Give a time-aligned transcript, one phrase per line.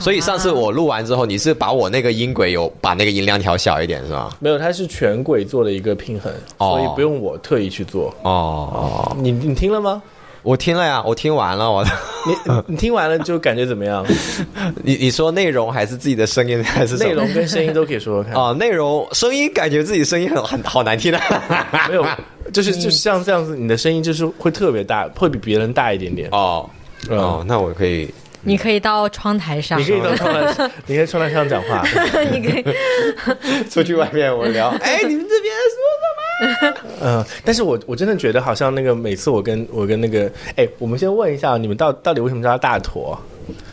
[0.00, 4.36] 所以上次我录完之后，你是把我那个音轨有把那个音量调小一点是吧？
[4.40, 8.12] 没有，它是全轨做了一个平衡，哦所以不用我特意去做。
[8.22, 10.02] 哦，你你听了吗？
[10.42, 11.84] 我听了呀，我听完了，我
[12.26, 12.34] 你
[12.68, 14.02] 你听完了就感觉怎么样？
[14.82, 18.32] 你你说内容还是自己的声音还是什么内容跟声音都可以说说看。
[18.32, 21.20] 哦，内容声音感觉自己声音很很好难听啊。
[21.90, 22.06] 没有，
[22.54, 26.26] 就是就像这样子，你的声音就是会特别大，会比别人大一点点。
[26.32, 26.68] 哦
[27.10, 28.08] 哦，那我可以
[28.42, 31.82] 你可以到窗台上你，可以到窗台上，你可以 窗台上讲话。
[32.30, 32.64] 你可以
[33.68, 34.68] 出去外面我聊。
[34.80, 43.18] 哎，你们这边说什么嗯，但是我我真的觉得好像那个每次我跟我跟那个，哎，我们先问一下，你们到到底为什么叫它大坨？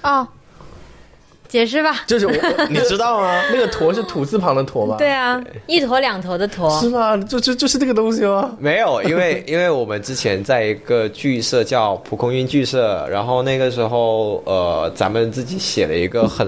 [0.04, 0.28] 哦，
[1.48, 2.04] 解释吧。
[2.08, 2.34] 就是我
[2.70, 3.42] 你知道吗？
[3.52, 4.96] 那个坨是土字旁的坨吧？
[4.98, 7.18] 对，啊，一坨两坨的坨是，吗？
[7.18, 8.56] 就就就是这个东西吗？
[8.60, 16.48] 没有，因为 因为我们之前在一个剧社叫蒲公英剧社，然后那个时候呃，咱们自己写了一个很，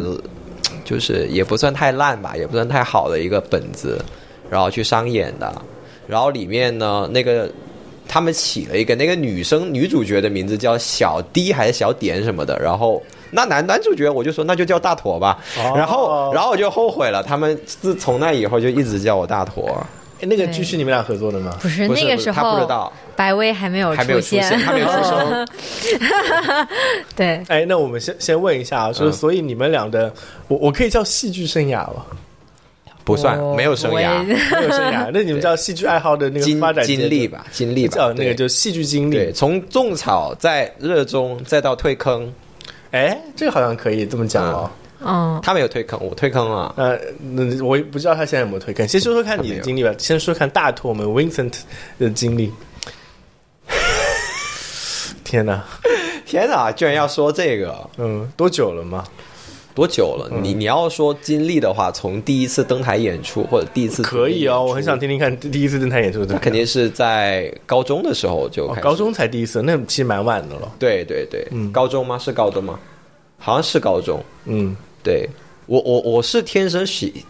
[0.84, 4.04] 就是也不算太烂吧，也不算太好的一个本子，
[4.50, 5.54] 然后去商演的，
[6.08, 7.50] 然后里面呢那个。
[8.12, 13.00] 他们起了一个那个女生女主角的名字叫小 D 还是小点什么的，然后
[13.32, 15.74] 那男男主角我就说那就叫大坨吧，哦。
[15.76, 19.68] 然后然后我就后悔了，他们自从那以后就一直叫我大坨，
[20.22, 21.56] 哎那个剧是你们俩合作的吗？
[21.62, 25.48] 不是那个时候他不知道，白薇还没有还没有出现，还没有出生。
[27.16, 30.12] 对，哎，那我们先先问一下啊，就是嗯所以你们俩的，
[30.48, 32.06] 我我可以叫戏剧生涯吗？
[33.06, 38.36] 不算，没有生涯， 没有生涯，那你们叫戏剧爱好的那个发展经历吧，经历吧，叫那个对。
[38.36, 39.32] 就戏剧经对，历。
[39.32, 42.32] 从种草在热衷，再到退坑，
[42.92, 44.70] 哎，这个好像可以这么讲哦。
[45.02, 46.74] 嗯，他没有退坑，我退坑了。
[46.76, 48.86] 呃，那我也不知道他现在有没有退坑。
[48.88, 51.54] 先说说看你的经历吧，先说看大托我们 Vincent
[51.98, 52.52] 的经历。
[55.24, 55.64] 天哪，
[56.26, 59.06] 天哪，居然要说这个，嗯，多久了吗？
[59.80, 60.30] 多久了？
[60.42, 65.00] 你你要说经历的话，从第一次登台演出或者第一次可以哦，我很想。
[65.00, 66.34] 听听看第一次登台演出的。
[66.34, 70.70] 那肯定是在高中的时候就，哦高中才第一次，那其实蛮晚的了。
[70.78, 72.18] 对对对，高中吗？
[72.18, 72.78] 是高中吗？
[73.38, 74.22] 好像是高中。
[74.44, 75.30] 嗯，对
[75.66, 77.24] 我我我是天生喜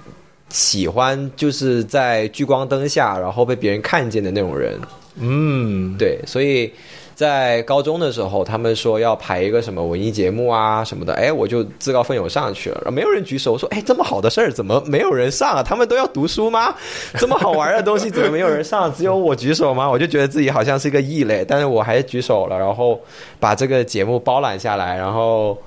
[0.49, 4.79] 喜欢就是在聚光灯下，然后被别人看见的那种人。
[5.19, 6.71] 嗯，对，所以
[7.19, 15.61] 在高中的时候，他们说要排一个什么文艺节目啊什么的，哎，我就自告奋勇上去了，然后没有人举手，我说，哎，这么好的事儿怎么没有人上啊？
[15.61, 16.73] 他们都要读书吗？
[17.19, 18.89] 这么好玩的东西怎么没有人上？
[18.95, 19.89] 只有我举手吗？
[19.89, 22.97] 我就觉得自己好像是个异类，但是我还是举手了，然后
[23.37, 25.57] 把这个节目包揽下来，然后。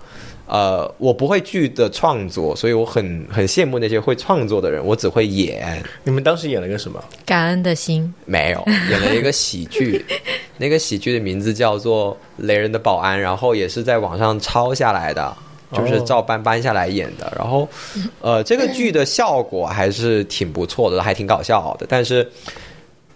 [0.47, 4.85] 呃，我不会剧的创作，所以我很很羡慕那些会创作的人。
[4.85, 7.03] 我只会演，你们当时演了个什么？
[7.25, 10.05] 感恩的心，没有，演了一个喜剧，
[10.59, 15.35] 那个喜剧的名字叫做《雷人的保安》，然后也是在网上抄下来的，
[15.73, 17.33] 就是照搬搬下来演的。
[17.39, 17.67] 然后，
[18.21, 21.87] 呃，这个剧的效果还是挺不错的，还挺搞笑的。
[21.89, 22.31] 但是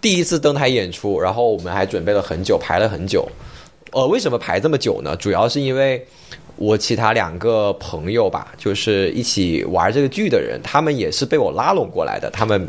[0.01, 3.27] 第一次登台演出，然后我们还准备了很久，排了很久。
[3.91, 5.15] 呃，为什么排这么久呢？
[5.17, 6.05] 主要是因为
[6.57, 12.67] 我其他两个朋友吧，就是一起玩这个剧的人，他们也是被我拉拢过来的，他们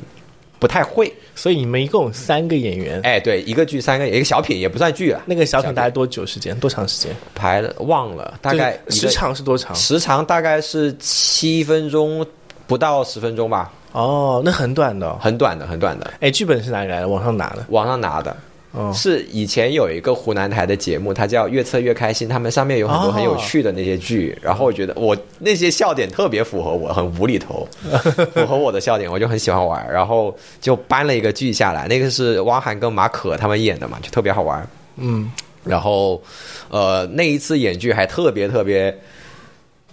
[0.58, 1.12] 不太会。
[1.34, 3.00] 所以你们一共有三个演员。
[3.02, 6.58] 哎，对，一个剧三个，一个小品也不算剧啊，那个小品大概多久时间？
[6.58, 7.14] 多长时间？
[7.34, 9.74] 排了忘了，大概时长是多长？
[9.74, 12.26] 时长大概是七分钟
[12.66, 15.16] 不到十分钟吧，哦，那很短的、哦。
[15.20, 17.08] 很短的，很短的，哎，剧本是哪里来的？
[17.08, 17.64] 网上拿的。
[17.68, 18.36] 网上拿的。
[18.72, 27.66] 哦，是以前有一个湖南台的节目，它叫《越测越开心》，他们上面有很多哦很有趣的那些剧，然后我觉得我那些笑点特别符合我，很无厘头，
[28.34, 34.68] 符合我的笑点，我就很喜欢玩，然后就搬了一个剧下来，那个是汪涵跟马可他们演的嘛，就特别好玩。
[34.96, 35.30] 嗯，
[35.64, 36.22] 然后，
[36.68, 38.94] 呃，那一次演剧还特别特别，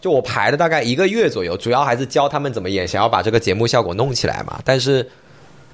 [0.02, 4.60] 就我排了大概一个月左右，主要还是教他们怎么演，想要把这个节目效果弄起来嘛。
[4.66, 5.08] 但是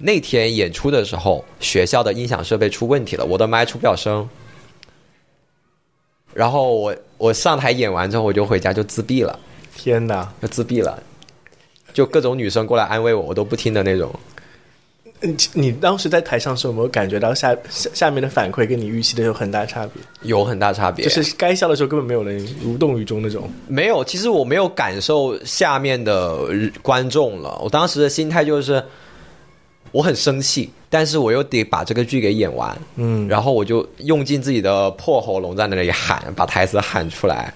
[0.01, 4.27] 那天演出的时候，学校的音响设备出问题了，我的麦出不了声。
[6.33, 9.37] 然后我我上台演完之后，我就回家就自闭了，
[9.75, 10.31] 天哪！
[10.41, 11.01] 就自闭了，
[11.93, 14.09] 就各种女生过来安慰我，我都不听的那种。
[15.23, 20.01] 你你当时在台上时候有没有感觉到下下下面的反馈跟你预期的有很大差别？
[20.23, 23.47] 有很大差别，就是该笑的时候根本没有人无动于衷那种。
[23.67, 26.39] 没有，其实我没有感受下面的
[26.81, 27.59] 观众了。
[27.61, 28.83] 我当时的心态就是，
[29.91, 32.77] 我很生气，但是我又得把这个剧给演完。
[32.95, 37.53] 嗯，然后我就用尽自己的破喉咙在那里喊，把台词喊出来。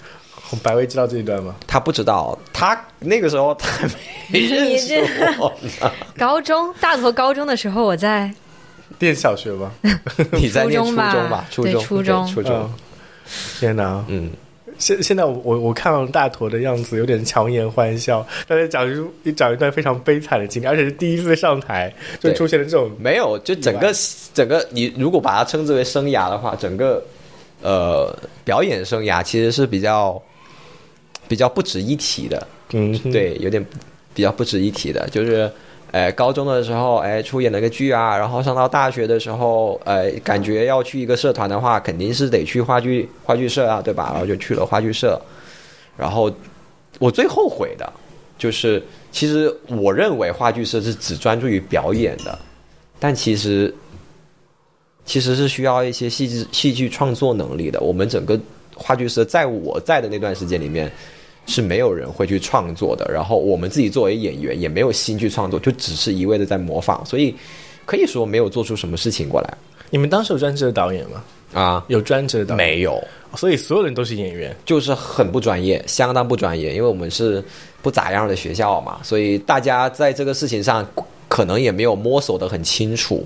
[0.61, 1.55] 白薇知道这一段吗？
[1.65, 3.87] 他不知道，他那个时候他
[4.27, 5.03] 没认识
[5.39, 5.51] 我。
[6.17, 8.31] 高中大头高中的时候，我在
[8.99, 9.71] 念小学吧。
[10.31, 11.45] 你在念初初中吧？
[11.49, 12.73] 初中，初中初中嗯。
[13.59, 14.05] 天哪！
[14.07, 14.29] 嗯，
[14.77, 23.93] 现现在我我我看到大坨的样子有点强颜欢笑，他在讲一你讲一段非常悲惨的经历，而且是第一次上台就出现了这种没有，就整个
[24.33, 27.03] 整个你如果把它称之为生涯的话，整个
[27.61, 30.21] 呃表演生涯其实是比较
[31.27, 32.47] 比较不值一提的。
[32.73, 33.65] 嗯，对，有点
[34.13, 35.51] 比较不值一提的，就是。
[35.95, 44.09] 呃，高中的时候，哎，出演了个剧啊，然后上到大学的时候，呃，感觉要去一个社团的话，肯定是得去话剧话剧社啊，对吧？
[44.11, 45.17] 然后就去了话剧社。
[45.95, 46.29] 然后
[46.99, 47.93] 我最后悔的，
[48.37, 52.37] 就是其实我认为话剧社是只专注于表演的，
[52.99, 53.73] 但其实
[55.05, 57.79] 其实是需要一些戏剧戏剧创作能力的。
[57.79, 58.37] 我们整个
[58.75, 60.91] 话剧社在我在的那段时间里面。
[61.45, 67.35] 是没有人会去创作的，然后我们自己作为演员也没有心去创作，就只是一味的在模仿，所以
[67.85, 69.53] 可以说没有做出什么事情过来
[69.91, 71.23] 你们当时有专职的导演吗？
[71.53, 71.85] 啊。
[71.87, 73.01] 有专职的导演，没有，
[73.35, 74.55] 所以所有人都是演员。
[74.65, 77.43] 就是很不专业，相当不专业，因为我们是
[77.81, 80.85] 不咋样的学校嘛，所以大家在这个事情上
[81.27, 83.23] 可能也没有摸索的很清楚，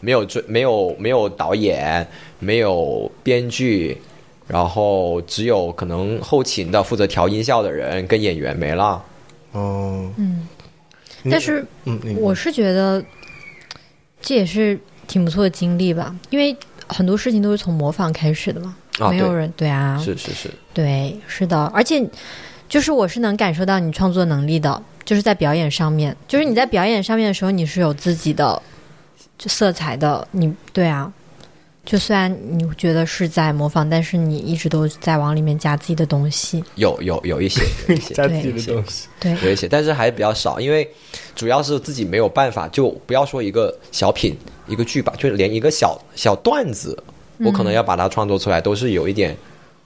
[0.00, 2.06] 没有专没有没有导演，
[2.38, 4.00] 没有编剧。
[4.46, 9.02] 然后只有可能后勤的负责调音效的人跟演员没了。
[9.52, 10.46] 哦，嗯，
[11.30, 13.02] 但是嗯，我是觉得
[14.20, 16.56] 这也是挺不错的经历吧，因为
[16.86, 18.76] 很多事情都是从模仿开始的嘛。
[18.98, 22.06] 啊没有对人对啊，是是是，对，是的，而且
[22.68, 28.60] 就是我是能感受到你创作能力的，就是在表演上面，就是你在表演上面的时候，你是有自己的
[29.38, 31.10] 就色彩的，你对啊。
[31.84, 36.62] 就虽然你觉得是在模仿，但是你一直都在往里面加自己的东西。
[36.76, 39.08] 有有有一些有一些 加自己的东西。
[39.18, 40.88] 对，有一些，但是还比较少，因为
[41.34, 44.36] 主要是自己没有办法，就不要说一个小品
[44.68, 46.96] 一个剧吧，就连一个小小段子，
[47.38, 49.36] 我可能要把它创作出来，都是有一点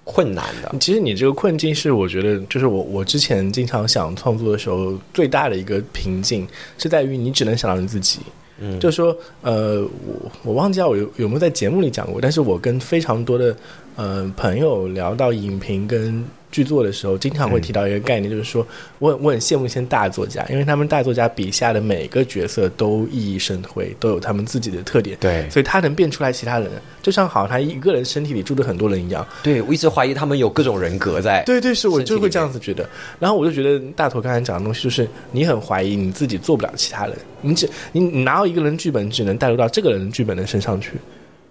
[0.05, 0.75] 困难的。
[0.79, 6.47] 其实你这个困境是，我觉得就是我我之前经常想创作的时候，最大的一个瓶颈
[6.77, 8.21] 是在于你只能想到你自己。
[8.59, 13.55] 嗯，就说呃，我我忘记我有有没有在节目里讲过，但是我跟非常多的
[13.97, 16.25] 呃朋友聊到影评跟
[16.57, 18.67] 剧作的时候，经常会提到一个概念，就是说
[18.99, 26.71] 我很我很羡慕一些大作家，因为他们大作家笔下的每个角色都熠熠生辉，都有他们自己的特点，对所以他能变出来其他人，
[27.03, 31.43] 就像好像他一个人身体里住着很多人一样，对，我一直怀疑他们有各种人格在。
[31.45, 32.89] 对对，是我就会这样子觉得。
[33.21, 40.93] 然后我就觉得大头刚才讲的东西，就是你很怀疑你自己做不了其他人，你只你你拿到一个人剧本，只能带入到这个人的剧本的身上去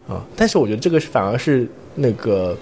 [0.08, 0.26] 啊。
[0.36, 2.58] 但是我觉得这个反而是那个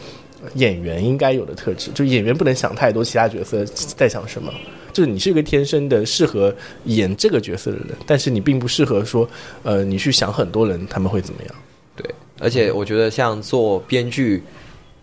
[0.56, 4.52] 演员应该有的特质，就演员不能想太多其他角色在想什么。
[4.92, 6.54] 就是你是一个天生的适合
[6.86, 9.28] 演这个角色的人，但是你并不适合说，
[9.64, 11.56] 呃，你去想很多人他们会怎么样。
[11.96, 12.06] 对，
[12.40, 14.44] 而且我觉得像做编剧，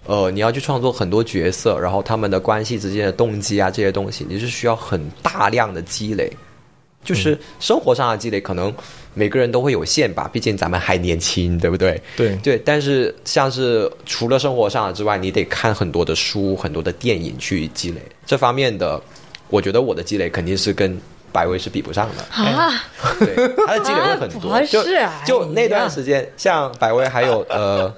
[0.06, 6.32] 呃，你要去创作很多角色，然后他们的关系之间的动机啊这些东西，你是需要很大量的积累。
[7.02, 8.72] 就是生活上的积累，可能
[9.14, 12.00] 每个人都会有限吧，毕竟咱们还年轻，对不对？
[12.16, 19.00] 对对，但是像是除了生活上的之外，你得看很多的书、很多的电影去积累这方面的。
[19.48, 20.96] 我觉得我的积累肯定是跟
[21.32, 22.70] 百威是比不上的，啊，
[23.18, 23.34] 对，
[23.66, 24.48] 他的积累会很多。
[24.54, 24.80] 啊就
[25.26, 27.92] 就那段时间，像百威还有呃，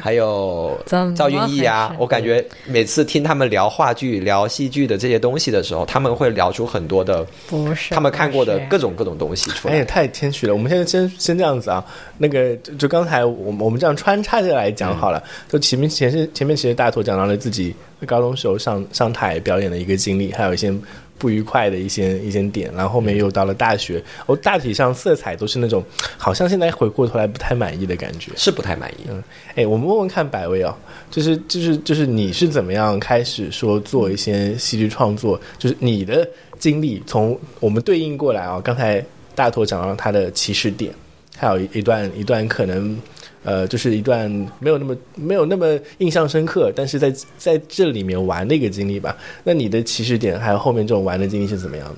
[0.00, 0.78] 还有
[1.14, 9.74] 赵云逸啊，我感觉每次听他们聊话剧、聊戏剧的这些东西的时候，他们会聊出很多的不是他们看过的各种各种东西出来。
[9.74, 10.52] 哎呀，太谦虚了。
[10.52, 11.84] 我们现在先先这样子啊，
[12.18, 15.22] 那个就就刚才我们我们这样穿插着来讲好了。
[15.48, 17.74] 就前面前是前面其实大头讲到了自己
[18.06, 20.72] 高中时候上上台表演的一个经历，还有一些
[21.18, 25.82] 不愉快的一些一些点，然后后面又到了大学，我大体上色彩都是那种
[26.18, 28.32] 好像现在回过头来不太满意的感觉。
[28.36, 29.22] 是不太满意，嗯
[29.54, 30.74] 哎，我们问问看百威哦，
[31.10, 35.40] 就是就是就是你是怎么样开始说做一些戏剧创作？
[35.58, 36.28] 就是你的
[36.58, 39.04] 经历，从我们对应过来啊、刚才
[39.34, 40.92] 大头讲到他的起始点，
[41.36, 42.96] 还有一一段一段可能
[43.44, 49.16] 呃，就是一段没有那么没有那么印象深刻，但是在在这里面玩的一个经历吧。
[49.44, 51.96] 那你的起始点还有后面这种玩的经历是怎么样的？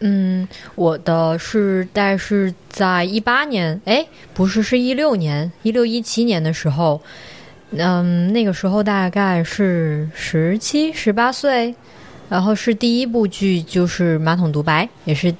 [0.00, 7.00] 嗯，我的是大概是在一八年，哎，不是，是一六年，一六一七年的时候，
[7.70, 11.74] 嗯，那个时候大概是十七、十八岁，
[12.28, 15.34] 然后是第一部剧就是《马桶独白》，也是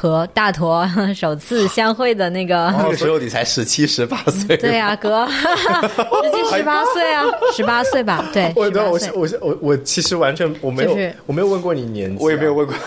[0.00, 2.72] 和大坨 首次相会的那个。
[2.78, 5.26] 那个时候你才十七、十八岁，对呀、哥，
[6.22, 7.24] 十七十八岁啊，
[7.56, 8.98] 十八岁吧，对，我我。
[9.14, 12.54] 我我我其实完全我没有、就是我没有问过你年纪、啊我也没有。
[12.54, 12.74] 问过。
[12.74, 12.80] 你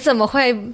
[0.00, 0.52] 怎么会？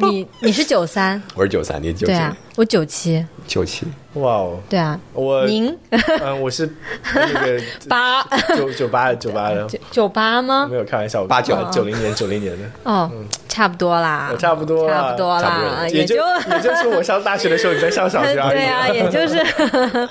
[0.00, 2.12] 你你是九三，我是九三，你是九几？
[2.12, 3.86] 对啊，我九七，九七。
[4.14, 5.74] 哇哦，对啊，我您？
[5.90, 6.70] 嗯，我是
[7.14, 8.22] 那个 八。
[8.56, 10.66] 九九八九八的，九九八吗？
[10.70, 10.76] 没？
[10.76, 11.56] 有开玩笑，八九。
[11.72, 13.10] 九零年九零年的，哦，
[13.48, 15.00] 差不多啦，差不多啦。
[15.02, 16.22] 差不多啦，也就就
[16.54, 18.50] 也就是我上大学的时候你在上小学而已。
[18.60, 20.08] 对啊，也就是，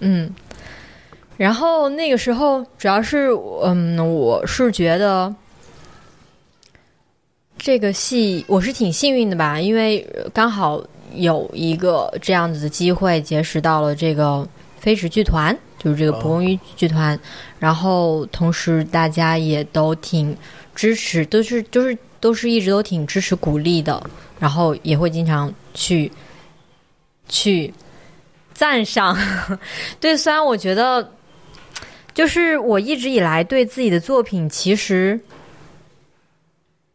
[0.00, 0.34] 嗯。
[1.36, 3.28] 然后那个时候，主要是，
[3.64, 5.34] 嗯，我是觉得
[7.56, 10.84] 这个戏我是挺幸运的吧，因为刚好
[11.14, 14.46] 有一个这样子的机会，结识到了这个
[14.78, 17.18] 飞驰剧团，就是这个蒲公英剧团。
[17.58, 20.36] 然后同时大家也都挺
[20.74, 24.02] 支持，都是就是都是一直都挺支持鼓励的，
[24.38, 26.10] 然后也会经常去
[27.28, 27.72] 去
[28.52, 29.16] 赞赏。
[29.98, 31.10] 对，虽然我觉得，
[32.12, 35.18] 就是我一直以来对自己的作品其实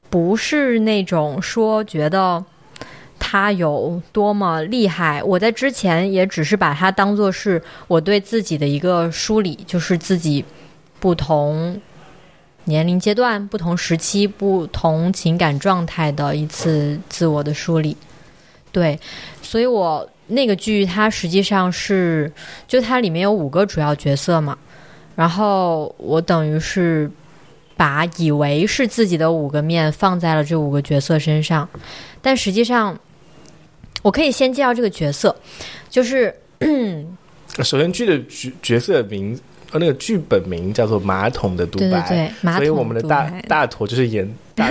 [0.10, 2.44] 不是那种说觉得
[3.18, 10.44] 他有多么厉害，我在之前也只是把它当做是我对自己的一个梳理，就是自己
[11.00, 11.80] 不同。
[12.66, 17.98] 年龄阶段、不同时期、不同情感状态的一次自我的梳理，
[18.72, 19.00] 对，
[19.42, 22.32] 所以我那个剧它实际上是，
[22.68, 24.56] 就它里面有五个主要角色嘛，
[25.16, 27.10] 然后我等于是
[27.80, 31.66] 把以为是自己的五个面放在了这五个角色身上，
[32.22, 33.00] 但实际上，
[34.02, 35.34] 我可以先介绍这个角色，
[35.90, 36.36] 就是
[37.64, 39.40] 首先剧的角角色名，
[39.72, 44.70] 呃，那个剧本名叫做《马桶的独白》，对对对，马桶所以我们的大大坨就是演 大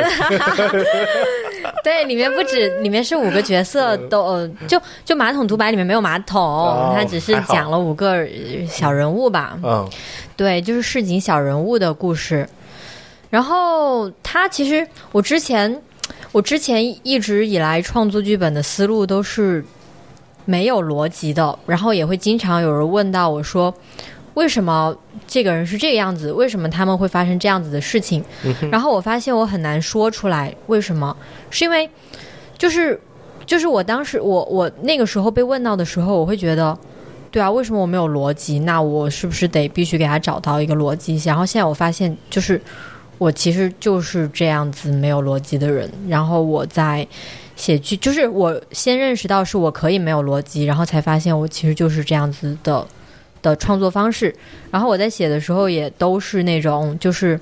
[1.82, 9.88] 对，里面不止，里面是五个角色都，呃就就马桶独白里面没有马桶，哦它只是讲了五个呃小人物吧，嗯。
[10.36, 12.46] 对，就是市井小人物的故事。
[13.30, 15.82] 然后他其实我之前
[16.32, 19.64] 我之前一直以来创作剧本的思路都是
[20.44, 23.74] 没有逻辑的，然后也会经常有人问到我说。
[24.34, 26.30] 为什么这个人是这个样子？
[26.30, 28.24] 为什么他们会发生这样子的事情？
[28.70, 31.16] 然后我发现我很难说出来为什么，
[31.50, 31.90] 是因为
[32.56, 33.00] 就是
[33.44, 36.78] 就是我当时我我那个时候被问到的时候，我会觉得，
[37.32, 38.60] 对啊，为什么我没有逻辑？
[38.60, 41.20] 那我是不是得必须给他找到一个逻辑？
[41.24, 42.62] 然后现在我发现，就是
[43.18, 45.90] 我其实就是这样子没有逻辑的人。
[46.08, 47.06] 然后我在
[47.56, 52.86] 写剧，就是我先认识到是我可以没有逻辑，然后才发现我其实就是这样子的
[53.42, 54.34] 的创作方式。
[54.70, 57.38] 然后我在写的时候也都是那种就是。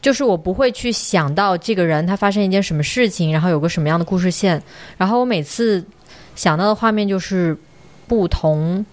[0.00, 4.62] 就是我不会去想到这个人他发生一件什么事情，然后有个什么样的故事线，
[4.96, 5.84] 然后我每次
[6.36, 7.54] 想到的画面就是
[8.06, 8.86] 不同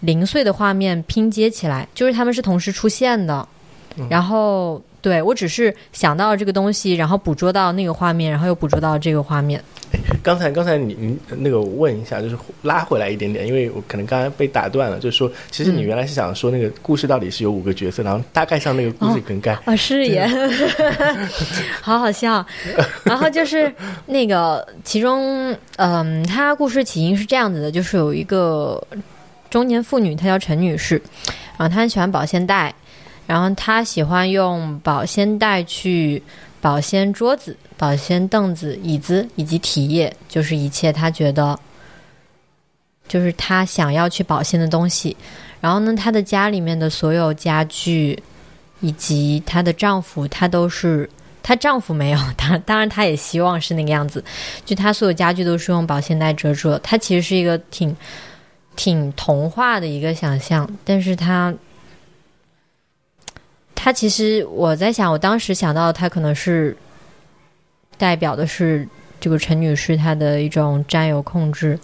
[0.00, 3.48] 零碎的画面拼接起来，就是他们是同时出现的，
[4.08, 9.62] 然后对我只是想到这个东西，然后捕捉到那个画面，然后又捕捉到这个画面。
[10.22, 19.56] 刚才刚才你你那个问一下，就是拉回来一点点，因为我可能刚才被打断了，就是说，其实你原来是想说那个故事到底是有五个角色，然后大概上那个故事梗概。
[19.64, 20.28] 啊，是耶，
[21.80, 22.44] 好好笑。
[23.04, 23.72] 然后就是
[24.06, 28.84] 那个其中，嗯，他故事起因是这样子的，就是有一个
[29.48, 31.00] 中年妇女，她叫陈女士，
[31.56, 32.74] 然后她很喜欢保鲜袋，
[33.26, 36.22] 然后她喜欢用保鲜袋去
[36.60, 41.58] 保鲜桌子、保鲜凳子、椅子以及体液，就是一切她觉得
[43.08, 45.16] 就是她想要去保鲜的东西。
[45.60, 48.22] 然后呢，她的家里面的所有家具。
[48.80, 51.08] 以及她的丈夫，她都是
[51.42, 54.22] 她丈夫没有， 当当然她也希望是那个样子，
[54.66, 56.78] 就她所有家具都是用保鲜袋遮住的。
[56.80, 57.96] 她其实是一个挺
[58.76, 61.52] 挺童话的一个想象，但是她
[63.86, 66.76] 她其实我在想，我当时想到他可能是
[67.96, 68.84] 代表的是
[69.20, 71.78] 这个陈女士她的一种占有控制，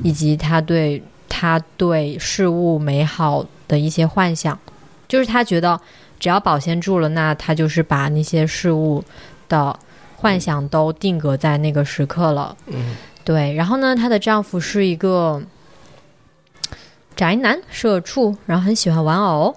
[0.00, 4.58] 以及她对她对事物美好的一些幻想，
[5.06, 5.80] 就是她觉得。
[6.18, 9.04] 只要保鲜住了，那她就是把那些事物
[9.48, 9.78] 的
[10.16, 12.56] 幻想都定格在那个时刻了。
[12.66, 13.52] 嗯，对。
[13.54, 15.40] 然后呢，她的丈夫是一个
[17.14, 19.54] 宅男、社畜，然后很喜欢玩偶。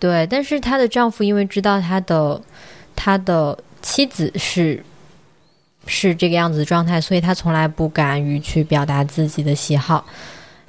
[0.00, 2.40] 对，但是她的丈夫因为知道她的
[2.96, 4.82] 她的妻子是
[5.86, 10.04] 是这个样子的状态，所以他从来不敢于去表达自己的喜好。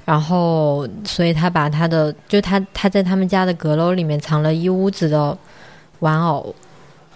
[0.04, 5.36] 然后，所以他把他的，就他他在他们家的阁楼里面藏了一屋子的
[6.00, 6.54] 玩偶。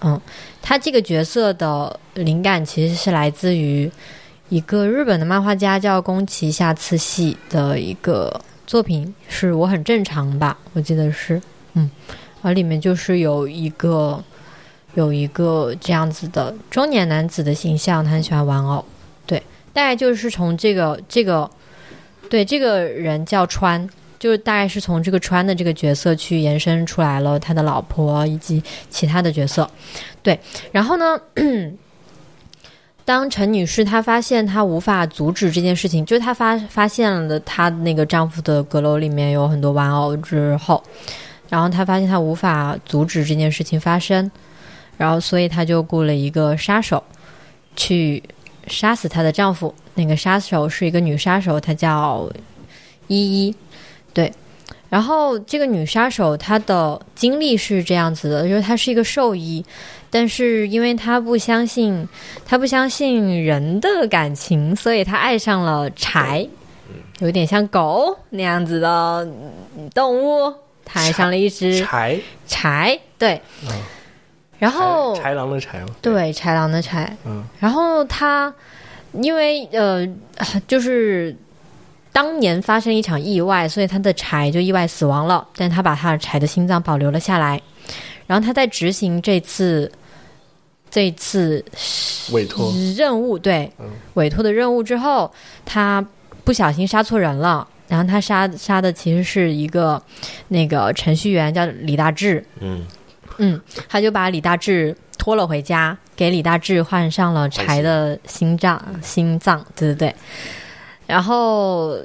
[0.02, 0.20] 嗯，
[0.62, 3.90] 他这个角色的灵感其实是来自于
[4.50, 11.40] 一个日本的漫画家叫宫崎下次系的一个作品，是我很正常吧，我记得是，
[11.76, 11.88] 嗯，
[12.42, 14.22] 而里面就是有一个
[14.94, 18.84] 有一个这样子的中年男子的形象，他很喜欢玩偶。
[19.24, 19.40] 对，
[19.72, 21.48] 大概就是从这个这个，
[22.28, 29.70] 对这个人叫川，就是大概是从这个川的这个角色去延伸出来了他的老婆以及其他的角色。
[30.22, 30.38] 对，
[30.72, 31.20] 然后呢？
[33.04, 40.82] 当陈女士她发现她无法阻止这件事情，就是她发发现了她那个丈夫的阁楼里面有很多玩偶之后，
[41.48, 44.30] 然后他发现他无法阻止这件事情发生，
[44.96, 47.02] 然后所以他就雇了一个杀手
[47.76, 48.22] 去
[48.66, 49.74] 杀死她的丈夫。
[49.94, 52.30] 那个杀手是一个女杀手，她叫
[53.06, 53.54] 依依。
[54.12, 54.32] 对，
[54.88, 59.64] 然后这个女杀手她的经历是这样子的，就是她是一个兽医。
[60.10, 62.08] 但是，因为她不相信，
[62.44, 66.46] 她不相信人的感情，所以她爱上了柴，
[67.20, 69.28] 有点像狗那样子的
[69.94, 70.52] 动物。
[70.86, 73.38] 他爱上了一只柴柴，对。
[74.58, 75.66] 然后豺狼的豺，
[76.00, 77.06] 对豺狼的豺。
[77.26, 77.44] 嗯。
[77.60, 78.50] 然后他
[79.12, 80.08] 因为呃，
[80.66, 81.36] 就是
[82.12, 85.46] 当年发生一场意外，所以他的柴就意外死亡了。
[85.56, 87.60] 但他把他的柴的心脏保留了下来。
[88.26, 89.90] 然后他在执行这次
[90.90, 91.62] 这次
[92.32, 93.70] 委托任务，对
[94.14, 95.30] 委托的任务之后，
[95.66, 96.02] 他
[96.44, 97.68] 不小心杀错人了。
[97.88, 100.02] 然后他杀杀的其实是一个
[100.48, 102.44] 那个程序员，叫李大志。
[102.60, 102.84] 嗯
[103.38, 110.14] 嗯，他就把李大志拖了回家，给李大志换上了柴的心脏，心脏，对对对。
[111.06, 111.98] 然后。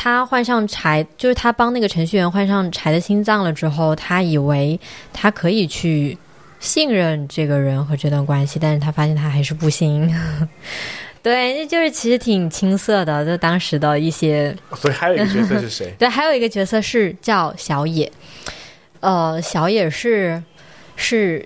[0.00, 4.78] 他换上柴，就是他帮那个程序员换上柴的心脏了之后，他以为
[5.12, 6.16] 他可以去
[6.60, 10.08] 信任这个人和这段关系，但是他发现他还是不行。
[11.22, 14.56] 对，那就是其实挺青涩的，就当时的一些。
[14.76, 15.94] 所以还有一个角色是谁？
[15.98, 18.10] 对，还有一个角色是叫小野。
[19.00, 20.42] 呃，小野是
[20.96, 21.44] 是。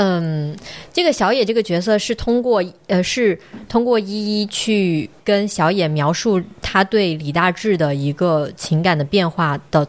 [0.00, 0.56] 嗯，
[0.92, 3.36] 这个小野这个角色是通过呃，是
[3.68, 9.84] 通过依依去跟小野描述他对李大志的一个情感的变化的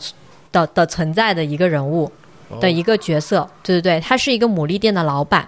[0.51, 2.11] 的的存在的一个人物
[2.59, 5.47] 的一个角色，对对对，他是一个牡蛎店的老板，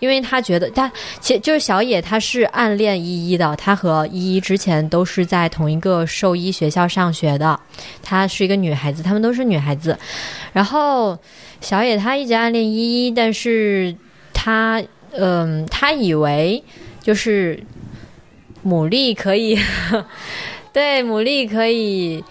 [0.00, 7.60] 因为他觉得他其就是小野，他是暗恋依依的，他和依依之前都是在同一个兽医学校上学的，
[8.02, 9.96] 她是一个女孩子，她们都是女孩子，
[10.52, 11.16] 然后。
[11.62, 13.94] 小野他一直暗恋依依，但是
[14.32, 16.64] 他嗯，他以为
[17.02, 17.62] 就是
[18.66, 19.58] 牡蛎可以，
[20.80, 22.24] 对牡蛎可以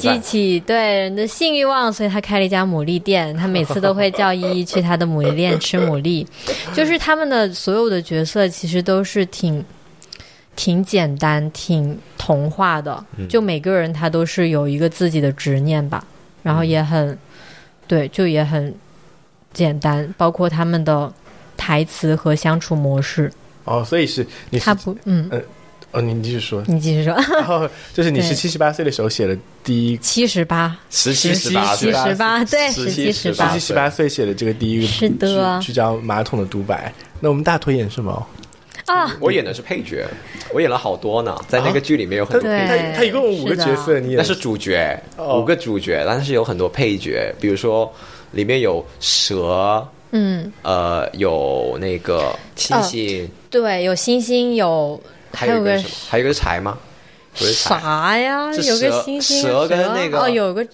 [0.00, 3.32] 激起对人的性欲望，所以他开了一家牡蛎店。
[3.36, 6.26] 他每次都会叫依依去他的牡蛎店吃牡蛎。
[6.74, 9.64] 就是他们的所有的角色其实都是挺
[10.56, 13.04] 挺简单、挺童话的。
[13.28, 16.04] 就每个人他都是有一个自己的执念吧，
[16.42, 17.16] 然后也很。
[17.86, 18.74] 对，就也很
[19.52, 21.12] 简单，包括他们的
[21.56, 23.30] 台词和相处模式。
[23.64, 25.40] 哦，所以是你他不嗯呃
[25.92, 27.14] 哦，你继续说，你继续说。
[27.36, 36.92] 然后就是你是七十八岁的时候写的第一七十八十七十八七十八对十七十八七十八岁写的这个第一个是的，就叫马桶的独白。
[37.20, 38.26] 那我们大腿演什么？
[38.86, 40.04] 啊，我演的是配角，
[40.52, 42.50] 我演了好多呢，在那个剧里面有很多。
[42.50, 47.90] 他他一共五个角色，你那是主角，五个主角，但是有很多配角，比如说
[48.32, 55.00] 里面有蛇，嗯，呃，有那个星星，对，有星星，有
[55.32, 56.78] 还有个还有个柴吗？
[57.34, 58.52] 啥呀？
[58.54, 60.66] 有个星星，蛇跟那个哦，有个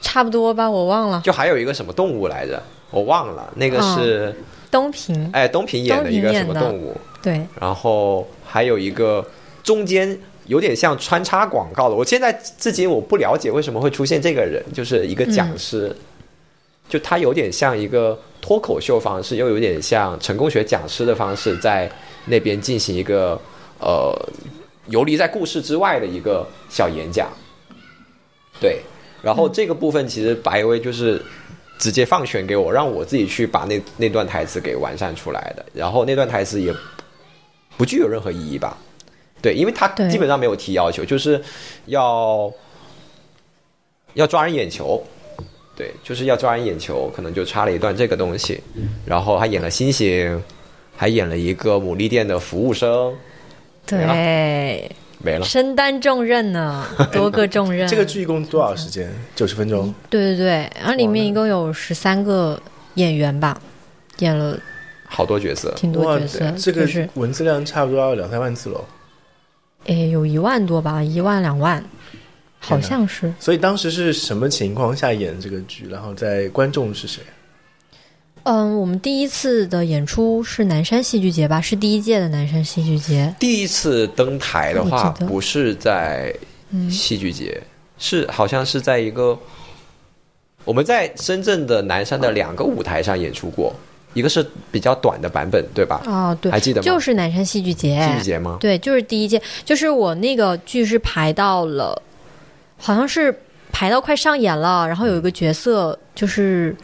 [0.00, 1.22] 差不多吧，我忘了。
[1.24, 2.62] 就还有一个什么动物来着？
[2.90, 4.34] 我忘了，那个是。
[4.70, 6.94] 东平，哎，东平演的一个什么动物？
[7.22, 9.26] 对，然后还有一个
[9.62, 11.94] 中间有点像穿插广告的。
[11.94, 15.96] 我现在至今我不了解为什么会出现这个人，就是一个讲师，
[16.86, 21.90] 就他有点像一个脱口秀方式，又有点像成功学讲师的方式，在
[22.28, 23.40] 那边进行一个
[23.80, 24.12] 呃
[24.86, 27.30] 游离在故事之外的一个小演讲。
[28.60, 28.80] 对，
[29.22, 31.20] 然后这个部分其实白薇就是。
[31.80, 35.64] 直接放权给我，让我自己去把那那段台词给完善出来的。
[35.72, 36.74] 然后那段台词也
[37.76, 38.76] 不具有任何意义吧？
[39.40, 41.40] 对，因为他基本上没有提要求，就是
[41.86, 42.52] 要
[44.14, 45.00] 要抓人眼球。
[45.76, 48.60] 对，就是要抓人眼球，可能就插了一段这个东西。
[49.06, 50.42] 然后还演了星星，
[50.98, 53.14] 还演了一个牡蛎店的服务生。
[53.86, 54.90] 对。
[55.20, 57.88] 没了，身担重任呢， 多个重任。
[57.88, 59.10] 这个剧一共多少时间？
[59.34, 59.92] 九十分钟。
[60.08, 62.60] 对对对，然后里面一共有十三个
[62.94, 63.60] 演员吧，
[64.18, 64.56] 演了
[65.08, 66.48] 好多角色，挺多角色。
[66.52, 68.84] 这个是文字量差不多要两三万字喽。
[69.86, 71.84] 哎，有一万多吧，一万两万，
[72.60, 73.34] 好像是。
[73.40, 75.88] 所以当时是什么情况下演这个剧？
[75.88, 77.20] 然后在观众是谁？
[78.44, 81.60] 嗯，我们第一次的演出是南山戏剧节吧？
[81.60, 83.34] 是第一届的南山戏剧节。
[83.38, 86.34] 第一次登台的话不是在
[86.70, 87.60] 嗯戏剧节，
[87.98, 89.38] 是好像是在一个
[90.64, 93.74] 我们在深圳的南山的两个舞台上演出过，
[94.14, 96.02] 一个是比较短的版本，对吧？
[96.06, 98.00] 哦，对，还记得吗就是南山戏剧节。
[98.02, 98.56] 戏剧节吗？
[98.60, 102.00] 对，就是第一届，就是我那个剧是排到了，
[102.76, 103.34] 好像是
[103.72, 106.74] 排到快上演了，然后有一个角色就是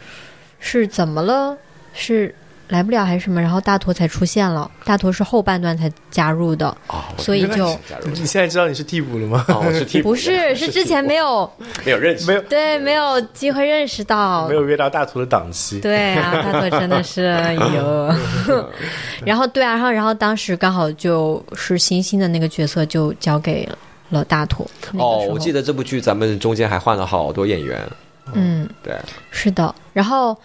[0.65, 1.55] 是怎么了？
[1.93, 2.33] 是
[2.69, 3.39] 来不了还是什么？
[3.39, 6.75] 然后大坨才出现了，大坨是后半段才加入的，
[7.17, 9.45] 所以就你现在知道你是替补了吗？
[9.47, 11.47] 啊，我是替补不是是之前没有
[11.85, 14.55] 没有认识，没有对没有机会认识到没。
[14.55, 15.79] 有约到大图的档期。
[15.79, 18.13] 对啊，大坨真的是哎呦，
[19.23, 23.69] 然后对啊，然后然后当时刚好就是星星的那个角色就交给
[24.09, 24.65] 了大坨。
[24.91, 27.87] 那个哦，我记得这部剧咱们中间还换了好多演员，
[28.33, 28.95] 嗯，对，
[29.31, 29.73] 是的。
[29.93, 30.37] 然后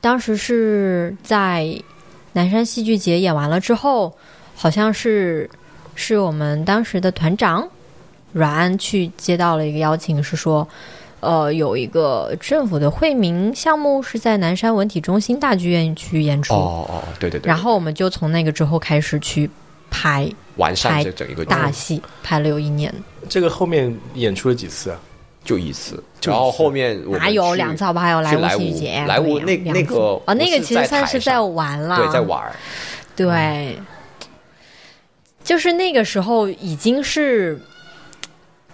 [0.00, 1.68] 当时是在
[2.32, 4.16] 南山戏剧节演完了之后，
[4.54, 5.48] 好像是
[5.94, 7.68] 是我们当时的团长
[8.32, 10.66] 阮安去接到了一个邀请，是说。
[11.20, 19.50] 呃，有一个政府的惠民项目是在南山文体中心大剧院去演出，哦哦，对对对，然后我们就从那个之后开始去
[19.90, 22.94] 拍完善这整一个大戏，拍了有一年，
[23.28, 25.00] 这个后面演出了几次啊？
[25.46, 27.84] 就一次，然后后面我哪有去两次？
[27.84, 28.04] 好不好？
[28.04, 32.52] 还有莱去莱坞坞戏剧节，莱坞那个啊，那个其实算是在玩了，对，在玩儿，
[33.14, 33.78] 对，
[35.44, 37.60] 就是那个时候已经是，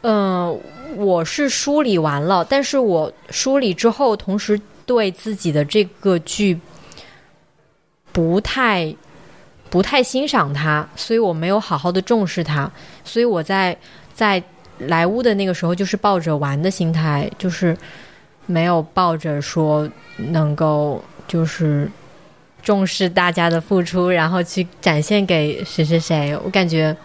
[0.01, 0.59] 嗯、
[0.97, 6.59] 我是梳理完了，但是我梳理之后，同时对自己的这个剧
[8.13, 8.95] 不太
[9.69, 12.71] 不太欣赏它，所以我没有好好的重视它，
[13.05, 13.77] 所以我在
[14.15, 14.43] 在
[14.79, 17.77] 莱坞的那个时候，就是抱着玩的心态，就是
[18.47, 21.89] 没有抱着说能够就是
[22.63, 26.37] 重视大家的付出，然后去展现给谁谁谁。
[26.45, 26.97] 我感觉，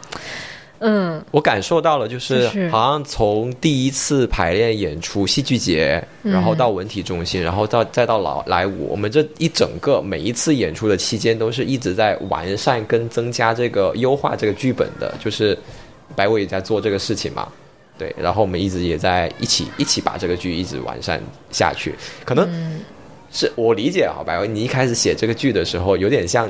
[0.79, 15.57] 嗯我感受到了，就是好像从第一次排练演出戏剧节，嗯然后到文体中心，然后到再到老莱坞，我们这一整个每一次演出的期间，都是一直在完善跟增加这个优化这个剧本的，就是
[16.17, 17.47] 白伟也在做这个事情嘛。
[17.97, 21.93] 对，然后我们一直也在一起一起把这个剧一直完善下去。
[22.25, 22.81] 可能嗯
[23.31, 26.49] 是我理解啊，白伟，你一开始写这个剧的时候，有点像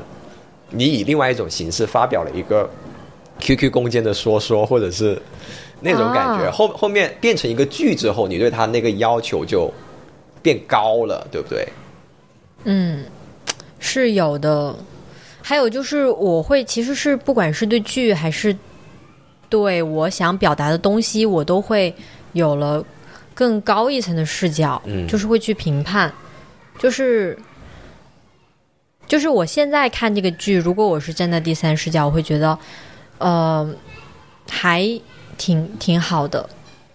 [0.70, 2.70] 你以另外一种形式发表了一个
[3.40, 5.22] QQ 空间的说说，或者是
[5.80, 6.46] 那种感觉。
[6.48, 9.74] 啊后后面变成一个剧之后，你对他那个要求就
[10.42, 11.68] 变高了，对不对？
[12.66, 13.06] 嗯，
[13.80, 14.76] 是有的。
[15.42, 18.54] 还有就是，我会其实是不管是对剧还是
[19.50, 21.94] 对我想表达的东西，我都会
[22.34, 22.84] 有了
[23.34, 25.08] 更高一层的视角，嗯。
[25.08, 26.12] 就是会去评判，
[26.80, 27.38] 就是
[29.08, 32.58] 就是我现在看这个剧，如果我是站在第三视角，我会觉得，
[33.20, 33.74] 呃，
[34.50, 34.86] 还
[35.38, 36.48] 挺挺好的，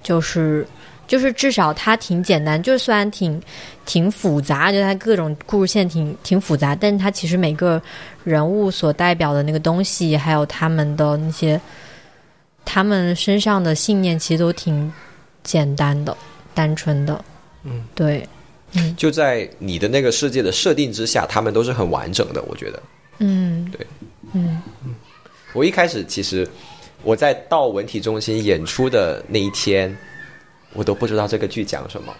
[0.02, 0.66] 就是
[1.06, 3.40] 就是至少它挺简单，就是虽然挺
[3.86, 7.80] 挺复杂，就它各种故事线挺挺复杂，但是它其实每个
[8.24, 11.60] 人物所代表的那个东西，还有他们的那些
[12.64, 14.92] 他们身上的信念，其实都挺
[15.42, 16.16] 简单的、
[16.54, 17.24] 单纯的。
[17.64, 18.28] 嗯，对，
[18.72, 18.94] 嗯。
[18.96, 22.42] 就在你的那个世界的设定之下，他们都是很完整的。
[22.42, 22.82] 我觉得，
[23.18, 23.86] 嗯，对，
[24.32, 24.62] 嗯。
[25.52, 26.48] 我一开始其实
[27.02, 29.94] 我在到文体中心演出的那一天，
[30.72, 32.14] 我都不知道这个剧讲什么。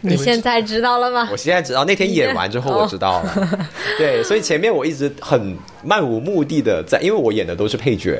[0.08, 1.36] 你现在知道了吗我？
[1.36, 3.68] 现在知道，那天演完之后我知道了。
[3.98, 8.18] 对，所以前面我一直很漫无目的的在，因为我演的都是配角，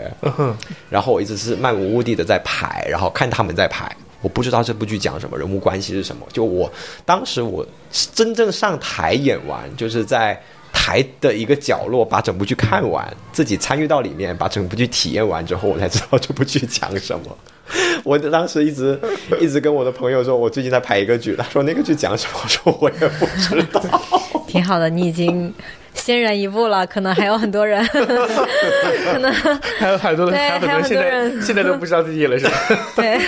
[0.90, 3.90] 然后我一直是漫无目的的在排，然后看他们在排。
[4.23, 6.27] 我不知道这部剧讲什么，人物关系是什么。
[6.31, 6.71] 就我
[7.07, 7.66] 当时我
[8.14, 10.38] 真正上台演完，就是在
[10.73, 17.37] 台的一个角落把整部剧看完，自己参与到里面，把整部剧体验完之后，我才知道这部剧讲什么。
[18.03, 18.99] 我当时一直
[19.41, 24.20] 一直跟我的朋友说，我最近在排一个剧，他说那个剧讲什么，我说我也不知道。
[24.51, 25.53] 挺好的，你已经
[25.95, 29.33] 先人一步了，可能还有很多人， 可能
[29.79, 32.53] 还有很多人，对还有很多人现在人现在都不知道自己演了是吧。
[32.97, 33.19] 对，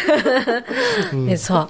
[1.12, 1.68] 嗯没错，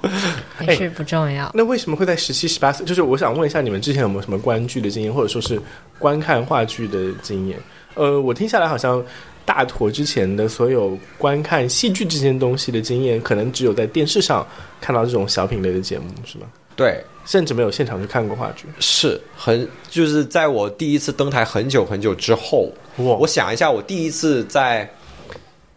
[0.57, 1.51] 还是不重要。
[1.55, 2.85] 那为什么会在十七、十八岁？
[2.87, 5.61] 就是我想问一下，你们之前有没有什么观剧的经验，或者说是
[5.99, 7.59] 观看话剧的经验？
[7.95, 9.05] 呃，我听下来好像
[9.45, 14.47] 大坨之前的所有观看戏剧这件东西的经验，可能只有在电视上
[14.81, 16.47] 看到这种小品类的节目，是吗？
[16.83, 18.67] 对，甚至没有现场去看过话剧。
[18.81, 24.89] 是很就是在我第一次登台很久很久之后，哇我想一下，我第一次在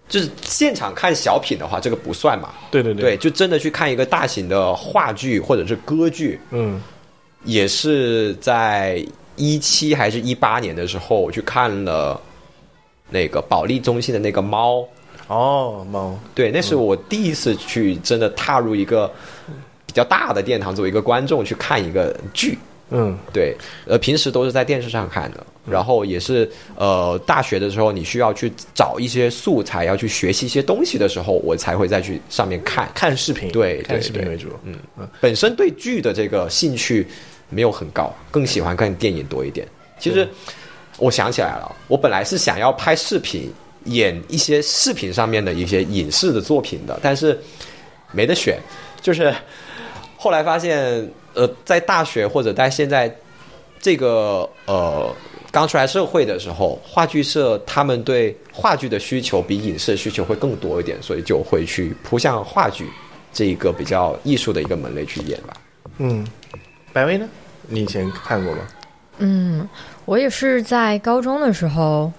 [0.09, 2.49] 就是现场看小品的话，这个不算嘛。
[2.71, 6.81] 对对对，就真的去看一个大型的话剧或者是歌剧，嗯，
[7.43, 12.19] 也是在一七还是一八年的时候，我去看了
[13.09, 14.83] 那个保利中心的那个猫。
[15.27, 19.11] 哦，猫，对，那是我第一次去真的踏入一个
[19.47, 22.55] 比较大的殿堂，作为一个观众去看一个剧。
[22.91, 32.87] 嗯对，呃，平时都是在电视上看的，然后也是呃，大学的时候你需要去找一些素材，要去学习一些东西的时候，我才会再去上面看。
[32.93, 34.49] 看视频，对看视频为主。
[34.63, 34.77] 嗯，
[35.19, 37.07] 本身对剧的这个兴趣
[37.49, 39.67] 没有很高，更喜欢看电影多一点。
[39.99, 40.29] 其实
[40.99, 43.51] 我想起来了，我本来是想要拍视频，
[43.85, 47.35] 演一些视频上面的一些影视的作品的，但是
[48.11, 48.59] 没得选，
[49.01, 49.33] 就是
[50.25, 53.15] 后来发现，呃，在大学或者在现在
[53.79, 55.15] 这个呃
[55.51, 62.89] 刚出来社会的时候，话剧社他们对话剧的需求比影视的需求会更多一点，所以就会去扑向话剧
[63.31, 65.53] 这一个比较艺术的一个门类去演吧。
[65.99, 66.25] 嗯，
[66.91, 67.29] 白薇呢？
[67.67, 68.61] 你以前看过吗？
[69.19, 69.69] 嗯，
[70.05, 72.11] 我也是在高中的时候，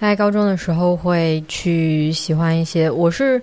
[0.00, 2.90] 在高中的时候会去喜欢一些。
[2.90, 3.40] 我是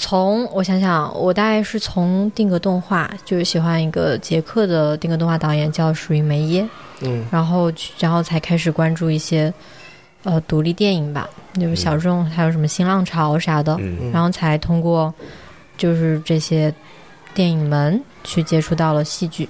[0.00, 6.66] 从我想想，我大概是从定格动画，就是喜欢一个捷克的定格动画导演叫属于梅耶，
[7.00, 7.26] 嗯。
[7.32, 9.52] 然后去然后才开始关注一些
[10.22, 11.28] 呃独立电影吧，
[11.60, 14.12] 就是小众，还有什么新浪潮啥的，嗯。
[14.12, 15.12] 然后才通过
[15.76, 16.72] 就是这些
[17.34, 19.48] 电影门去接触到了戏剧。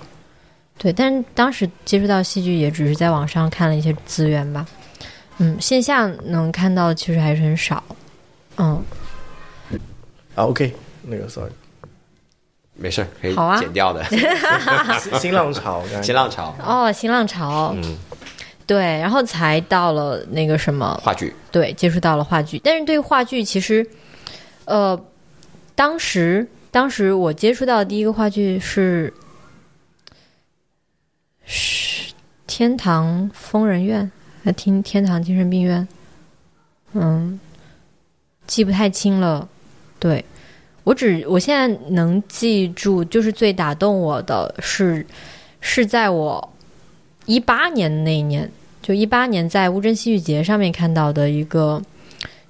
[0.78, 4.64] 对，但是当时接触到戏剧也只是在网上看了一些资源吧，
[5.36, 7.82] 嗯，线下能看到其实还是很少，
[8.56, 8.80] 嗯，
[10.38, 10.72] 啊，OK，
[11.02, 11.50] 那个 sorry，
[12.74, 13.58] 没事儿，可以好啊。
[13.58, 14.04] 剪掉的。
[14.04, 17.98] 新 新浪潮， 刚才新浪潮，哦，新浪潮，嗯，
[18.64, 23.84] 对，然后才到了那个什么话剧，对，接触到了话剧，但是对话剧，其实，
[24.64, 24.96] 呃，
[25.74, 29.12] 当时当时我接触到的第一个话剧是
[31.44, 32.12] 是
[32.46, 34.08] 天堂疯人院，
[34.44, 35.88] 还听天堂精神病院，
[36.92, 37.40] 嗯，
[38.46, 39.48] 记不太清了。
[39.98, 40.24] 对
[40.84, 45.04] 我只我现在能记住，就是最打动我的是
[45.60, 46.52] 是在我
[47.26, 51.82] 一八年那一年，就一八年在乌镇戏剧节上面看到的一个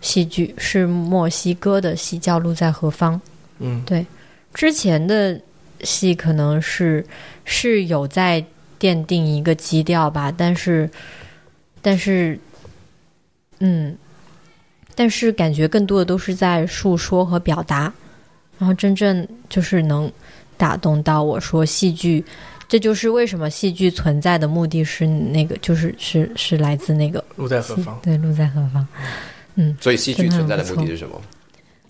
[0.01, 3.15] 戏剧，是墨西哥的戏，叫《路在何方》。
[3.59, 4.07] 嗯对
[4.55, 5.41] 之前的
[5.83, 7.05] 戏可能是
[7.45, 8.45] 是有在
[8.79, 10.89] 奠定一个基调吧，但是
[11.83, 12.39] 但是
[13.59, 13.97] 嗯，
[14.99, 17.93] 但是感觉更多的都是在述说和表达，
[18.59, 20.11] 然后真正就是能
[20.57, 22.25] 打动到我说戏剧。
[22.67, 27.97] 这就是为什么戏剧存在的目的是那个，就是是是来自那个路在何方？
[28.03, 28.85] 对，路在何方？
[29.55, 31.23] 嗯所以戏剧存在的目的是什么？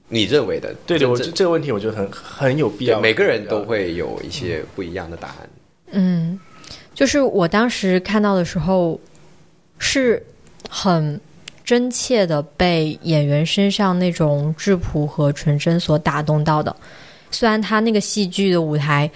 [0.09, 0.75] 你认为的？
[0.87, 3.01] 对对，我这这个问题我觉得很很有必要。
[3.01, 5.49] 每个人都会有一些不一样的答案。
[5.93, 6.39] 嗯，
[6.95, 9.01] 就是我当时看到的时候，
[9.79, 10.23] 是
[10.69, 11.19] 很
[11.69, 16.75] 真切的被演员身上那种质朴和纯真所打动到的。
[17.31, 19.11] 虽然他那个戏剧的舞台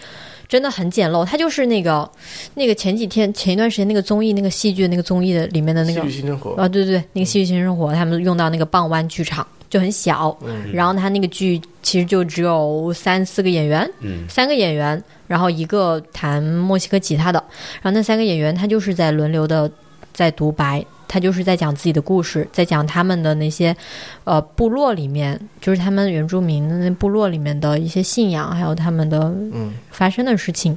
[0.47, 2.07] 真的很简陋，他就是那个
[2.53, 10.37] 那个前几天前一段时间那个综艺那个戏剧那个综艺的里面的那戏个剧新生活，啊，对对对，那个戏剧新生活，他们用到那个傍湾剧场就很小，
[10.75, 14.29] 然后他那个剧其实就只有三四个演员，嗯。
[14.29, 17.43] 三个演员，然后一个弹墨西哥吉他的，
[17.81, 19.73] 然后那三个演员他就是在轮流的
[20.13, 23.77] 在独白，他就是在讲自己的故事，在讲他们的那些
[24.25, 29.19] 呃部落里面，就是他们原住民的那部落里面的一些信仰，还有他们的
[29.53, 30.75] 嗯发生的事情，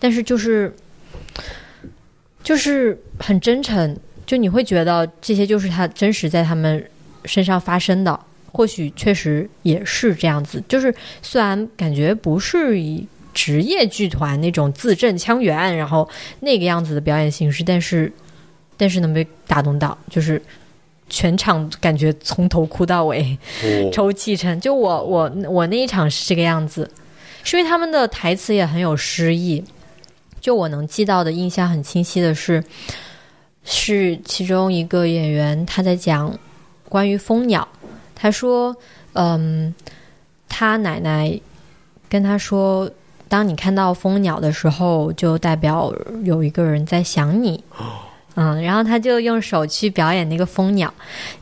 [0.00, 0.74] 但是就是
[2.42, 6.84] 就是很真诚，就你会觉得这些就是他真实在他们
[7.26, 8.18] 身上发生的，
[8.50, 10.60] 或许确实也是这样子。
[10.66, 16.08] 就是虽然感觉不是以职业剧团那种字正腔圆，然后
[16.40, 18.12] 那个样子的表演形式，但是
[18.80, 20.42] 但是能被打动到，就是
[21.10, 23.38] 全场感觉从头哭到尾。
[23.62, 24.58] 哦 抽泣成。
[24.58, 26.90] 就我我我那一场是这个样子，
[27.44, 29.62] 是因为他们的台词也很有诗意。
[30.40, 32.64] 就我能记到的印象很清晰的是，
[33.62, 36.34] 是其中一个演员他在讲
[36.88, 37.68] 关于蜂鸟，
[38.14, 38.74] 他说，
[39.12, 39.74] 嗯，
[40.48, 41.38] 他奶奶
[42.08, 42.90] 跟他说。
[43.28, 47.62] 当你看到蜂鸟的时候，就代表有一个人在想你，
[48.36, 50.92] 嗯，然后他就用手去表演那个蜂鸟，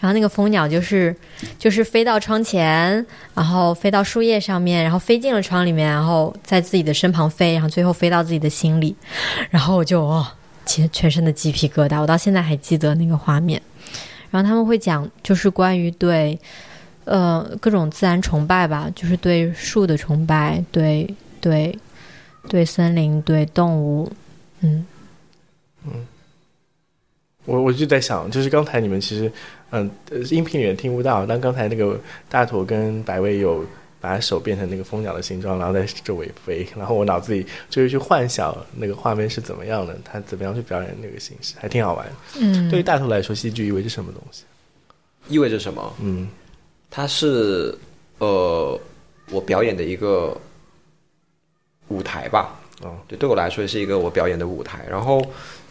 [0.01, 1.14] 然后那个蜂鸟就是
[1.59, 8.96] 就是飞到窗前，然后飞到树叶上面，然后飞进了窗里面，然后在自己的身旁飞，然后最后飞到自己的心里，
[9.51, 10.27] 然后我就哦，
[10.64, 13.61] 全全身的鸡皮疙瘩，我到现在还记得那个画面。
[14.31, 16.38] 然后他们会讲，就是关于对
[17.05, 21.09] 呃各种自然崇拜吧，就是对树的崇拜，对
[21.40, 21.79] 对
[22.48, 24.11] 对森林、对动物、
[24.61, 24.87] 嗯。
[27.48, 29.32] 我我就在想，就是刚才你们其实，
[29.70, 33.64] 嗯，呃音频里面听不到，但刚才那个大头跟白薇有
[34.00, 42.06] 把手变成那个蜂鸟的形状，然后在周围飞，然后我脑子里就是去幻想那个画面是怎么样的，他怎么样去表演那个形式，还挺好玩。
[42.38, 44.44] 嗯，对于大头来说，戏剧意味着什么东西？
[45.28, 45.94] 意味着什么？
[46.02, 46.28] 嗯
[46.90, 47.74] 它是
[48.18, 48.78] 呃，
[49.30, 50.37] 我表演的一个
[51.88, 52.61] 舞台吧。
[53.08, 54.86] 对，对我来说是一个我表演的舞台。
[54.88, 55.20] 然后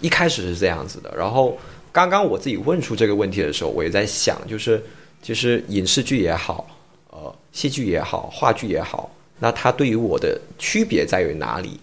[0.01, 1.57] 一开始是这样子的，然后
[1.91, 4.83] 刚刚我自己问出这个问题的时候，我也在想，就是
[5.21, 6.67] 其实影视剧也好，
[7.09, 11.79] 呃，戏剧也好，话剧也好，那它对于我的区别在于哪里？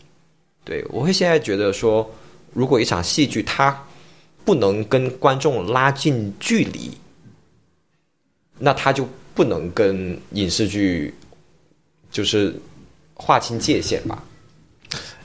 [0.65, 2.09] 对我会现在觉得说，
[2.53, 3.83] 如果一场戏剧它
[4.45, 6.91] 不能跟观众拉近距离，
[8.59, 11.13] 那它就不能跟影视剧
[12.11, 12.55] 就是
[13.15, 14.23] 划清界限吧。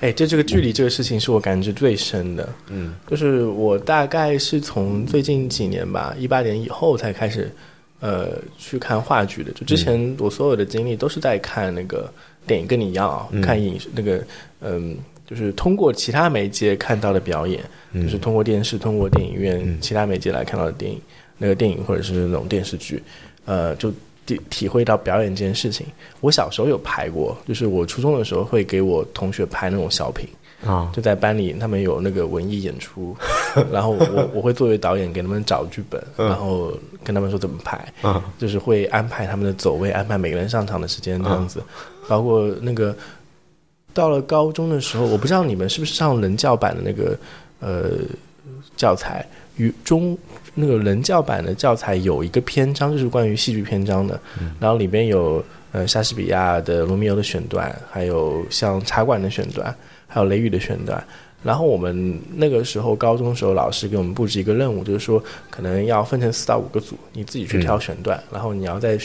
[0.01, 2.47] 哎，这这个距离这个事情是我感知最深的。
[2.69, 7.51] 嗯，就是我大概是从最近几年吧，一八年以后才开始，
[7.99, 9.51] 呃，去看话剧的。
[9.51, 12.09] 就之前我所有的经历都是在看那个
[12.47, 14.23] 电影，跟你一样啊，看影视那个，
[14.61, 14.95] 嗯，
[15.27, 17.61] 就是通过其他媒介看到的表演，
[17.93, 20.97] 就是通过电视、通过电影院、其他媒介来看到的电影，
[21.37, 23.03] 那个电影或者是那种电视剧，
[23.43, 23.91] 呃，就
[24.35, 25.85] 体体会到表演这件事情。
[26.21, 30.27] 我小时候有排过，就是我初中的时候会给我同学排那种小品。
[30.65, 33.15] 啊，就在班里，他们有那个文艺演出，
[33.71, 41.63] 然后我我会作为导演给他们找剧本，然后跟他们说怎么排，嗯就是会安排他们的走位，安排每个人上场的时间这样子，
[42.09, 42.93] 包括那个
[43.93, 47.17] 到了高中的时候，我不知道你们是不是上人教版的那个
[47.61, 47.91] 呃
[48.75, 50.17] 教材，与中
[50.59, 54.19] 那个人教版的教材有一个篇章就是关于戏剧篇章的，
[54.59, 59.73] 然后里边有呃莎士比亚的《罗密欧》的选段，还有像茶馆的选段。
[60.11, 61.03] 还有雷雨的选段。
[61.43, 68.97] 然后我们那个时候高中的时候，老师给我们布置一个任务，就是说可能要分成四到五个组，你自己去挑选段，然后你要在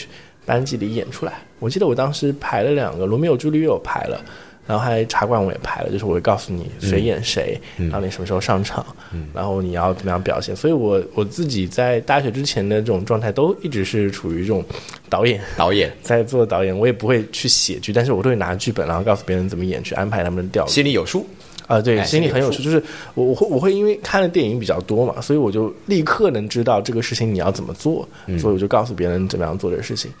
[0.47, 1.33] 班级里演出来。
[1.59, 4.19] 我记得我当时排了两个《罗密欧朱丽叶》，我排了，
[4.67, 8.85] 然后还茶馆我也排了，就是我会告诉你谁演谁，然后你什么时候上场，
[9.33, 10.55] 然后你要怎么样表现。
[10.55, 14.63] 所以我我自己在大学之前的这种状态，都一直是处于这种
[15.09, 20.71] 导演导演 在做导演，我也不会去写剧，但是我都会拿剧本，然后告诉别人怎么演，去安排他们的调度。
[20.71, 21.25] 心里有数。
[21.67, 22.61] 啊、对，哎心里很有数。
[22.61, 22.81] 就是
[23.15, 30.11] 我我会我会因为看的电影比较多嘛，所以我就立刻能知道这个事情你要怎么做，所以我就告诉别人怎么样做这个事情。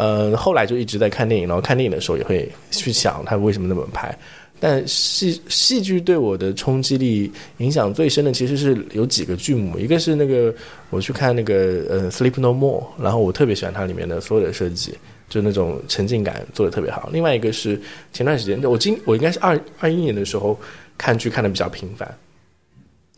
[0.00, 4.16] 呃，后来就一直在看电影，然后看电影的时候也会去想他为什么那么拍。
[4.58, 10.54] 但戏戏剧对我的冲击力影响最深的其实是有几个剧目，一个是那个
[10.88, 14.94] 我去看那个呃《Sleep No More》，然后我特别喜欢它里面的所有的设计，
[15.28, 17.10] 就那种沉浸感做的特别好。
[17.12, 17.78] 另外一个是
[18.14, 20.58] 前段时间我今我应该是二二一年的时候
[20.96, 22.10] 看剧看的比较频繁，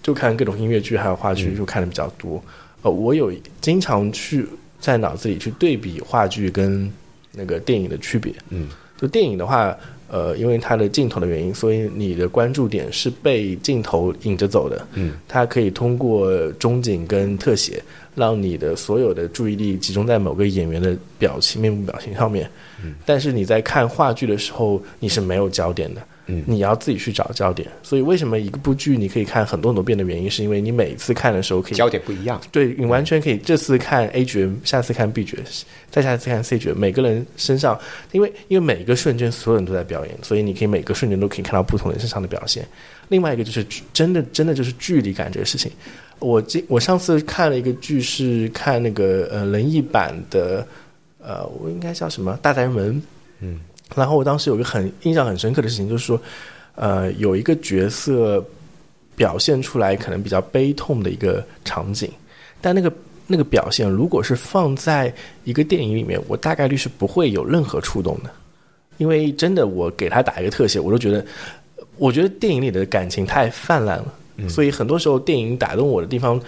[0.03, 2.43] 就看各种音乐剧还有话剧就看的比较多。
[2.83, 4.45] 呃，我有经常去
[4.83, 6.93] 在脑子里去对比话剧跟
[7.33, 8.35] 那个电影的区别。
[8.51, 8.69] 嗯，
[9.01, 9.75] 就电影的话，
[10.09, 14.85] 呃，因为它的镜头的原因，所以你的关注点是被镜头引着走的。
[14.95, 17.81] 嗯，它可以通过中景跟特写，
[18.17, 22.51] 让你的所有的注意力集中在某个演员的表情、面部表情上面。
[22.85, 26.03] 嗯，但是你在看话剧的时候，你是没有焦点的。
[26.33, 27.69] 嗯你要自己去找焦点。
[27.83, 32.41] 所以为什么一个部剧你可以看很多很多遍的原因，是因为你每次看的时候可以焦点不一样。
[32.51, 35.37] 对你完全可以这次看 A 角，下次看 B 角，
[35.91, 37.79] 再下次看 C 角，每个人身上，
[38.13, 42.67] 因为因为每一个瞬间所有人都在表演，所以你可以每个瞬间都可以看到不同人身上的表现。
[43.09, 45.71] 另外一个就是真的真的就是距离感这个事情。
[46.19, 50.67] 我今我上次看了一个剧是看那个呃人艺版的，
[51.21, 53.03] 呃我应该叫什么大宅门，
[53.41, 53.61] 嗯，
[53.95, 56.21] 然后我当时有个很印象很深刻的事情，就是说，
[56.75, 58.45] 呃，有一个角色
[59.15, 62.11] 表现出来可能比较悲痛的一个场景，
[62.61, 62.93] 但那个
[63.27, 65.13] 那个表现如果是放在
[65.45, 68.31] 一个电影里面，我大概率是不会有任何触动的，
[68.99, 71.25] 因为真的我给他打一个特写，我都觉得，
[71.99, 74.15] 我觉得电影里的感情太泛滥了，
[74.49, 76.41] 所以很多时候电影打动我的地方。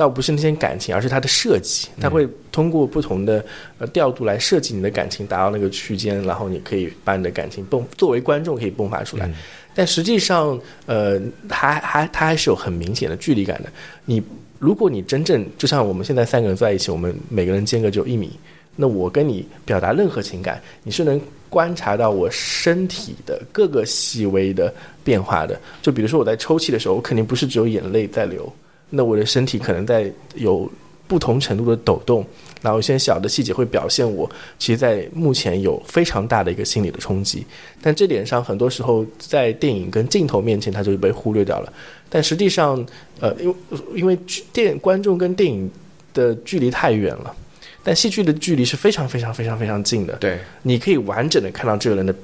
[0.00, 3.44] 倒不是那些感情，而是它的设计，它会通过不同的
[3.76, 9.30] 呃调度来设计你的感情，达到那个区间，然后你可以把你的感情迸，作为观众可以迸发出来。
[9.74, 11.20] 但实际上，呃，
[11.50, 13.70] 还还它还是有很明显的距离感的。
[14.06, 14.22] 你
[14.58, 18.30] 如果你真正就像我们现在三个人坐在一起，我们每个人间隔只有一米，
[18.76, 21.20] 那我跟你表达任何情感，你是能
[21.50, 24.72] 观察到我身体的各个细微的
[25.04, 25.60] 变化的。
[25.82, 28.50] 就比如说我在抽泣的时候，我肯定不是只有眼泪在流。
[28.90, 30.70] 那我的身体可能在有
[31.06, 32.24] 不同程度的抖动，
[32.62, 37.44] 然后一些小的细节会表现我其实，在目前有非常大的一个心理的冲击。
[37.82, 41.72] 但这点上，很多时候在电影跟镜头面前，它就被忽略掉了。
[42.08, 42.84] 但实际上，
[43.20, 43.56] 呃，因为
[43.94, 44.18] 因为
[44.52, 45.70] 电观众跟电影
[46.12, 47.34] 的距离太远了，
[47.82, 50.14] 但戏剧的距离是非常非常非常非常近的。
[50.14, 52.14] 对，你可以完整的看到这个人的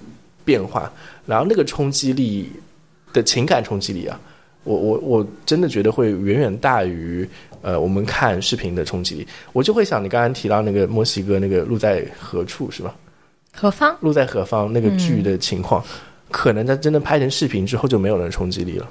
[0.45, 0.93] 变化，
[1.25, 2.51] 然后那个冲击力
[3.13, 4.21] 的情感冲击力啊，
[4.67, 7.27] 我我我真的觉得会远远大于
[7.63, 9.27] 呃我们看视频的冲击力。
[9.53, 12.95] 我就会想，你刚刚提到那个墨西哥那个路在何处是吧？
[13.55, 13.97] 何方？
[14.01, 15.83] 路在何方那个剧的情况，
[16.31, 18.91] 可能它真的拍成视频之后就没有了冲击力了。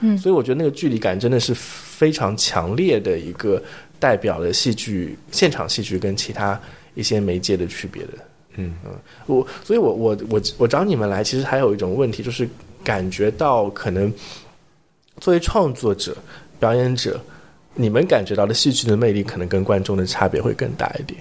[0.00, 3.62] 嗯所以我觉得那个距离感真的是非常强烈的一个
[4.00, 6.60] 代表了戏剧现场戏剧跟其他
[6.94, 8.08] 一些媒介的区别的。
[8.56, 8.74] 嗯
[9.26, 12.46] 我，所以我我我我找你们来，其实还有一种问题，就是
[12.82, 14.12] 感觉到可能
[15.20, 16.16] 作为创作者、
[16.58, 17.20] 表演者，
[17.74, 21.20] 你们感觉到的戏剧的魅力，可能跟观众的差别会更大一点。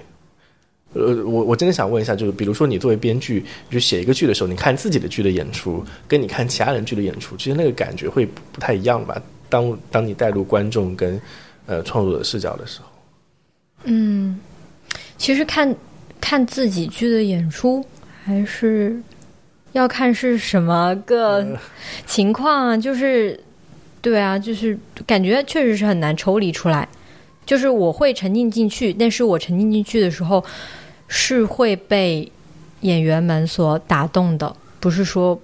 [0.94, 9.22] 呃，我我真的想问一下，就是比如说你作为编剧，你去写一个剧的时候，你看自己的剧的演出，跟你看其他人剧的演出，其实那个感觉会不不太一样吧？
[9.48, 11.20] 当当你带入观众跟
[11.66, 12.88] 呃创作者视角的时候，
[13.84, 14.38] 嗯，
[15.18, 15.74] 其实看
[16.20, 17.86] 看自己剧的演出，
[18.24, 19.02] 还是
[19.72, 21.46] 要看是什么个
[22.06, 22.78] 情况啊。
[22.78, 23.40] 就是，
[24.02, 26.88] 对啊，就是感觉确实是很难抽离出来。
[27.46, 30.44] 就是我会沉浸进去，但是我沉浸进去的时候，
[31.08, 32.32] 是会被
[32.82, 35.40] 演员们所打动的，不是说。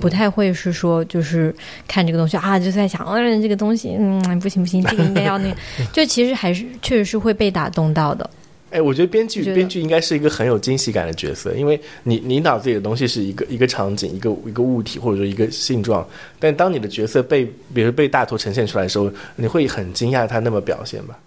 [0.00, 1.52] 不太会是说，就是
[1.88, 5.56] 看这个东西啊，就在想，嗯，这个东西，嗯，不行不行，这个应该要那个，
[5.92, 8.30] 就其实还是确实是会被打动到的。
[8.70, 16.06] 哎，我觉得编剧得编剧应该是一个很有惊喜感的角色，因为你你脑子里的东西是一个一个场景、一个一个物体或者说一个性状，
[16.38, 17.44] 但当你的角色被
[17.74, 21.18] 比如被大头呈现出来的时候，你会很惊讶他那么表现吧？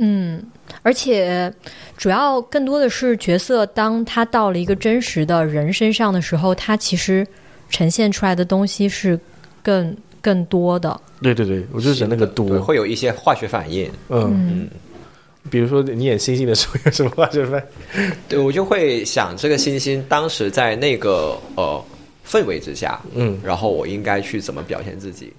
[0.00, 0.40] 嗯，
[0.82, 1.52] 而且
[1.96, 7.26] 主要更多的是角色，当他到了一个真实的人身上的时候，他其实
[7.68, 9.18] 呈现出来的东西是
[9.62, 11.00] 更更多的。
[11.20, 13.90] 对对对，我就是指那个多，会有一些化学反应。
[14.08, 14.68] 嗯，嗯
[15.50, 17.66] 比如说你演星星的时候有什么化学反
[17.96, 18.12] 应？
[18.28, 21.82] 对我就会想，这个星星当时在那个呃
[22.26, 25.32] 氛围之下，嗯然后我应该去怎么表现自己，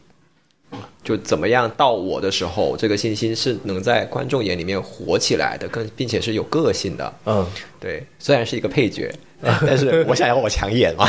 [1.04, 7.14] 就怎么样到我的时候，这个星星是能在观众眼里面火起来的，更并且是有个性的。
[7.26, 7.46] 嗯，
[7.80, 9.12] 对，虽然是一个配角，
[9.42, 11.08] 但是我想要我抢眼嘛。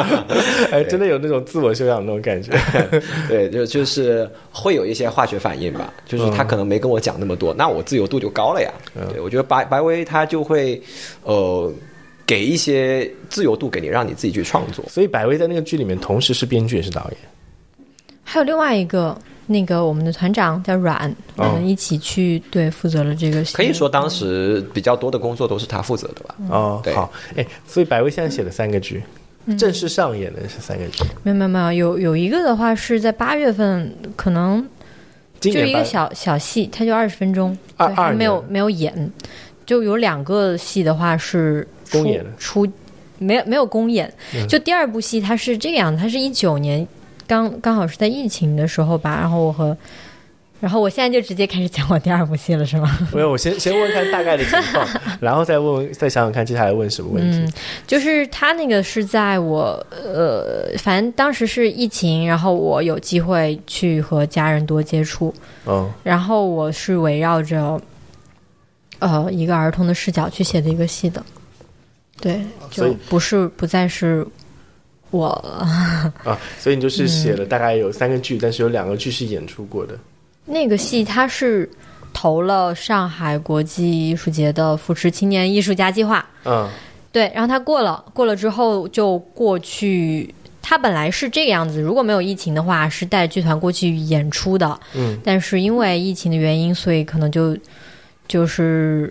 [0.72, 2.52] 哎，真的有那种自我修养的那种感觉。
[3.28, 8.72] 对，就就是会有一些化学反应吧，就是他可能没跟我讲那么多，那我自由度就高了呀。
[9.12, 10.80] 对，我觉得白白薇他就会
[11.24, 11.72] 呃
[12.26, 14.84] 给一些自由度给你，让你自己去创作。
[14.88, 17.18] 所以百威在那个剧里面同时是编剧也是导演。
[18.30, 23.54] 还有另外一个，那个我们的团长叫阮，我哦们一起去对负责了这个戏。
[23.54, 26.34] 可以说当时比较多的工作都是他负责的吧。
[26.50, 26.94] 哦，对。
[26.94, 29.02] 好，哎，所以百威现在写了三个剧，
[29.58, 31.02] 正式上演的是三个剧。
[31.22, 34.68] 没有没有没有，有有一个的话是在八月份，可能
[35.40, 39.10] 就一个小小戏，它就二十分钟，对二二没有没有演，
[39.64, 42.22] 就有两个戏的话是公演。
[42.38, 42.68] 出
[43.18, 44.46] 没有没有公演，嗯。
[44.46, 46.86] 就第二部戏它是这个样子，它是一九年
[47.28, 49.76] 刚刚好是在疫情的时候吧，然后我和。
[50.60, 52.98] 然后我现在就直接开始讲我第二部戏了，是吗？
[53.14, 54.84] 没有，我先先问看大概的情况，
[55.20, 57.38] 然后再问问，再想想看接下来问什么问题。
[57.38, 57.52] 嗯，
[57.86, 65.32] 就是他那个是在我呃，反正当时是疫情，然后我有机会去和家人多接触，
[65.64, 67.80] 嗯然后我是围绕着
[68.98, 71.24] 呃一个儿童的视角去写的一个戏的，
[72.20, 74.26] 对，就不是不再是
[75.10, 75.26] 我。
[76.24, 79.98] 啊，所以你就是写嗯了大概有三个剧，但是有两个剧是演出过的。
[80.44, 81.68] 那个戏它是
[82.12, 86.68] 投了上海国际艺术节的扶持青年艺术家计划，嗯
[87.12, 90.34] 对，然后他过了，过了之后就过去。
[90.60, 94.78] 他本来是这个样子，如果没有疫情的话，是带剧团过去演出的。
[94.94, 97.56] 嗯但是因为疫情的原因，所以可能就
[98.26, 99.10] 就是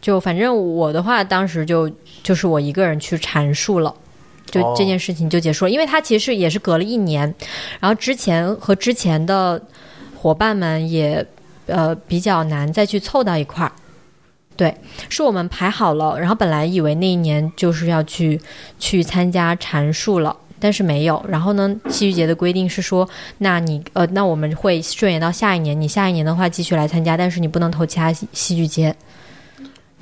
[0.00, 1.90] 就反正我的话，当时就
[2.22, 3.94] 就是我一个人去阐述了。
[4.50, 7.32] 就哦这件事情就结束了，因为他其实也是隔了一年，
[7.78, 9.60] 然后之前和之前的
[10.16, 11.24] 伙伴们也
[11.66, 13.72] 呃比较难再去凑到一块儿。
[14.56, 14.74] 对，
[15.08, 18.38] 是我们排好了，然后本来以为那一年就是要去
[18.78, 21.24] 去参加阐述了，但是没有。
[21.26, 28.94] 然后呢，戏剧节的规定是说，那你呃，那我们会顺延到下一年，你下一年的话继续来参加，但是你不能投其他戏戏剧节。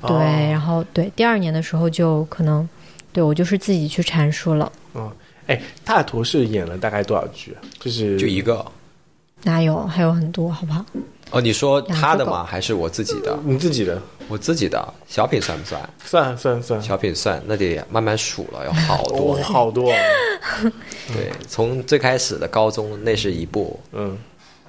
[0.01, 2.67] 对，哦然后对第二年的时候就可能，
[3.11, 4.71] 对我就是自己去阐述了。
[4.95, 5.11] 嗯
[5.47, 7.61] 哎，大图是演了大概多少剧啊？
[7.79, 8.63] 就是就一个，
[9.41, 9.83] 哪有？
[9.87, 10.85] 还有很多，好不好？
[11.31, 12.43] 哦，你说他的吗？
[12.43, 13.37] 还是我自己的？
[13.43, 15.89] 你自己的我自己的小品算不算？
[16.03, 19.41] 算算算，小品算，那得慢慢数了，有好多哦，。
[19.41, 19.91] 好多，
[21.07, 24.15] 对，从最开始的高中那是一部，嗯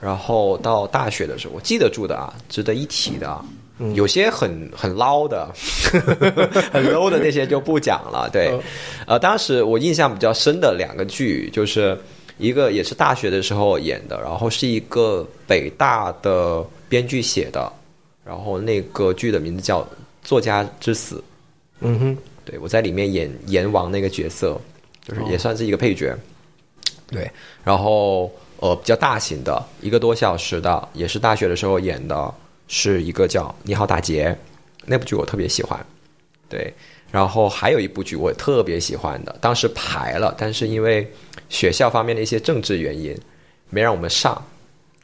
[0.01, 3.45] 然后到大学的时候，我记得住的啊，值得一提的啊，
[3.83, 5.51] 嗯有些很很捞的，
[6.71, 8.29] 很 low 的那些就不讲了。
[8.31, 8.61] 对嗯，
[9.07, 11.99] 呃，当时我印象比较深的两个剧，就是
[12.37, 17.73] 一个也是大学的时候演的，然后是一个北大的编剧写的，
[18.23, 19.81] 然后那个剧的名字叫
[20.23, 21.17] 《作家之死》。
[21.81, 24.61] 嗯哼，对我在里面演阎王那个角色，
[25.09, 26.15] 就是也算是一个配角。
[27.07, 27.29] 对，
[27.65, 32.35] 然后呃比较大型的一个多小时的，也是大学的时候演的，
[32.73, 34.29] 是一个叫《你好，大杰》
[34.87, 35.85] 那部剧我特别喜欢。
[36.49, 36.73] 对，
[37.11, 41.13] 然后还有一部剧我也特别喜欢的，当时排了，但是因为
[41.49, 43.17] 学校方面的一些政治原因，
[43.71, 44.41] 没让我们上。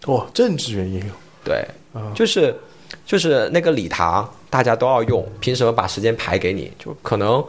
[0.05, 1.13] 哦，政治原因哦，
[1.45, 2.55] 对，啊就是
[3.05, 6.73] 就是那个礼堂大家都要用，凭什么把时间排给你？
[6.79, 7.45] 就可能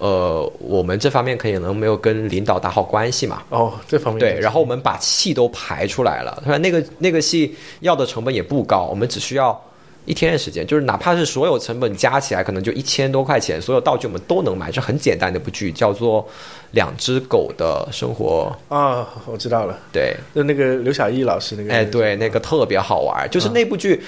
[0.00, 3.42] 呃，我们这方面可能没有跟领导打好关系嘛。
[3.50, 9.62] 哦，这方面对，然后我们把戏都排出来了，他说那个那个戏要的成本也不高，我们只需要
[10.06, 16.22] 一天的时间，就是哪怕是所有成本加起来，可能就一千多块钱，所有道具我们都能买，这很简单的一部剧，叫做
[16.72, 18.52] 《两只狗的生活》。
[18.74, 24.02] 啊，我知道了，对，就那个刘晓毅老师那个，哎，对，那个特别好玩，就是那部剧。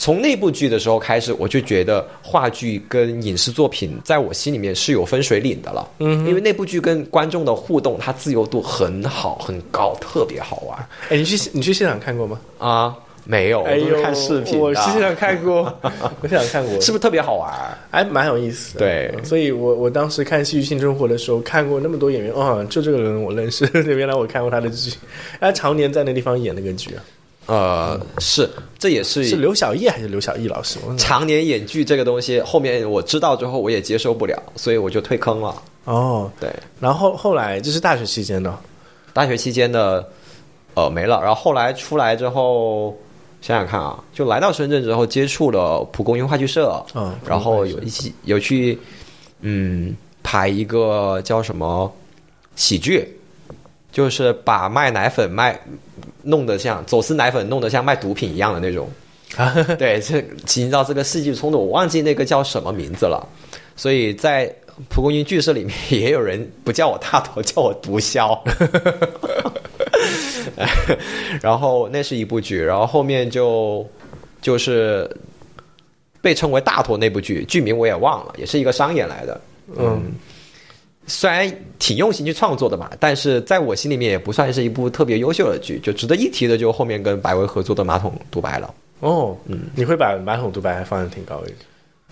[0.00, 5.90] 从那部剧的时候开始，我就觉得话剧跟影视作品在我心里面是有分水岭的了。
[5.98, 10.78] 嗯，因为那部剧跟观众的互动，它自由度很好很高，特别好玩
[11.08, 12.38] 哎，你去你去现场看过吗？
[12.58, 12.94] 啊！
[13.30, 14.58] 没有，我哎呦，都是看视频。
[14.58, 15.62] 我实际上看过，
[16.22, 17.52] 我现场看过，是不是特别好玩？
[17.90, 18.80] 哎蛮有意思的。
[18.80, 24.94] 对所以我我当时看《戏剧性生活》的时候，看过那么多演员，哦，就这个人我认识， 原来我看过他的剧，
[25.38, 27.04] 他常年在那地方演那个剧啊，
[27.48, 28.48] 呃，是，
[28.78, 30.78] 这也是是刘晓烨还是刘晓毅老师？
[30.96, 35.54] 常年演剧这个东西，后面我知道之后我也接受不了，所以我就退坑了。
[35.84, 36.50] 哦， 对，
[36.80, 38.54] 然后后来这是大学期间的，
[39.12, 40.06] 大学期间的
[40.74, 42.94] 呃没了，然后后来出来之后，
[43.48, 48.78] 想想看啊，就来到深圳之后，接触了蒲公英话剧社，嗯然后有一起有去
[49.40, 51.90] 嗯排一个叫什么
[52.56, 53.08] 喜剧，
[53.90, 55.58] 就是把卖奶粉卖
[56.22, 58.86] 弄得像走私奶粉弄得像卖毒品一样的那种。
[59.78, 60.22] 对，这
[60.60, 63.26] 营造这个戏剧冲突，我忘记那个叫什么名字了。
[63.76, 64.54] 所以在
[64.90, 68.38] 蒲公英剧社里面，也有人不叫我大头，叫我毒枭。
[71.40, 73.86] 然后那是一部剧，然后后面就
[74.40, 75.08] 就是
[76.20, 79.40] 被称为大头那部剧，剧名我也忘了，也是一个商演来的。
[79.76, 80.12] 嗯，
[81.06, 85.78] 虽然挺用心去创作的嘛，但是在我心里面也不算是一部特别优秀的剧。
[85.78, 88.74] 就值得一提的，就后面跟百威合作的《马桶独白》了。
[89.00, 91.56] 哦，嗯，你会把马桶独白放的挺高一点，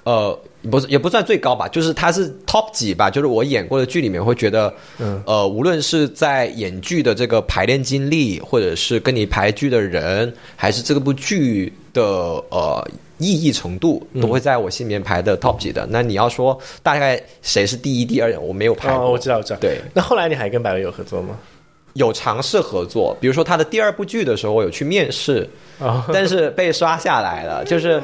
[0.07, 0.39] 呃，
[0.71, 3.11] 不是，也不算最高吧，就是它是 top 几吧。
[3.11, 12.03] 就是我演过的剧里面，会觉得，嗯呃，无论是在演剧的这个排练经历，或者是跟你排剧的人，还是这部剧的
[12.51, 12.89] 呃
[13.19, 15.89] 意义程度，都会在我心里面排的 top 几的。
[15.91, 19.07] 那你要说大概谁是第一、第二，我没有排过。
[19.07, 19.59] 哦，我知道，我知道。
[19.59, 21.37] 对，那后来你还跟百威有合作吗？
[21.95, 25.49] 有尝试合作，比如说他的第二部剧的时候，我有去面试，
[25.79, 27.65] 哦，但是被刷下来了。
[27.65, 28.03] 就是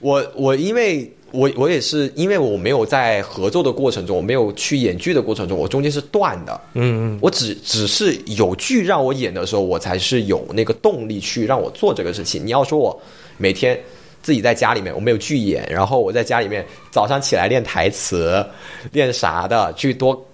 [0.00, 6.60] 我我因为我我也是因为我没有在合作的过程中，我没有去演剧的过程中，我中间是断的。
[6.74, 12.44] 嗯嗯，我只只是有剧让我演的时候，我才是有那个动力去让我做这个事情。
[12.46, 12.98] 你要说我
[13.36, 13.78] 每天
[14.22, 18.44] 自己在家里面，我没有剧演，然后我在家里面早上起来练台词，
[18.92, 20.27] 练啥的，去多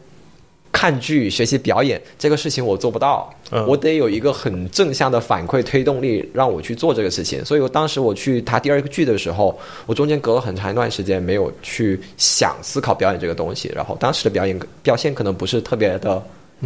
[0.75, 3.33] 看剧、学习表演，这个事情我做不到。
[3.53, 7.45] 嗯我得有一个很正向的反馈推动力，让我去做这个事情。
[7.45, 9.57] 所以我当时我去他第二个剧的时候，
[9.87, 16.21] 我中间隔了很长一段时间没有去想思考表演这个东西，然后当时的表演表现可能不是特别的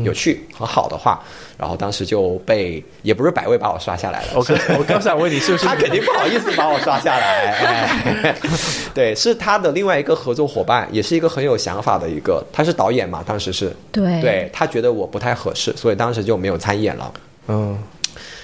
[0.05, 1.22] 有趣、很好的话，
[1.57, 7.55] 然后当时就被也不是百位把我刷下来了，我刚 我刚想问你是不是他肯定不好意思把我刷下来。
[8.22, 8.36] 哎、
[8.94, 17.12] 对，是他的另外一个合作伙伴，也是一个很有想法的一个，他是导演嘛，当时是对对他觉得我不太合适，所以当时就没有参演了。
[17.49, 17.78] 嗯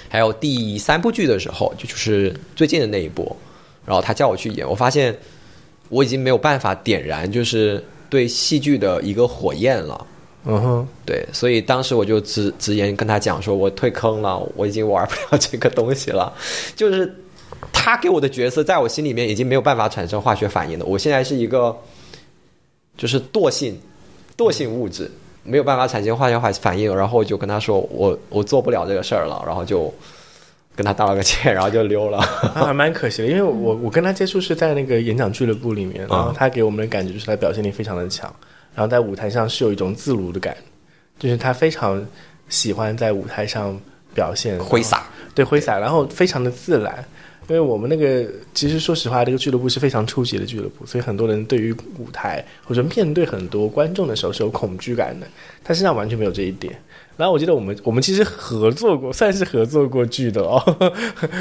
[0.09, 3.37] 还有第三部剧的时候，就就是最近的那一部，
[3.85, 5.13] 然后他叫我去演，我发现
[5.89, 10.07] 我已经没有办法点燃就是对戏剧的一个火焰了。
[10.47, 16.33] 嗯哼，对，所以当时我就直直言跟他讲说，我退坑了，我已经玩不了这个东西了。
[16.77, 17.11] 就是
[17.73, 20.85] 他给我的角色，在我心里面已经没有办法产生化学反应了。
[20.85, 21.75] 我现在是一个
[22.97, 23.81] 就是惰性
[24.37, 25.11] 惰性物质，
[25.45, 26.95] 没有办法产生化学反应。
[26.95, 29.93] 然后我就跟他说，我我做不了这个事儿了，然后就
[30.77, 32.19] 跟他道了个歉，然后就溜了。
[32.55, 38.31] 啊，蛮可惜的，因为我我跟他接触是在那个演讲俱乐部里面，然后他给我们的感觉就是他表现力非常的强，
[38.75, 40.57] 然后在舞台上是有一种自如的感，
[41.19, 42.05] 就是他非常
[42.49, 43.79] 喜欢在舞台上
[44.13, 45.05] 表现挥洒，
[45.35, 47.05] 对挥洒，然后非常的自然。
[47.47, 55.27] 因为我们那个其实说实话，这个俱乐部是非常初级的俱乐部，所以很多人对于舞台或者面对很多观众的时候是有恐惧感的，
[55.63, 56.75] 他身上完全没有这一点。
[57.19, 60.59] 然后我记得我们我们其实合作过，算是合作过剧的哦。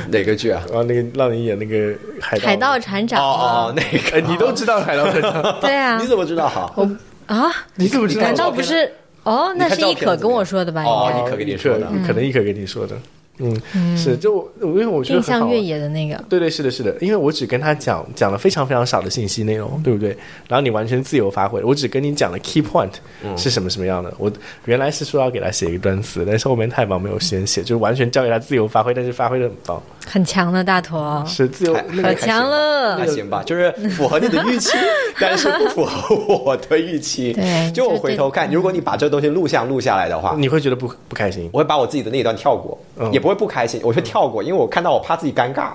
[0.09, 0.61] 哪个剧啊？
[0.67, 3.23] 然后那个让你演那个海盗海盗船长。
[3.23, 5.61] 哦哦，那哎，个你都知道海盗船长？
[5.61, 6.49] 对啊 你，怎么知道？
[6.49, 6.87] 好我
[7.27, 8.21] 啊，你怎么知道？
[8.23, 8.91] 难道不是？
[9.23, 10.83] 哦，那是一可跟我说的吧？
[10.83, 12.95] 哦应该一可跟你说的可能一可跟你说的。
[13.39, 16.23] 嗯，是就我因为我觉得很好玩印象越野的那个。
[16.29, 20.09] 对对是的，是的，因为我只跟他讲讲了非常非常少的信息内容，对不对？
[20.47, 22.91] 然后你完全自由发挥，我只跟你讲了 key point
[23.35, 24.13] 是什么什么样的。
[24.17, 24.31] 我
[24.65, 33.07] 原来是说要给他写一个单词，但是后面太忙没有时间写，就完全交给他自由发挥，但是发挥的很棒，很强的大坨，是自由还那个可强了那。
[33.13, 34.77] 行吧，就是符合你的预期，
[35.21, 37.33] 但是不符合我的预期。
[37.33, 45.69] 对就我回头看，如果你把这个东西录像录下来的话，你会觉得不不开心我会把我自己的那一段跳过，嗯也不会不开心，我会跳过，因为我看到我怕自己尴尬，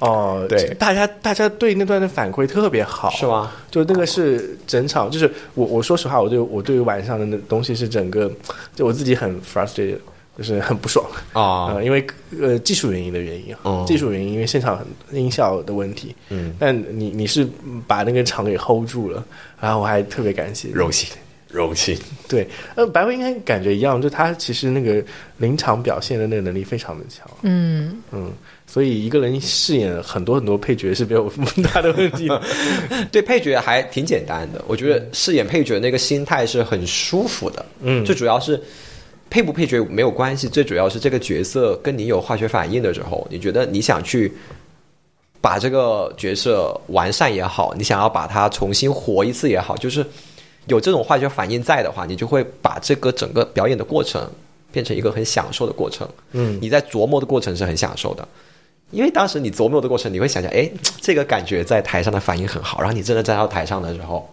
[0.00, 0.44] 哦。
[0.48, 0.74] 对。
[0.74, 3.52] 大家大家对那段的反馈特别好，是吗？
[3.70, 8.28] 就那个是整场，就是我我说实话，我对我对于晚上的那东西是整个，
[8.74, 9.96] 就我自己很 frustrated，
[10.36, 11.06] 就是很不爽。
[11.32, 12.04] 啊呃因为
[12.40, 13.84] 呃技术原因的原因啊，哦。
[13.86, 17.48] 技术原因，因为现场很音效的问题，嗯，但你你是
[17.86, 19.22] 把那个场给 hold 住了，
[19.60, 21.08] 然后我还特别感谢荣幸，
[21.52, 21.96] 荣幸。
[22.26, 25.04] 对，呃，白薇应该感觉一样，就他其实那个
[25.36, 28.32] 临场表现的那个能力非常的强，嗯，嗯，
[28.66, 31.30] 所以一个人饰演很多很多配角是没有
[31.72, 32.42] 大的问题的。
[33.12, 37.64] 对配角还挺简单的，我觉得饰演配角那个心态是很舒服的。
[37.82, 38.60] 嗯最主要是
[39.28, 44.32] 配不配角没有关系，最主要是这个角色跟你有化学反应的时候，你觉得你想去
[45.40, 50.06] 把这个角色完善也好，你想要把它重新活一次也好，就是
[50.66, 54.30] 有这种化学反应在的话，你就会把这个整个表演的过程
[54.70, 56.08] 变成一个很享受的过程。
[56.32, 58.26] 嗯你在琢磨的过程是很享受的。
[58.90, 64.28] 因为当时你琢磨的过程，你会想想，哎，这个感觉在台上的反应很好，然后你真的站到台上的时候，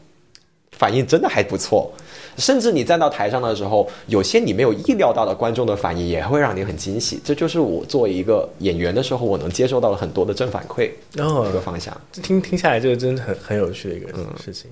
[0.74, 1.90] 反应真的还不错。
[2.38, 7.22] 甚至你站到台上的时候，有些你没有意料到的观众的反应，也会让你很惊喜。
[7.24, 11.96] 这就是我作为一个演员的时候，我能接受到了很多的正反馈然后这个方向。
[12.12, 14.70] 听听下来，这个真的很很有趣的一个嗯事情。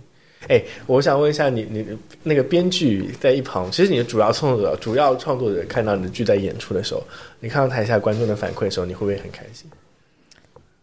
[0.49, 1.85] 哎、我想问一下你，你
[2.23, 7.03] 那个编剧在一旁，其实你的主要创作者、主要创作者看到你的剧在演出的时候，
[7.39, 9.69] 你看到台下观众的反馈的时候，你会不会很开心？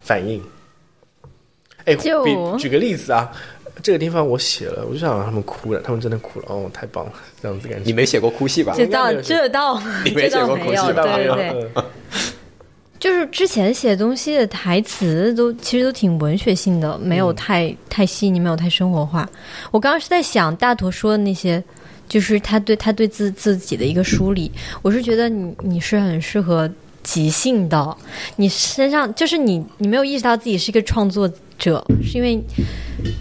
[0.00, 0.42] 反应？
[1.86, 3.30] 哎、就比举个例子啊，
[3.82, 7.12] 这个地方我写了，我就想让他们哭了，他们真的哭了，哦，太棒了，
[7.42, 7.84] 这样子感觉。
[7.84, 8.74] 你没写过哭戏吧？
[8.76, 11.84] 这倒应该没有这倒你没写过哭戏倒没有，吧对对对，嗯
[13.01, 19.28] 就是之前写东西的台词都其实都挺文学性的，没有太、太细腻，没有太生活化。
[19.70, 21.62] 我刚刚是在想大坨说的那些，
[22.09, 26.70] 就是他对他对自自己的一个梳理，我是觉得你你是很适合
[27.03, 27.97] 即兴的，
[28.36, 32.42] 你身上就是你你没有意识到自己是一个创作者，是因为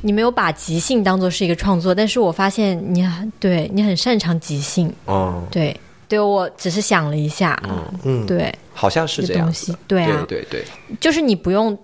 [0.02, 7.62] 你没有把即兴当做是一个创作，但是我发现你很对你很擅长即兴，哦，对对，我只是想了一下，
[8.06, 8.54] 嗯，对。
[8.74, 9.54] 好像是这样这东。
[9.54, 10.66] 西，对啊，对对对，
[11.00, 11.78] 就是你不用，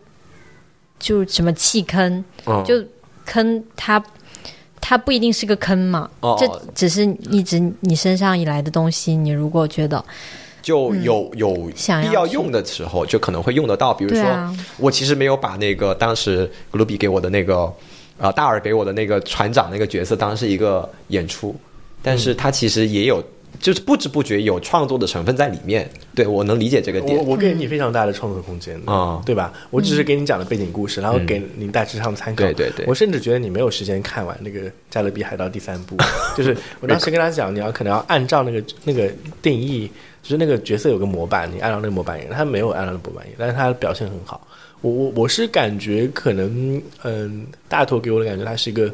[1.00, 2.84] 就什么弃坑，嗯就
[3.26, 4.04] 坑它，
[4.82, 10.04] 它不一定是个坑嘛，哦这只是一直你身上以来的东西，你如果觉得
[10.62, 13.94] 就有有必要用的时候，就可能会用得到。
[13.94, 17.72] 比如说，啊我其实没有把那个当时格鲁比给我的那个
[18.18, 21.56] 呃大耳给我的那个船长那个角色当是一个演出，
[22.02, 23.24] 但是他其实也有。
[23.60, 27.18] 就是不知不觉有创作的成分在里面，对我能理解这个点。
[27.18, 29.54] 我我给你非常大的创作空间的啊对吧？
[29.70, 32.44] 我只是给你讲了背景故事，然后给您大致上参考。
[32.44, 35.98] 对对对我甚至觉得你没有时间看完那个《加勒比海盗》第三部，
[36.38, 39.88] 就是我当时跟他讲，你要可能要按照那个那个定义，
[40.24, 44.48] 就是那个角色有个模板，你按照那个模板演，他没有按照那个模板演，但是他表现很好。
[44.82, 48.90] 我我我是感觉可能，嗯，大头给我的感觉，他是一个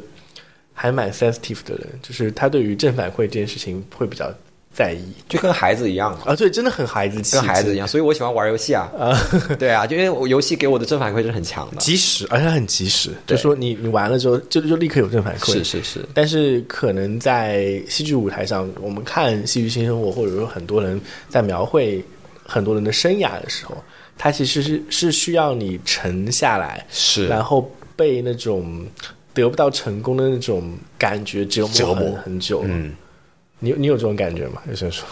[0.74, 4.34] 还蛮 sensitive 的人，就是他对于正反馈这件事情会比较
[4.76, 5.02] 在意。
[5.28, 8.92] 就跟孩子一样嘛，啊，对，真的很孩子气，跟孩子一样，所以我喜欢玩游戏啊。
[9.58, 11.78] 对啊，就因为我游戏给我的正反馈是很强的。
[11.78, 15.54] 及时，而且很及时，就说你你完了之后就就立刻有正反馈。
[15.54, 21.00] 是是是，但是可能在戏剧舞台上，我们看戏剧新生活，或者说很多人
[21.30, 22.04] 在描绘
[22.46, 23.76] 很多人的生涯的时候，
[24.18, 27.28] 它其实是是需要你沉下来，是。
[27.28, 28.86] 然后被那种
[29.34, 31.96] 得不到成功的那种感觉折磨折磨。
[31.96, 32.62] 很很久。
[32.66, 32.94] 嗯，
[33.60, 34.62] 你你有这种感觉吗？
[34.68, 35.08] 有些人说，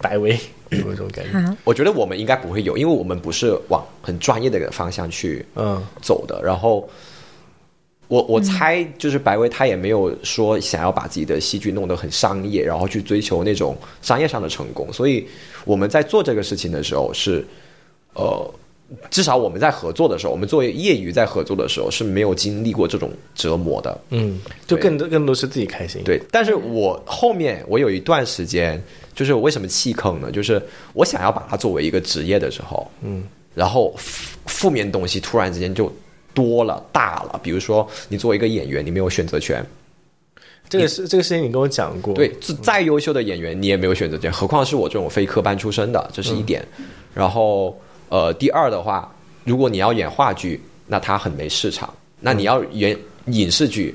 [0.00, 0.38] 白薇
[0.70, 1.38] 有有这种感觉？
[1.38, 6.40] 啊，我觉得我们应该不会有，因为我们不是往很专业的方向去嗯走的。
[6.42, 6.88] 然后
[8.08, 14.92] 我我猜，就是白薇她也没有说想要把自己的戏剧弄得很商业，然后去追求那种商业上的成功。
[14.92, 15.26] 所以
[15.64, 17.44] 我们在做这个事情的时候是，
[18.14, 18.54] 呃，
[19.10, 23.98] 至少我们在合作的时候，我们作为业余在合作的时候是没有经历过这种折磨的。
[24.10, 28.80] 嗯，就更多更多是自己开心。，对，但是我后面我有一段时间，
[29.14, 30.30] 就是我为什么弃坑呢？
[30.30, 30.62] 就是
[30.92, 33.24] 我想要把它作为一个职业的时候，嗯，
[33.54, 35.92] 然后负负面东西突然之间就
[36.32, 37.40] 多了、大了。
[37.42, 39.66] 比如说，你作为一个演员，你没有选择权，
[40.68, 42.14] 这个是这个事情你跟我讲过。
[42.14, 46.64] 对，再再优秀的演员你也没有选择权，何况是我这种非科班出身的，这是一点。
[47.14, 47.76] 然后，
[48.08, 49.12] 呃，第二的话，
[49.44, 51.88] 如果你要演话剧，那它很没市场；
[52.20, 52.96] 那你要演
[53.26, 53.94] 影视剧，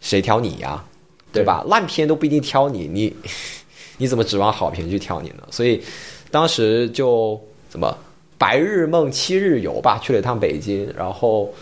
[0.00, 0.84] 谁挑你呀？
[1.32, 1.62] 对吧？
[1.66, 3.14] 烂片都不一定挑你，你
[3.98, 5.42] 你怎么指望好评去挑你呢？
[5.50, 5.82] 所以
[6.30, 7.38] 当时就
[7.68, 7.96] 怎么
[8.38, 11.52] 白日梦七日游吧，去了一趟北京，然后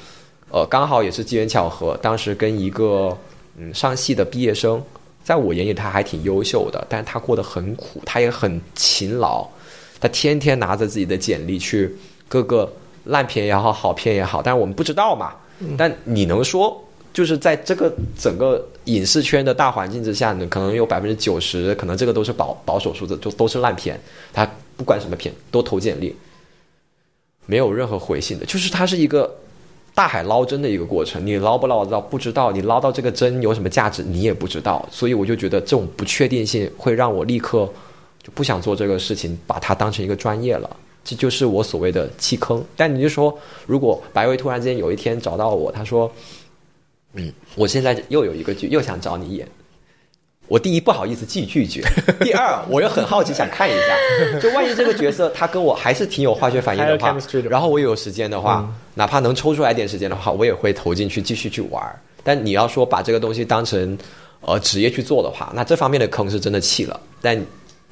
[0.50, 3.16] 呃，刚好也是机缘巧合，当时跟一个
[3.56, 4.82] 嗯上戏的毕业生，
[5.24, 9.48] 在我眼里他还挺优秀的，但是他过得很苦，他也很勤劳，
[10.04, 11.90] 他天天拿着自己的简历去
[12.28, 12.70] 各个
[13.04, 15.32] 烂片也好，好片也好，但是我们不知道嘛。
[15.78, 16.78] 但你能说，
[17.10, 23.98] 就是在这个整个影视圈的大环境之下呢，可能有百分之九十，可能这个都是保保守数字，就都是烂片。
[24.30, 24.46] 他
[24.76, 26.14] 不管什么片都投简历，
[27.46, 29.34] 没有任何回信的，就是它是一个
[29.94, 31.26] 大海捞针的一个过程。
[31.26, 34.86] 你捞不捞得到不知道，你捞到这个针有什么价值你也不知道。
[34.92, 37.66] 所以我就觉得这种不确定性会让我立刻
[38.24, 40.76] 就不想做这个事情，把它当成一个专业了。
[41.04, 42.64] 这就是我所谓的弃坑。
[42.74, 46.10] 但你就说，如果白薇突然之间有一天找到我，他说
[47.12, 49.46] ：“嗯，我现在又有一个剧，又想找你演。”
[50.48, 51.82] 我第一不好意思拒拒绝，
[52.20, 57.16] 第二我又很好奇想看一下，就万一这个角色他跟我还是挺有化学反应的话
[57.48, 61.82] 然后我有时间的话，哪怕能抽出来一点时间的话，我也会投进去继续去玩。
[62.22, 63.96] 但你要说把这个东西当成
[64.42, 67.00] 呃职业去做的话，那这方面的坑是真的弃了。
[67.22, 67.38] 但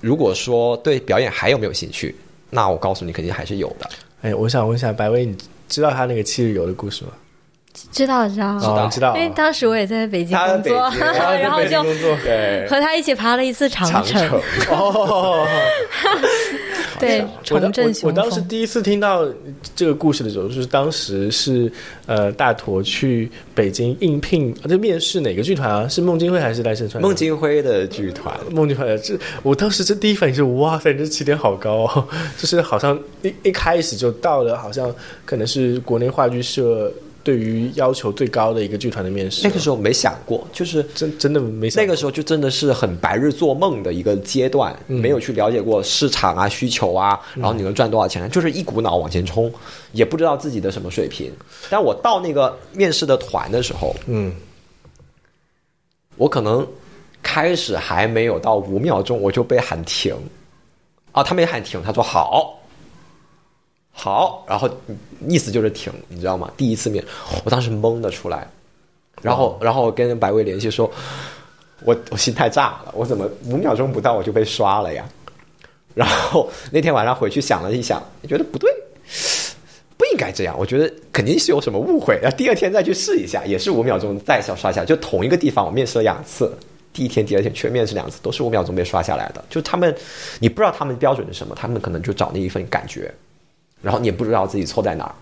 [0.02, 2.14] 如果说对表演还有没有兴趣，
[2.50, 3.88] 那我告诉你肯定还是有的。
[4.20, 5.34] 哎，我想问一下白薇，你
[5.68, 7.12] 知道他那个七日游的故事吗？
[7.90, 9.16] 知道知道，哦，知道。
[9.16, 11.82] 因为当时我也在北京工作， 然后就。
[12.22, 15.46] 对，和他一起爬了一次长城，哦，
[17.00, 18.40] 对，重振雄我我当时。
[18.42, 19.26] 第一次听到
[19.74, 21.72] 这个故事的时候，就是当时是
[22.06, 25.88] 呃大坨去北京应聘，呃这面试哪个剧团啊？
[25.88, 27.02] 是孟京辉还是赖声川？
[27.02, 32.06] 孟京辉的剧团，孟京辉，这我当时这第一反应是哇塞，这起点好高哦！
[32.36, 34.94] 就是好像一一开始就到了，好像
[35.24, 36.92] 可能是国内话剧社
[37.24, 39.46] 对于要求最高的一个剧团的面试。
[39.46, 49.52] 那个时候没想过，就是真真的没想那个时候就真的是很白日做梦的一个阶段，没有去了解过市场啊、需求啊，然后你能赚多少钱，就是一股脑往前冲，
[49.92, 51.32] 也不知道自己的什么水平。
[51.70, 54.32] 但我到那个面试的团的时候，嗯。
[56.16, 56.64] 我可能
[57.22, 60.14] 开始还没有到五秒钟，我就被喊停，
[61.10, 62.61] 啊，他没喊停，他说好，
[63.92, 64.68] 好，然后
[65.28, 66.50] 意思就是停，你知道吗？
[66.56, 67.04] 第一次面，
[67.44, 68.48] 我当时懵的出来，
[69.20, 70.90] 然后然后跟白薇联系说，
[71.84, 75.04] 我我心态炸了，我怎么五秒钟不到我就被刷了呀？
[75.94, 78.72] 然后那天晚上回去想了一想，觉得不对，
[79.98, 82.18] 不应该这样，我觉得肯定是有什么误会。
[82.22, 86.50] 然后第二天再去试一下，也是五秒钟再小刷下来，就同一个地方我面试了两次，
[86.94, 89.44] 第一天、第二天全面试两次，都是五秒钟被刷下来的。
[89.50, 89.94] 就他们，
[90.40, 93.12] 你不知道他们标准是什么，他们可能就找那一份感觉，
[93.82, 95.14] 然后你也不知道自己错在哪儿。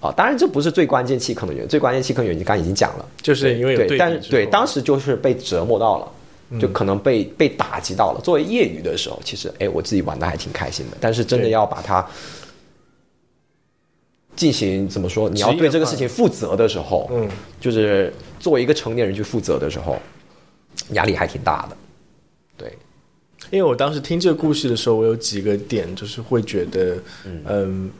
[0.00, 6.12] 啊，当然这不是最关键弃坑的原因，最关键弃坑原因刚刚已经讲了，就是因为有对，对但是对当时就是被折磨到了，
[6.50, 8.20] 嗯就可能被被打击到了。
[8.22, 10.96] 作为业余的时候，其实哎，我自己玩的还挺开心的。
[11.00, 12.06] 但是真的要把它
[14.36, 15.28] 进行怎么说？
[15.28, 17.28] 你要对这个事情负责的时候，嗯，
[17.60, 19.96] 就是作为一个成年人去负责的时候，
[20.92, 21.76] 压力还挺大的。
[22.56, 22.72] 对，
[23.50, 27.90] 因为我当时听这个故事的时候，我有几个点就是会觉得，嗯。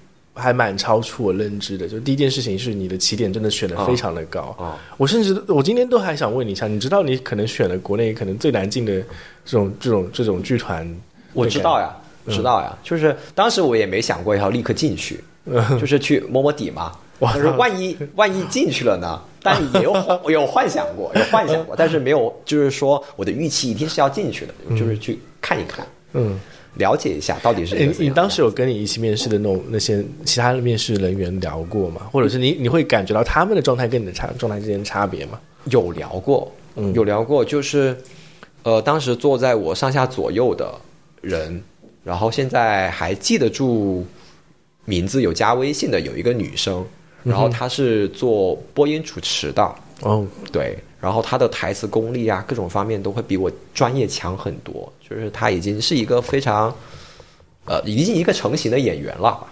[0.41, 1.89] 还蛮超出我认知的。
[1.89, 9.03] 就第一件事情是你的起点真的选的非常的高啊我甚至我今天都还想问你一下，你知道你可能选了国内可能最难进的
[9.45, 10.89] 这种这种这种剧团？
[11.33, 11.93] 我知道呀，
[12.29, 15.19] 知道呀，就是当时我也没想过要立刻进去，
[15.81, 16.93] 就是去摸摸底嘛。
[17.19, 19.21] 哇但是万一万一进去了呢？
[19.43, 26.39] 但也有我有幻想过，有幻想过，但是没有就是说我的预期一定是要进去的，就是去看一看，嗯，
[26.75, 32.03] 了解一下到底是你你当时有跟你一起面试的那种那些其他的面试人员聊过吗？
[32.11, 35.39] 或者是你你会感觉到他们的状态跟你的差状态之间的差别吗？
[35.65, 36.93] 有聊过，嗯。
[36.95, 37.97] 有聊过，就是
[38.63, 40.73] 呃，当时坐在我上下左右的
[41.21, 41.63] 人，
[42.05, 44.07] 然后现在还记得住
[44.85, 46.85] 名字有加微信的有一个女生，
[47.23, 56.75] 然后她是做播音主持的，哦，对，然后他的台词功力啊，各种方面都会比我专业强很多，就是他已经是一个非常，
[57.65, 59.47] 呃，已经一个成型的演员了。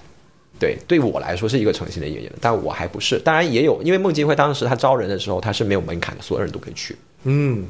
[0.59, 3.21] 对，对我来说是一个成型的演员，但我还不是。
[3.21, 6.97] 当然也有，因为孟京辉当时他招人的时候，他是没有门槛的，所有人都可以去。
[7.25, 7.65] 嗯，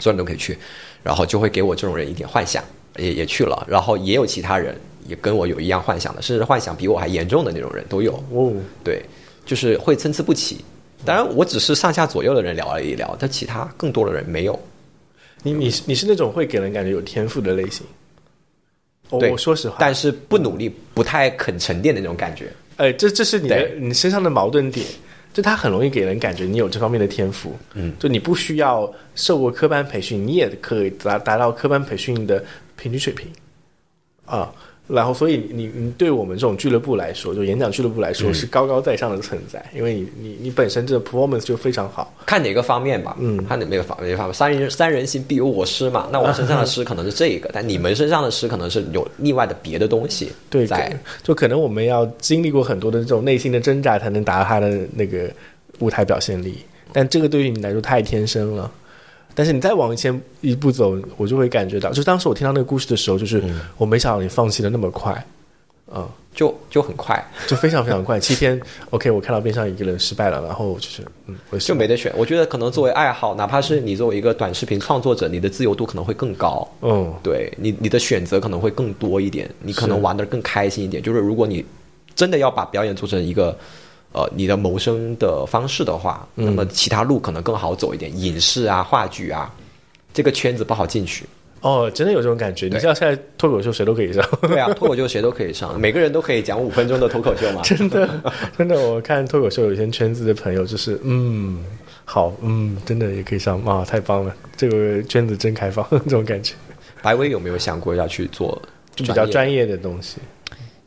[0.00, 0.58] 所有人都可以去，
[1.02, 2.62] 然后就会给我这种人一点幻想，
[2.96, 8.52] 也也去了，然后也有其他人也跟我有一样幻想的，甚至幻想比我还严重的那种人都有，哦，
[8.82, 9.00] 对，
[9.46, 10.58] 就是会参差不齐。
[11.04, 14.58] 当然，我只是上下左右的人聊了一聊，但其他更多的人没有。
[15.42, 17.86] 你你是你是那种会给人感觉有天赋的类型。
[19.10, 22.50] 我对我说实话，但是不努力、不太肯沉淀的那种感觉。
[22.76, 24.84] 哎，这这是你的你身上的矛盾点，
[25.32, 32.42] 就他很容易给人感觉你有这方面的天赋，嗯，就你不需要受过科班培训，你也可以达达到科班培训的
[32.76, 33.28] 平均水平，
[34.24, 34.52] 啊。
[34.86, 42.12] 然后，所以你你对我们这种俱乐部来说，就演讲俱乐部来说，嗯是高高在上的存在，因为你你你本身这个 performance 就非常好。
[42.26, 44.34] 看哪个方面吧，嗯看哪个方哪个方面。
[44.34, 50.94] 三人三人行必有我师嘛，那我身上的师可能是这个，但你们身上的师可能是有另外的别的东西对，在。
[51.22, 55.30] 就可能我们要经历过很多的这种内心的挣扎，才能达到他的那个
[55.78, 56.58] 舞台表现力。
[56.92, 58.70] 但这个对于你来说太天生了。
[59.34, 65.26] 但是你再往前一步走，我就会感觉到，就当时我听到那个故事的时候，就是嗯我没想到你放弃的那么快，
[65.92, 68.18] 嗯，就就很快，就非常非常快。
[68.18, 68.60] 七天
[68.90, 72.12] ，OK，我看到边上一个人失败了，然后就是，嗯，我就没得选。
[72.16, 76.66] 我觉得可能作为爱好，哪怕是你作为一个短视频创作者，你的自由度可能会更高。
[76.82, 81.02] 嗯，对你，你的选择可能会更多一点，你可能玩的更开心一点。
[81.02, 81.64] 就是如果你
[82.14, 83.56] 真的要把表演做成一个
[84.14, 89.52] 呃你的谋生的方式的话，嗯那么其他路可能更好走一点，影视啊、话剧啊，
[90.14, 91.26] 这个圈子不好进去。
[91.60, 92.66] 哦，真的有这种感觉。
[92.66, 97.62] 你对知道现在脱口秀谁都可以上，对啊， 脱口秀谁都可以上，每个人都可以讲五分钟的脱口秀嘛。
[97.62, 98.08] 真的，
[98.56, 101.64] 真的，我看脱口秀有一些圈子的朋友，就是嗯，
[102.04, 106.54] 好，嗯，真的也可以上啊，太棒了，这个圈子真开放， 这种感觉，
[107.00, 108.60] 白薇有没有想过要去做
[108.94, 110.18] 就比较专业的东西。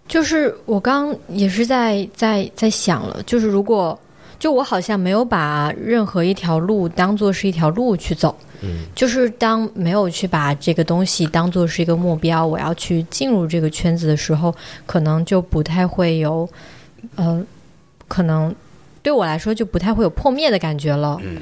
[0.08, 3.98] 就是我刚也是在在在想了，就是如果
[4.40, 14.54] 就我好像没有把任何一条路当做是一条路去走，嗯，就是当没有去把这个东西当做是一个目标，我要去进入这个圈子的时候，
[14.86, 16.48] 可能就不太会有，
[17.16, 17.44] 呃，
[18.08, 18.54] 可能
[19.02, 21.20] 对我来说就不太会有破灭的感觉了。
[21.24, 21.38] 嗯，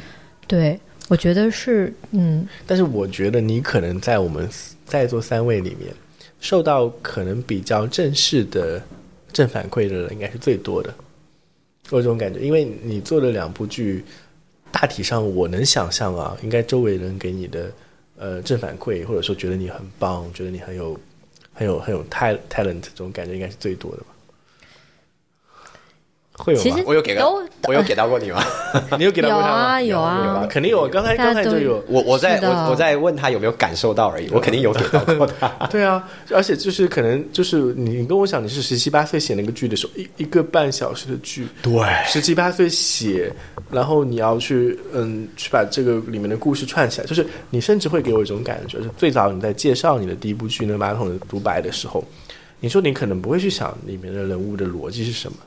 [0.47, 4.49] 对，我觉得是，嗯，但是我觉得你可能在我们
[4.86, 5.93] 在座三位里面，
[6.45, 8.79] 受到可能比较正式的
[9.33, 10.93] 正反馈的人，应该是最多的。
[11.89, 14.05] 我有这种感觉，因为你做的两部剧，
[14.71, 17.71] 大体上我能想象啊，应该周围人给你的
[18.15, 20.95] 呃正反馈，或者说觉得你很棒，觉得你很有
[21.51, 24.14] 很有很有泰 talent 这种感觉，应该是最多的吧？
[26.38, 26.83] 会有吗其实？
[26.86, 27.33] 我有给到
[27.67, 28.43] 我有给到过你吗？
[28.97, 29.81] 你有给到过他吗？
[29.81, 30.47] 有啊有啊？
[30.49, 31.83] 肯定有，刚才刚才就有。
[31.88, 35.47] 我我在我我在问他有没有感受到而已，我肯定有给到过他。
[35.71, 41.73] 对啊，而且就是可能就是你你跟我讲你是十七八岁写那个剧的时候，一一个半小时的剧，对
[42.05, 43.31] 十七八岁写，
[43.71, 52.03] 然后你要去嗯去把这个里面的故事串起来，就是你甚至会给我一种感觉，就是最早你在介绍你的第一部剧《那个马桶的独白》的时候，
[52.59, 55.38] 你说你可能不会去想里面的人物的逻辑是什么，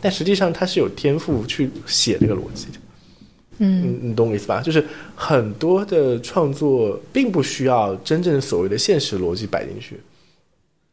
[0.00, 2.78] 但实际上他是有天赋去写这个逻辑的。
[3.58, 4.62] 嗯，你你懂我意思吧？
[4.62, 4.84] 就是
[5.14, 10.00] 很多的创作并不需要真正所谓的现实逻辑摆进去。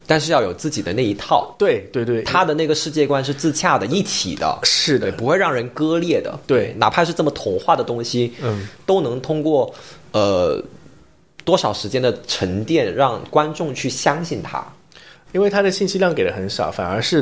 [0.10, 6.40] 但是要有自己的那一套，对对对，他的那个世界观是自洽的、一体的，是的，不会让人割裂的。
[6.48, 9.74] 对哪怕是这么童话的东西，嗯，都能通过
[10.14, 10.64] 呃
[11.44, 14.66] 多少时间的沉淀，让观众去相信他。
[15.34, 17.22] 因为他的信息量给的很少，反而是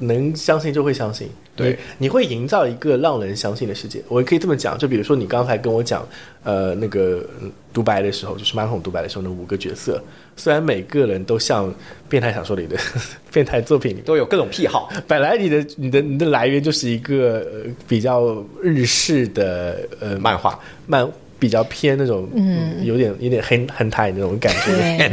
[0.00, 1.28] 能相信就会相信。
[1.54, 4.02] 对你，你会营造一个让人相信的世界。
[4.08, 6.08] 我可以这么讲，就比如说你刚才跟我讲，
[6.42, 10.02] 呃，那个嗯独白的时候，就是马桶独白的时候，那五个角色，
[10.36, 11.72] 虽然每个人都像
[12.08, 12.78] 变态小说里的
[13.30, 21.06] 变态作品里，都有各种癖好， 本来你的你的你的来源就是一个、呃、比较日式的呃漫画漫
[21.40, 24.76] 比较偏那种嗯有点有点很很台那种感觉。
[24.76, 25.10] 对。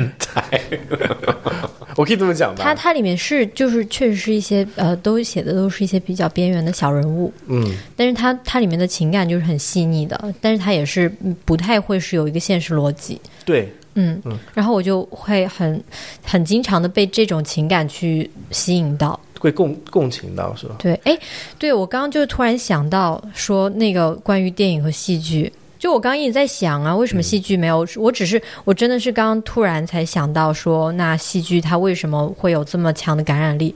[1.97, 2.63] 我可以这么讲吧？
[2.63, 14.21] 它它里面是就是确实是一些呃，都写的都是一些比较边缘的小人物，嗯，但是它它里面的情感就是很细腻的，但是它也是嗯不太会是有一个现实逻辑，对，嗯，
[14.53, 15.83] 然后我就会很
[16.23, 19.19] 很经常的被这种情感去吸引到。
[19.39, 20.75] 会共共情到是吧？
[20.77, 21.17] 对，哎，
[21.57, 27.87] 对我刚刚就突然想到说那个关于电影和戏剧，就我刚刚一直在想啊，为什么戏剧没有？
[27.97, 33.73] 我只是我真的是刚刚突然才想到说，那戏剧它为什么会有这么强的感染力？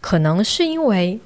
[0.00, 1.18] 可能是因为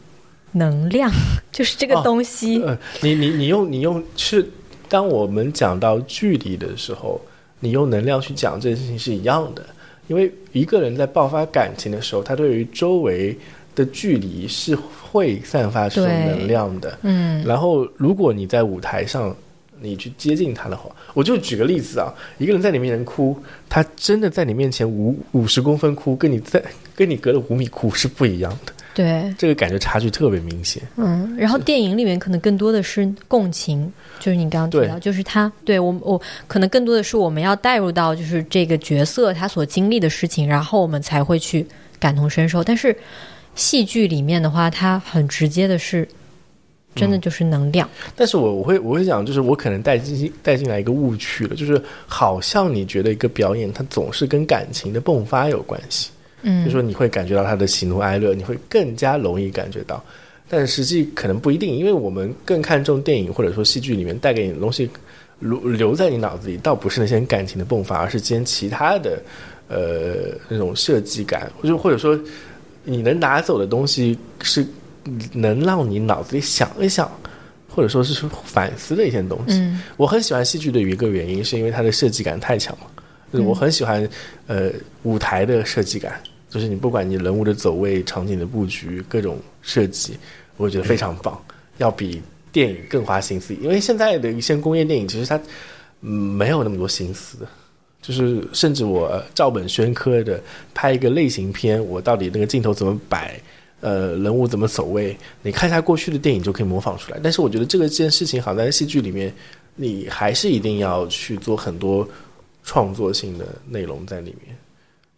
[0.53, 1.11] 能量，
[1.51, 2.63] 就是这个哦东西。
[2.63, 4.49] 呃，你你你用你用是，
[4.89, 7.21] 当我们讲到距离的时候，
[7.61, 9.65] 你用能量去讲这件事情是一样的。
[10.07, 13.37] 因为一个人在爆发感情的时候，他对于周围
[13.75, 14.75] 的距离是
[15.11, 16.99] 会散发出能量的。
[17.03, 19.37] 嗯然后，如果你在舞台上，
[19.81, 23.37] 你去接近他的话，我就举个例子啊，一个人在你面前哭，
[23.69, 26.63] 他真的在你面前五五十公分哭，跟你在
[26.95, 30.83] 跟你隔了五米哭是不一样的，对，这个感觉差距特别明显。
[30.97, 41.67] 嗯，然后电影里面可能更多的是共情，就是你刚刚提到，就是他对我我可能更多的是我们要带入到就是这个角色他所经历的事情，然后我们才会去
[41.99, 42.65] 感同身受。
[42.65, 42.97] 但是
[43.55, 46.07] 戏剧里面的话，它很直接的是，
[46.99, 47.89] 真的就是能量。
[48.17, 56.11] 但是我我会我会讲，就是我可能带进带进来一个误区了，就是好像你觉得一个表演它总是跟感情的迸发有关系，
[56.43, 60.03] 嗯，就说你会感觉到他的喜怒哀乐，你会更加容易感觉到，
[60.49, 64.89] 但实际可能不一定，因为我们更看重电影或者说戏剧里面带给你的东西
[65.41, 69.23] 留留在你脑子里，倒不是那些感情的迸发，而是兼其他的
[69.69, 72.19] 呃那种设计感，就或者说
[72.85, 74.67] 你能拿走的东西是
[75.33, 77.11] 能让你脑子里想一想。
[77.71, 82.87] 或者说是反思的一些东西，嗯我很喜欢戏剧的一个原因，是因为它的设计感太强了。
[83.33, 84.09] 就是我很喜欢
[84.49, 84.69] 呃
[85.05, 90.19] 舞台的设计感，就是你不管你人物的走位、场景的布局、各种设计，
[90.57, 91.41] 我觉得非常棒，
[91.77, 93.55] 要比电影更花心思。
[93.55, 95.41] 因为现在的一些工业电影，其实它
[96.01, 97.47] 嗯没有那么多心思。
[98.03, 100.41] 就是甚至我照本宣科的
[100.75, 103.39] 拍一个类型片，我到底那个镜头怎么摆，
[103.81, 107.21] 呃，人物怎么走位，你看一下过去的电影就可以模仿出来。
[107.23, 109.33] 但是我觉得这个件事情好像在戏剧里面，
[109.75, 112.09] 你还是一定要去做很多
[112.65, 114.57] 创作性的内容在里面。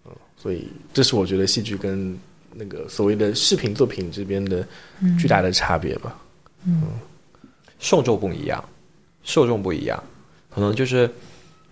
[0.04, 2.18] 嗯，所以这是我觉得戏剧跟
[2.54, 4.66] 那个所谓的视频作品这边的
[5.18, 6.18] 巨大的差别吧。
[6.66, 6.82] 嗯
[7.78, 8.62] 受众不一样，
[9.22, 10.04] 受众不一样，
[10.50, 11.11] 可能就是，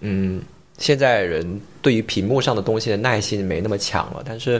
[0.00, 0.40] 嗯，
[0.78, 4.22] 现在人对于屏幕上的东西的耐心没那么强了。
[4.24, 4.58] 但是，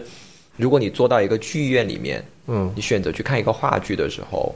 [0.58, 2.70] 如果你坐到一个剧院里面，嗯。
[2.76, 4.54] 你选择去看一个话剧的时候，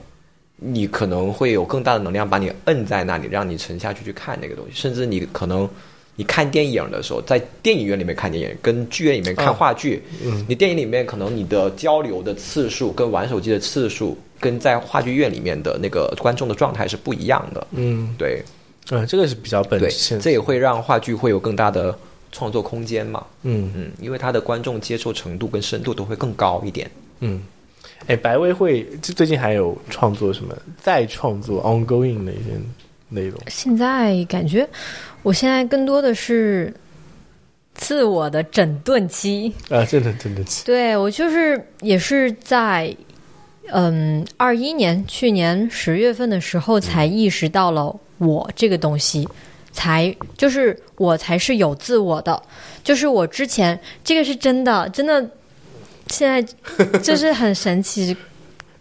[0.56, 4.72] 你可能会有更大的能量把你摁在那里，让你沉下去去看那个东西。
[4.74, 5.68] 甚至你可能
[6.16, 10.44] 你看电影的时候，在电影院里面看电影，跟剧院里面看嗯话剧，嗯。
[10.48, 17.66] 你电影里面可能你的交流的次数跟玩手机的次数，跟在话剧院里面的那个观众的状态是不一样的。
[17.70, 18.14] 嗯。
[18.18, 18.42] 对。
[18.90, 21.96] 嗯，这个是比较本对，现这也会让话剧会有更大的
[22.32, 23.24] 创作空间嘛。
[23.42, 26.90] 嗯嗯，因为他的观众接受程度跟深度都会更高一点。
[27.20, 27.40] 嗯。
[28.08, 32.50] 哎，白薇会就最近还有创作什么再创作 ongoing 的一些
[33.08, 33.40] 内容？
[33.46, 34.68] 现在感觉，
[35.22, 36.74] 我现在更多的是
[37.74, 39.52] 自我的整顿期。
[39.68, 42.92] 啊，真的整顿期，对我就是也是在
[43.68, 49.28] 嗯二一年去年十月份的时候才意识到了我这个东西，
[49.72, 52.40] 才就是我才是有自我的，
[52.84, 55.30] 就是我之前这个是真的真的，
[56.08, 56.42] 现在
[57.00, 58.16] 就是很神奇，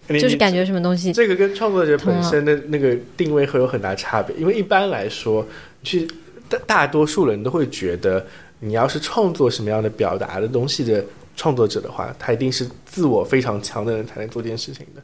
[0.10, 5.46] 就是感觉什么东西这个跟创作者本身的那个定位会有很大差别，因为一般来说，
[5.84, 6.08] 去
[6.50, 8.26] 大大多数人都会觉得，
[8.60, 11.04] 你要是创作什么样的表达的东西的
[11.38, 15.02] 创作者的话，他一定是自我非常强的人才能做这件事情的。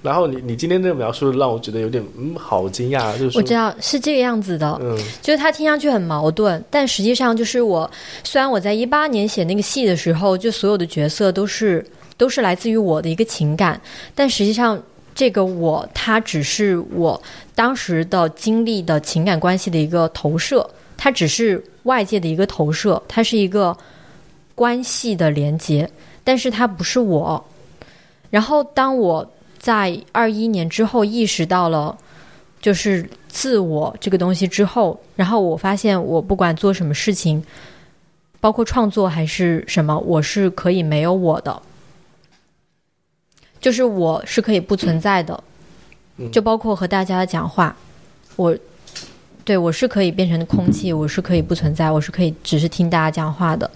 [0.00, 7.90] 然后你你今天这个描述让我觉得有点嗯好惊讶，就是我知道是这个样子的，嗯就是它听上去很矛盾，但实际上就是我，
[8.22, 11.84] 虽然我在一八年写那个戏的时候，就所有的角色都是
[12.16, 13.80] 都是来自于我的一个情感，
[14.14, 14.80] 但实际上
[15.16, 17.20] 这个我，它只是我
[17.56, 23.76] 当时的经历的情感关系的一个投射，它只是外界的一个投射，它是一个
[24.54, 25.90] 关系的连接，
[26.22, 27.44] 但是它不是我。
[28.30, 29.28] 然后当我
[29.68, 31.96] 在二一年之后意识到了。
[32.60, 37.40] 就是自我这个东西之后，然后我发现我不管做什么事情，
[38.40, 41.62] 包括创作还是什么，我是可以没有我的，
[43.60, 45.44] 就是我是可以不存在的，
[46.16, 46.28] 嗯。
[46.32, 47.76] 就包括和大家讲话，
[48.34, 48.58] 我
[49.44, 53.70] 对我是可以变成空气，我是可以不存在，我是可以只是听大家讲话的，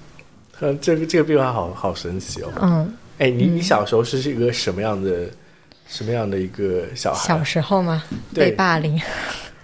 [0.58, 2.50] 呃这个这个变化好好神奇哦。
[2.60, 5.28] 嗯，哎，你你小时候是一个什么样的
[5.92, 7.28] 什么样的一个小孩？
[7.28, 8.02] 小时候嘛，
[8.34, 8.46] 对。
[8.46, 8.98] 被霸凌，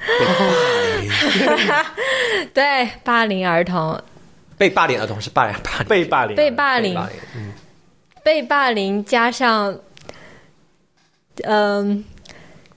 [2.53, 3.99] 对霸凌儿童，
[4.59, 5.89] 被霸凌儿童是霸凌霸凌。
[5.89, 6.95] 被霸凌，被霸凌。
[6.95, 7.53] 被霸凌，
[8.23, 9.75] 被霸凌加上，
[11.45, 12.05] 嗯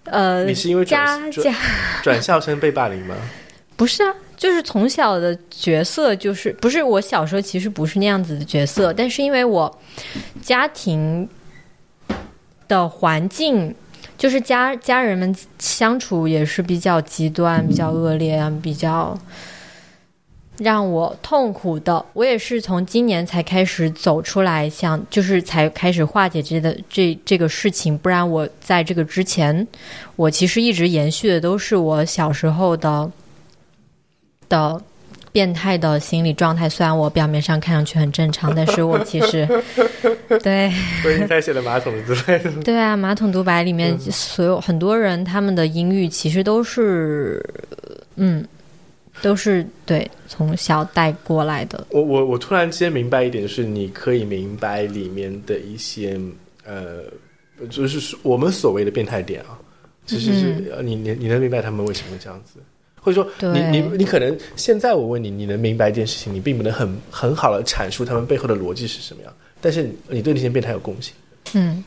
[0.06, 1.54] 呃你是因为转加加。
[2.02, 3.16] 转校生被霸凌吗？
[3.76, 9.80] 不是啊，就是从小的角色就是不是我小时候其实不是那样子的角色，但是因为我
[10.42, 11.28] 家庭
[12.72, 13.76] 的环境，
[14.18, 19.18] 就是家家人们相处也是比较极端、比较恶劣，比较
[20.60, 22.06] 让我痛苦的。
[22.14, 29.68] 我也是从今年才开始走出来，想就是才开始化解这的这这个事情，不然我在这个之前，
[30.16, 33.12] 我其实一直延续的都是我小时候的。
[34.48, 34.82] 的
[35.32, 39.48] 变态的心理状态，虽然我表面上看上去很正常，但是我其实
[40.44, 40.72] 对
[41.02, 42.38] 所以你才写了马桶的自白。
[42.64, 47.44] 对啊，马桶独白里面所有很多人他们的音域其实都是
[48.16, 48.46] 嗯，
[49.22, 51.88] 都是对从小带过来的。
[51.92, 56.20] 我我我突然间明白一点，就是你可以明白里面的一些
[56.66, 57.04] 呃，
[57.70, 59.58] 就是我们所谓的变态点啊，
[60.06, 62.60] 其实是你你你能明白他们为什么会这样子。
[63.04, 71.16] 或者说，你你你可能现在我问你，你能明白一件事情，你并不能很很好的阐述他们背后的逻辑是什么样，但是你对那些变态有共情。
[71.56, 71.84] 嗯，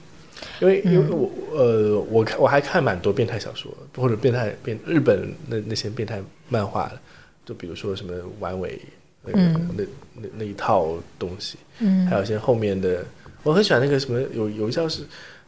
[0.61, 6.99] 因为因为我呃，我看我还看蛮多变态小说或者变态变日本那那些变态漫画的，
[7.47, 8.81] 就比如说什么丸尾
[9.25, 9.85] 那个那
[10.15, 13.05] 那那一套东西，嗯，还有一些后面的，
[13.45, 15.03] 我很喜欢那个什么有有一叫是。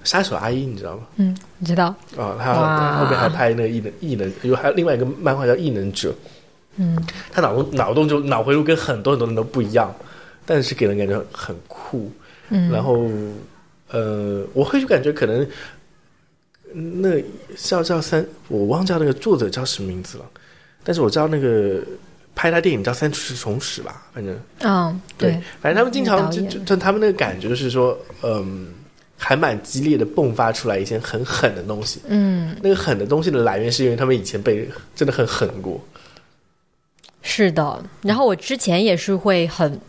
[0.07, 1.03] 杀手阿姨，你知道吗？
[1.17, 1.87] 嗯，你知道。
[2.17, 2.55] 啊，他
[2.99, 6.11] 后面还拍那个异能，异能有还有另外一个漫画叫《异能者》。
[6.77, 6.97] 嗯，
[7.33, 9.93] 他脑洞脑洞就脑回路跟很多很多人都不一样，
[10.45, 12.11] 但是给人感觉很酷。
[12.51, 13.11] 嗯，然后
[13.91, 15.45] 呃，我会就感觉可能
[16.73, 17.21] 那
[17.57, 20.25] 叫叫三，我忘叫那个作者叫什么名字了，
[20.85, 21.81] 但是我知道那个
[22.35, 28.69] 拍他电影叫《三处重史》吧，反正嗯，对，反正他们经常就就他们那个感觉就是说，嗯。
[29.19, 35.81] 还蛮激烈的迸发出来一些很狠的东西，嗯，那个狠的东西的来源是因为他们以前被真的很狠过，
[37.23, 37.83] 是的。
[38.03, 39.81] 然后我之前也是会很，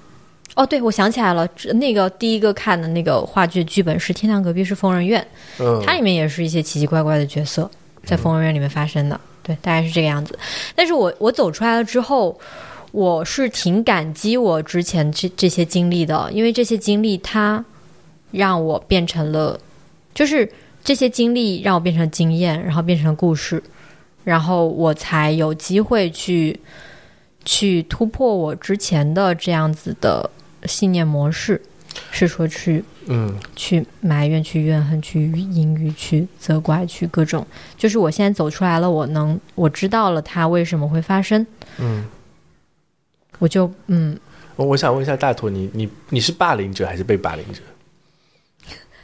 [0.56, 5.22] 哦，对，我想起来了，那个第一个看的那个话剧剧本是《天堂隔壁是疯人院》，
[5.62, 7.70] 嗯，它里面也是一些奇奇怪怪的角色
[8.06, 10.40] 在疯人院里面发生的，对，大概是这个样子。
[10.74, 12.40] 但是我我走出来了之后，
[12.94, 17.64] 我是挺感激我之前这这些经历的，因为这些经历它。
[18.32, 19.60] 让我变成了，
[20.14, 20.50] 就是
[20.84, 23.62] 这些经历让我变成经验，然后变成故事，
[24.24, 26.60] 然后我才有机会去
[27.46, 30.30] 去突破我之前的这样子的
[30.66, 31.62] 信念模式，
[32.12, 33.34] 是说去嗯。
[33.56, 37.46] 去埋怨、去怨恨、去阴郁、去责怪、去各种，
[37.78, 41.46] 就是我现在走出来了，我能我知道了它为什么会发生，
[41.78, 42.06] 嗯，
[43.40, 44.18] 我就嗯，
[44.56, 47.62] 我我想问一下大头，你你你是霸凌者还是被霸凌者？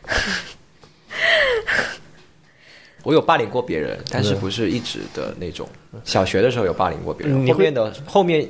[3.04, 5.68] 我有霸凌过别人，但是不是一直的那种。
[6.06, 8.48] 小学的时候有霸凌过别人，后面的后面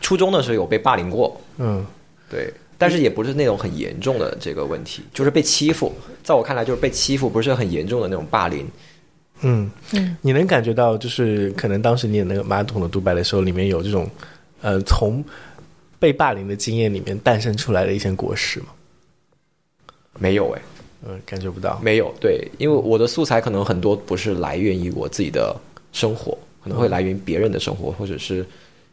[0.00, 1.38] 初中的时候有被霸凌过。
[1.58, 1.84] 嗯，
[2.30, 5.92] 对，但是也不是那种很严重的这个问题，就是被欺负。
[6.22, 8.66] 在我看来，就是被欺负，不是很严重的那种霸凌。
[9.40, 14.08] 嗯嗯，你能感觉到，就是可能当时你演那个马桶的独白的时候，里面有这种
[14.62, 15.22] 呃，从
[15.98, 18.66] 被霸凌的经验里面诞生出来的一些果实吗？
[20.18, 20.62] 没有哎。
[21.08, 21.78] 嗯，感觉不到。
[21.82, 25.54] 没有对，因为我的素材可能很多不是来源于我自己的
[25.92, 28.44] 生活，可能会来源于别人的生活，或者是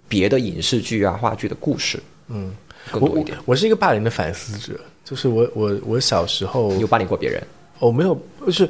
[0.07, 1.99] 别的影视剧啊、话剧的故事。
[2.27, 2.55] 嗯，
[2.91, 3.37] 更多一点。
[3.45, 7.41] 我是一个霸凌的反思者，就是我我我小时候有霸凌过别人。
[7.79, 8.69] 我没有，就是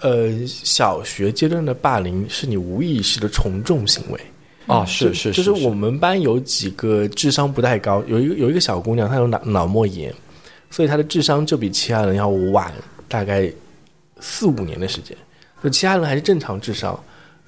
[0.00, 4.20] 呃，小学阶段的霸凌是你无意识的从众行为
[4.66, 10.14] 哦，是是，就是我们班有几个智商不太高，有一个有一个小姑娘，她有脑脑膜炎。
[10.72, 12.72] 所以他的智商就比其他人要晚
[13.06, 13.52] 大概
[14.20, 15.14] 四五年的时间，
[15.62, 16.98] 就其他人还是正常智商，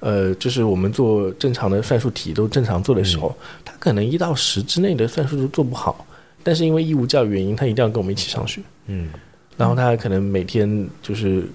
[0.01, 3.35] 呃，就是我们做正常的算术题都正常做的时候，
[3.65, 6.07] 他可能一到十之内的算术都做不好，
[6.43, 9.09] 但是因为义务教育原因，他一定要跟我们一起上学，嗯，
[9.57, 11.49] 然后他可能每天就是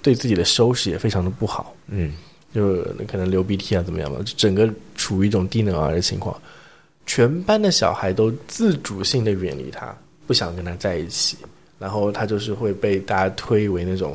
[0.00, 2.14] 对自己的收拾也非常的不好，嗯，
[2.54, 6.40] 就可能流鼻涕啊怎么样嘛，整个处于一种低能儿的情况，
[7.06, 9.92] 全班的小孩都自主性的远离他。
[10.28, 11.38] 不想跟他在一起，
[11.78, 14.14] 然后他就是会被大家推为那种，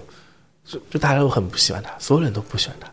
[0.63, 2.87] 就就大家都很不喜欢他，所有人都不喜欢他。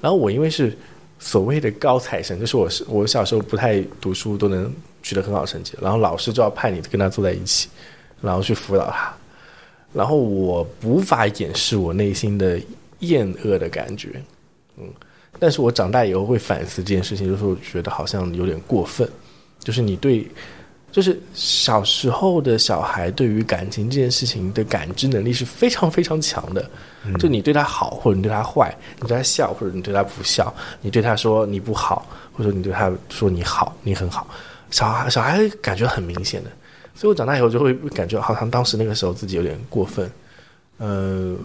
[0.00, 0.76] 然后我因为是
[1.20, 7.68] 所谓的高材生，就是我是我小时候不太读书，都能取得很好成绩，然后老师就要派你跟他坐在一起，
[8.20, 9.14] 然后去辅导他。
[9.92, 12.60] 然后我无法掩饰我内心的
[12.98, 14.20] 厌恶的感觉，
[14.76, 14.84] 嗯，
[15.38, 19.08] 但是我长大以后会反思这件事情，就是我觉得好像有点过分，
[19.60, 20.26] 就是你对。
[20.96, 26.70] 就是小时候的小孩对于感情这件事情的感知能力是非常非常强的。
[27.18, 30.50] 就你对他好，或者你对他坏，你对他笑，或者你对他不笑，
[30.80, 34.26] 你对他说你不好，或者你对他说你好，你很好。
[34.70, 36.50] 小孩小孩感觉很明显的，
[36.94, 40.10] 所以我长大以后就会感觉好像当时那个时候自己有点过分。
[40.78, 41.36] 呃，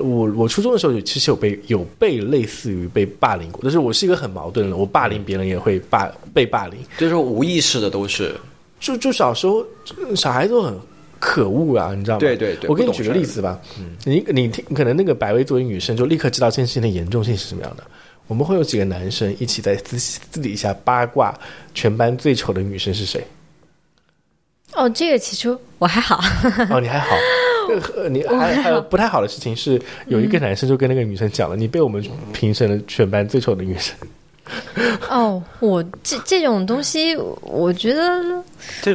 [0.00, 6.80] 我我初中的时候有其实有被有被类似于被霸凌过，但是我是一个很矛盾的，我霸凌别人也会霸被霸凌。
[6.98, 8.34] 就是无意识的都是，
[8.80, 9.64] 就就小时候
[10.16, 10.76] 小孩都很
[11.20, 12.20] 可恶啊，你知道吗？
[12.20, 17.84] 对对对我给你举个例子吧，嗯你你听，可能那个百威作为女生就立刻知道这件事情的严重性是什么样的。
[18.26, 21.38] 我们会有几个男生一起在私私底下八卦
[21.74, 23.22] 全班最丑的女生是谁？
[24.74, 26.20] 哦，这个其实我还好，
[26.70, 27.08] 哦，你还好。
[27.96, 32.02] 呃你还还有不太好的事情是，有一个男生就跟那个女生讲了，你被我们
[32.32, 33.94] 评审了全班最丑的女生。
[35.08, 38.22] 哦，我这这种东西，我觉得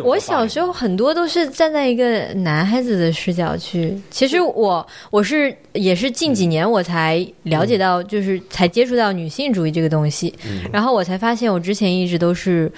[0.03, 3.98] 我小时候很多都是站在一个男孩子的视角去。
[4.10, 10.34] 其实我我是也是近几年我才了解到，就是才接触到女性主义这个东西，
[10.72, 12.72] 然后我才发现我之前一直都是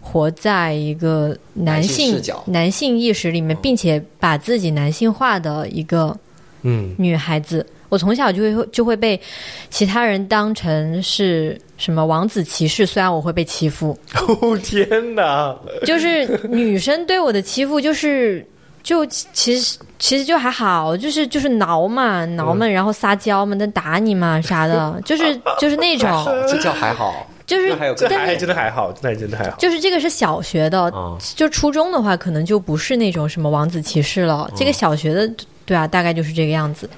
[0.00, 6.16] 活在一个男性视角男性意识里面，并且把自己男性化的一个
[6.62, 7.66] 嗯，女孩子。
[7.88, 9.20] 我从小就会就会被
[9.68, 13.98] 其他人当成是什么王子骑士，虽然我会被欺负，
[14.42, 15.56] 哦天哪！
[15.86, 18.46] 就是女生对我的欺负，就是
[18.82, 26.08] 就其实其实就还好，就是就是挠嘛挠嘛，然后撒娇嘛，但打你嘛啥的， 就是就是那种，
[26.46, 29.56] 这叫还好，就是这还真的还好，那真的还好。
[29.56, 34.50] 就是这个是小学的，啊就初中的话，可能就不是那种什么王子骑士了。
[34.54, 35.34] 这个小学的，
[35.64, 36.88] 对啊，大概就是这个样子。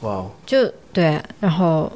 [0.00, 1.92] 哇哦，就对，然后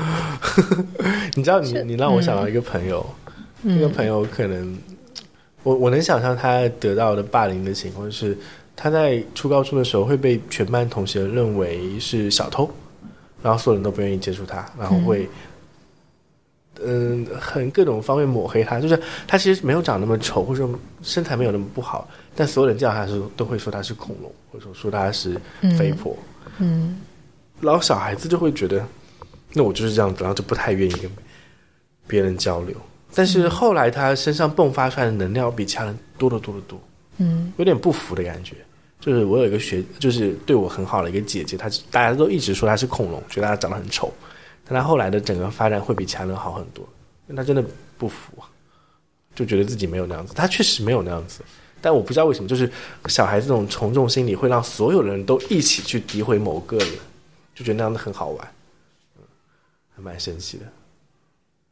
[1.34, 3.04] 你知道你你让我想到一个朋友，
[3.62, 4.76] 那个朋友可能
[5.62, 8.36] 我我能想象他得到的霸凌的情况是，
[8.74, 12.70] 他在初高中的时候会被全班同学认为是小偷，
[13.42, 15.28] 然后所有人都不愿意接触他，然后会。
[16.82, 25.38] 嗯，很各种方面抹黑他，就是他其实没有长那么丑，或者说身材没有那么不好，但所有人见到他的时候都会说他是恐龙，或者说说他是
[25.76, 26.16] 肥婆。
[26.58, 26.98] 嗯
[27.60, 28.82] 然后小孩子就会觉得，
[29.52, 31.10] 那我就是这样子，然后就不太愿意跟
[32.06, 32.74] 别人交流。
[33.14, 36.80] 但是后来他身上迸发出来的能量比其他人多得多得多，
[37.18, 38.54] 嗯有点不服的感觉。
[39.00, 44.12] 就是我有一个学，就是对我很好的一个姐姐，她大家都一直说她是恐龙，觉得她长得很丑，
[44.68, 46.86] 但她后来的整个发展会比其他人好很多，
[47.26, 47.64] 因为她真的
[47.96, 48.44] 不服啊，
[49.34, 50.34] 就觉得自己没有那样子。
[50.34, 51.40] 她确实没有那样子，
[51.80, 52.70] 但我不知道为什么，就是
[53.06, 56.88] 小孩子这种从众心理会让所有人都一起去诋毁某个人，
[57.54, 58.48] 就觉得那样子很好玩，
[60.00, 60.64] 蛮神奇的。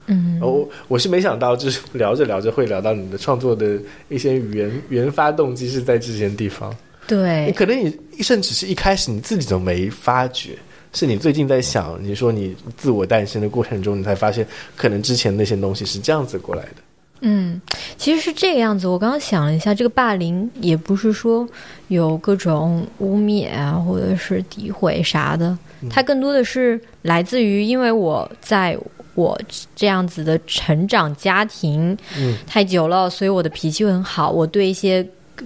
[0.06, 3.78] 嗯，哦我是没想到，就是聊着聊着会聊到你的创作的
[4.08, 6.70] 一些原原 发动机是在这些地方。
[6.70, 6.76] 你
[7.06, 10.58] 对，可能你甚至是一开始你自己都没发觉，
[10.92, 14.46] 是你最近在想，你说你自我诞生的过程中，你才发现，
[14.76, 16.82] 可能之前那些东西是这样子过来的。
[17.20, 17.60] 嗯，
[17.96, 18.86] 其实是这个样子。
[18.86, 21.46] 我刚刚想了一下，这个霸凌也不是说
[21.88, 25.56] 有各种污蔑啊，或者是诋毁啥的，
[25.90, 28.78] 它更多的是来自于，因为我在
[29.14, 29.38] 我
[29.74, 34.30] 这样子的成长家庭嗯太久了，所以我的脾气会很好。
[34.30, 35.04] 我对一些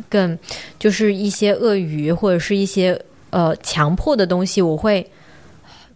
[0.08, 0.38] 更
[0.78, 3.00] 就是一些恶语或者是一些
[3.30, 5.06] 呃强迫的东西，我会。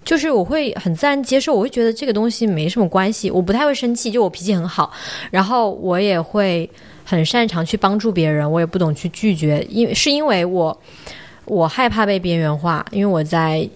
[0.06, 4.92] 就是我会很自然接受，我会觉得这个东西没什么关系，我不太会生气，就我脾气很好，
[5.32, 6.70] 然后我也会
[7.04, 10.80] 很擅长去帮助别人，我也不懂去拒绝，因为是因为我
[11.44, 13.68] 我害怕被边缘化，因为我在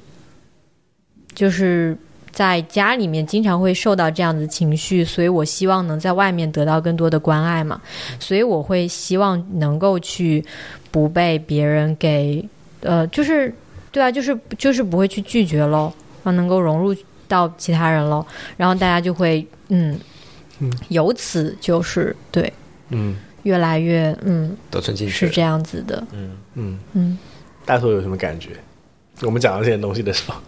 [1.35, 1.98] 就是
[2.31, 7.81] 在家里面经常会受到这样的情绪，所以我希望能在外面得到更多的关爱嘛，
[8.20, 10.44] 所以我会希望能够去
[10.93, 12.44] 不被别人给
[12.82, 13.52] 呃，就是
[13.90, 15.93] 对啊，就是就是不会去拒绝喽，
[16.25, 16.95] 后能够融入
[17.29, 18.25] 到其他人喽，
[18.57, 19.99] 然后大家就会嗯
[20.59, 22.53] 嗯由此就是对
[22.91, 27.19] 嗯越来越嗯得寸进尺是这样子的，嗯，嗯，嗯。
[27.65, 28.51] 大头有什么感觉？
[29.23, 30.41] 我们讲到这些东西的时候，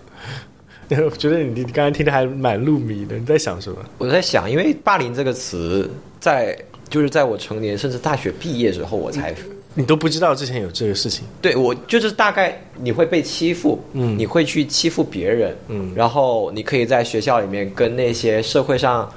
[1.05, 3.78] 我觉得你你刚才听的还蛮入迷的，你在想什么？
[3.99, 5.89] 我在想，因为“霸凌”这个词
[6.19, 6.59] 在
[6.89, 9.35] 就是在我成年甚至大学毕业之后，我才
[9.74, 19.11] 你都不知道之前有这个事情，对我就是大概你会被欺负，嗯你会去欺负别人，嗯然后你可以在学校里面跟那些社会上，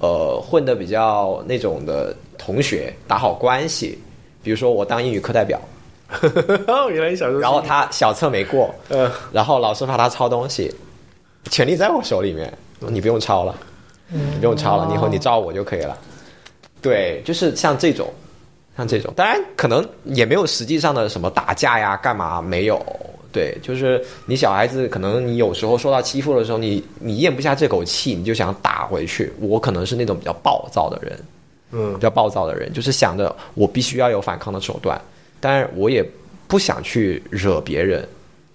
[0.00, 3.98] 呃，混的比较那种的同学打好关系。
[4.42, 5.60] 比如说我当英语课代表，
[6.68, 10.72] 哦，原来你小时候，然后他小测没过，嗯，然后老师罚他抄东西，
[11.50, 13.54] 权利在我手里面，你不用抄了。
[14.10, 15.94] 你不用抄了，你以后你照我就可以了。
[16.80, 18.08] 对，就是像这种，
[18.78, 22.80] 像这种，当然可能也没有实际上的什么打架呀，干嘛没有。
[23.30, 29.32] 对，就是你小孩子，可能你有时候受到欺负的时候，你你咽不下这口气，你就想打回去。
[29.40, 31.20] 我可能是那种比较暴躁的人，
[31.72, 34.98] 嗯比较暴躁的人，就是想着我必须要有反抗的手段，
[35.40, 36.02] 但是我也
[36.46, 38.08] 不想去惹别人。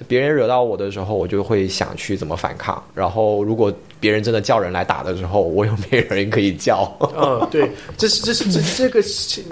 [0.08, 2.82] 别人惹到我的时候，我就会想去怎么反抗。
[2.96, 3.72] 然后，如果
[4.04, 6.94] 别人真的叫人来打的时候，我又没人可以叫。
[7.16, 9.02] 嗯，对，这是这是这这个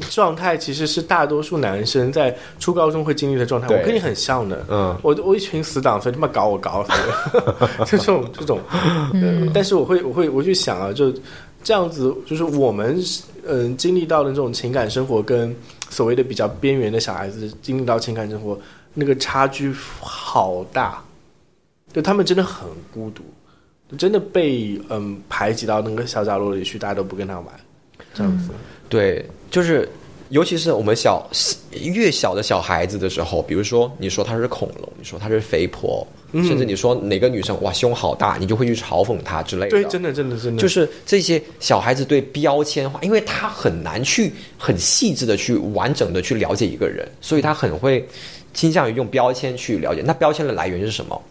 [0.10, 3.70] 状态，其实是大多数男生在初高中会经历的状态。
[3.70, 6.92] 我跟你很像的，嗯我我一群死党，所以他妈搞我搞死
[7.80, 8.60] 我，就 这种这种。
[9.14, 11.14] 嗯，但是我会我会我去想啊，就
[11.64, 13.02] 这样子，就是我们
[13.48, 15.56] 嗯、呃经历到的这种情感生活，跟
[15.90, 18.60] 所谓的比较边缘的小孩子经历到情感生活，
[18.94, 21.02] 那个差距好大，
[21.94, 23.24] 就他们真的很孤独。
[23.98, 27.48] 真的被嗯排挤到那个小角落里去，大家都不跟他玩，
[28.14, 28.50] 这样子。
[28.90, 29.88] 对，就是
[30.30, 31.30] 尤其是我们小
[31.72, 39.72] 越小的小孩子的时候，比如说你说他是恐龙，你说他是肥婆，嗯甚至你说哪个女生哇胸好大，你就会去嘲讽她之类的。
[39.72, 48.08] 对，真的，真的，真的，就是这些小孩子对标签化，因为他很难去很细致的去完整的去了解一个人，所以他很会
[48.54, 50.02] 倾向于用标签去了解。
[50.06, 51.22] 那标签的来源是什么？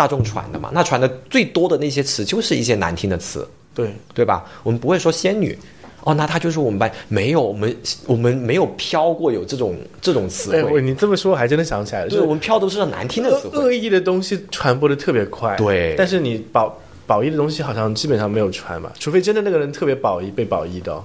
[0.00, 4.46] 大众传的嘛，那传的最多的那些词就是一些难听的词，对，对吧？
[4.62, 5.54] 我们不会说仙女，
[6.04, 13.58] 哦，那她就是我们班没有，我们我们没有飘过有这种这种词汇，你这么说，我还真的想起来了，就是我们飘都是难听的词汇。
[13.58, 16.74] 恶恶意的东西传播的特别快，对但是你保
[17.06, 21.04] 保一的东西好像基本上没有传吧，除非真的那个人特别保一被保一的哦。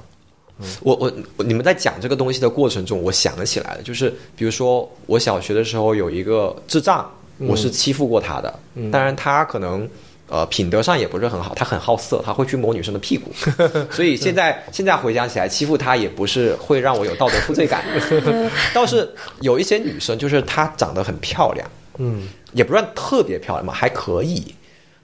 [0.84, 8.60] 我我我你们在讲这个东西的过程中，我想了起来了，就是比如说我小学的时候有一个智障，我是欺负过他的，
[8.92, 9.88] 当然他可能。
[10.28, 13.32] 呃，品德上也不是很好，他很好色，他会去摸女生的屁股，
[13.94, 17.86] 所以现在现在回想起来，欺负他也不是会让我有道德负罪感。
[18.74, 19.08] 倒是
[19.42, 24.44] 有一些女生，就是她长得很漂亮，嗯，也不算特别漂亮嘛，还可以。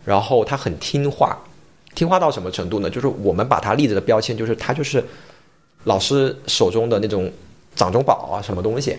[0.03, 1.38] 然后她很听话，
[1.94, 2.90] 听话到什么程度呢？
[2.90, 5.06] 就是我们把她立着的标签，就是她就是
[5.84, 7.32] 老师手中的那种
[7.76, 8.98] 掌中宝啊，什么东西，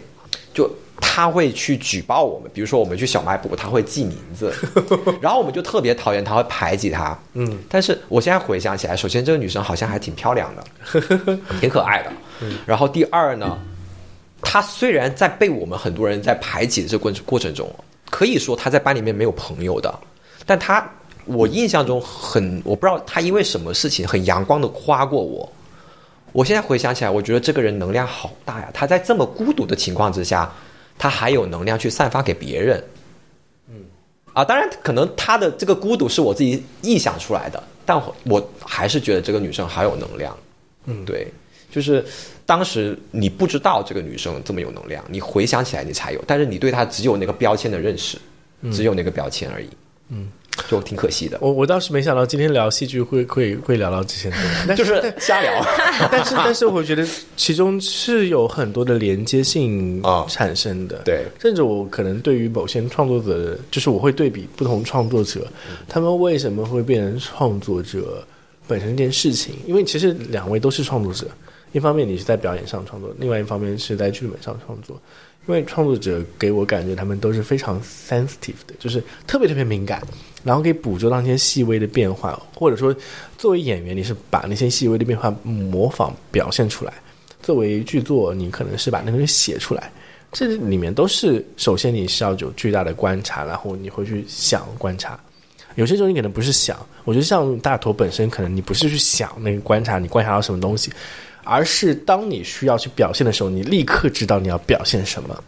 [0.54, 0.70] 就
[1.00, 2.50] 他会去举报我们。
[2.54, 4.52] 比如说我们去小卖部，他会记名字，
[5.20, 7.18] 然后我们就特别讨厌他，会排挤他。
[7.34, 11.00] 嗯，但是我现在回想起来，首先这个女生好像还挺漂亮的，
[11.60, 12.12] 挺可爱的。
[12.66, 13.58] 然后第二呢，
[14.40, 17.68] 她虽然在被我们很多人在排挤的这个过过程中，
[18.10, 19.92] 可以说她在班里面没有朋友的，
[20.44, 20.88] 但她
[21.24, 25.50] 我印象中很，我不知道她因为什么事情很阳光的夸过我。
[26.32, 28.70] 我现在回想起来，我觉得这个人能量好大呀！
[28.72, 30.50] 他在这么孤独的情况之下，
[30.98, 32.82] 他还有能量去散发给别人。
[33.68, 33.84] 嗯，
[34.32, 40.36] 啊，当然可能他的这个孤独是我自己臆想出来的，但我我还是觉得这个女生好有能量。
[40.86, 41.28] 嗯对，
[41.70, 42.04] 就是
[42.44, 48.18] 当时你不知道这个女生这么有能量，你回想起来你才有，但是你对她只有那个标签的认识，
[48.72, 49.68] 只有那个标签而已。
[50.08, 50.28] 嗯，
[50.68, 54.38] 就挺可惜的，我我倒是没想到今天聊戏剧会会会聊到这些东
[54.68, 55.50] 西， 就是瞎聊。
[56.10, 57.06] 但是但是我觉得
[57.36, 61.02] 其中是有很多的连接性啊产生的。
[61.04, 65.46] 对，甚至我可能对于某些创作者，就是我会对比不同创作者，
[65.88, 68.26] 他们为什么会变成创作者
[68.68, 71.26] 本身这件事情，因为其实两位都是创作者，
[71.72, 75.00] 一方面你是在表演上创作，另外一方面是在剧本上创作。
[75.46, 80.00] 因为创作者给我感觉他们都是非常 sensitive 的，就是特别特别敏感，
[80.44, 82.94] 然后可以捕捉到那些细微的变化，或者说
[83.36, 86.92] 作为演员，你是把那些细微的变化模仿表现出来；
[87.42, 89.90] 作为剧作，你可能是把那个东西写出来。
[90.30, 95.18] 这里面都是首先你是要有巨大的观察，然后你会去想观察。
[95.74, 100.92] 有些时候你可能不是想，我觉得像大头本身，可能你不是去想那个观察，你观察到什么东西，
[101.44, 105.42] 而是当你需要去表现的时候，你立刻知道你要表现什么。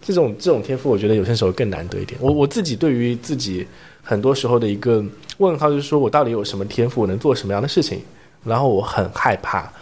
[0.00, 2.18] 这种这种天赋，我觉得有些时候更难得一点。
[2.20, 3.66] 我我自己对于自己
[4.02, 5.02] 很多时候的一个
[5.38, 8.00] 问号，就是说我到底有什么天赋，我能做什么样的事情？
[8.44, 9.72] 然后我很害怕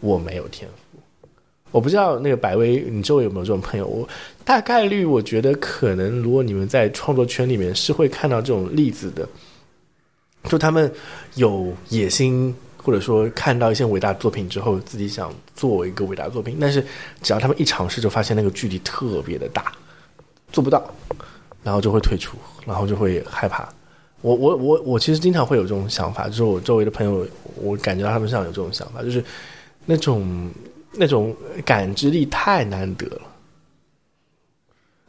[0.00, 1.00] 我没有天赋。
[1.70, 3.86] 我不知道那个百威，你周围有没有这种朋友？
[3.86, 4.06] 我
[4.44, 9.26] 大概率我觉得可能，如果你们在创作圈里面是会看到这种例子的，
[10.44, 10.92] 就他们
[11.36, 16.84] 有野心，或者说看到一些伟大作品之后，自己想做一个伟大作品，但是
[17.22, 19.72] 只要他们一尝试，就发现那个距离特别的大，
[20.50, 20.82] 做不到，
[21.62, 22.36] 然后就会退出，
[22.66, 23.68] 然后就会害怕。
[24.22, 27.26] 我我我我其实经常会有这种想法，就是我周围的朋友，
[27.56, 29.24] 我感觉到他们身上有这种想法，就是
[29.86, 30.50] 那种
[30.92, 33.20] 那种感知力太难得了。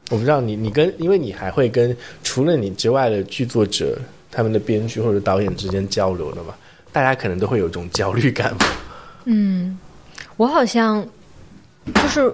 [0.10, 3.98] 我不知道你你跟，因为你还会跟除了你之外的剧作者、
[4.30, 6.54] 他们的编剧或者导演之间交流的嘛？
[6.92, 8.66] 大家可能都会有一种焦虑感吧。
[9.26, 9.78] 嗯，
[10.38, 11.06] 我好像
[11.96, 12.34] 就是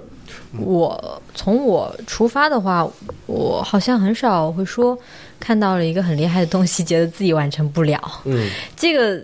[0.57, 2.89] 我从我出发的话，
[3.25, 4.97] 我好像很少会说
[5.39, 8.01] 看到了一个很厉害的东西，觉得自己完成不了。
[8.25, 9.23] 嗯这个，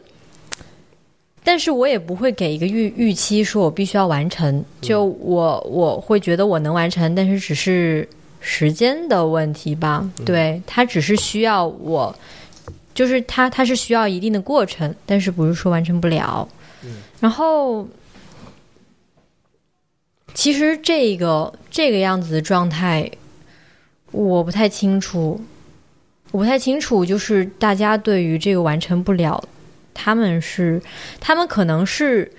[1.43, 4.63] 但是我也不会给一个预预期，说我必须要完成。
[4.81, 8.07] 就我我会觉得我能完成，但是只是
[8.39, 10.07] 时间的问题吧。
[10.25, 12.13] 对，它只是需要我，
[12.93, 16.47] 就是它它是需要一定的过程，但是不是说完成不了。
[17.19, 17.87] 然后。
[20.35, 23.07] 其实这个这个样子的状态，
[24.09, 25.39] 我不太清楚，
[26.31, 29.47] 我不太清楚，就是大家对于这个完成不了，
[29.93, 30.81] 他们是
[31.19, 32.31] 他们可能是，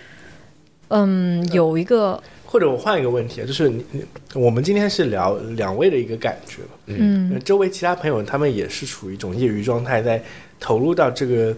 [0.88, 2.20] 嗯，有一个
[2.54, 10.22] 或者我换一个问题啊，就是你你我们今天是聊两位的一个感觉嘛，嗯周围其他朋友他们也是处于一种业余状态，在
[10.60, 11.52] 投入到这个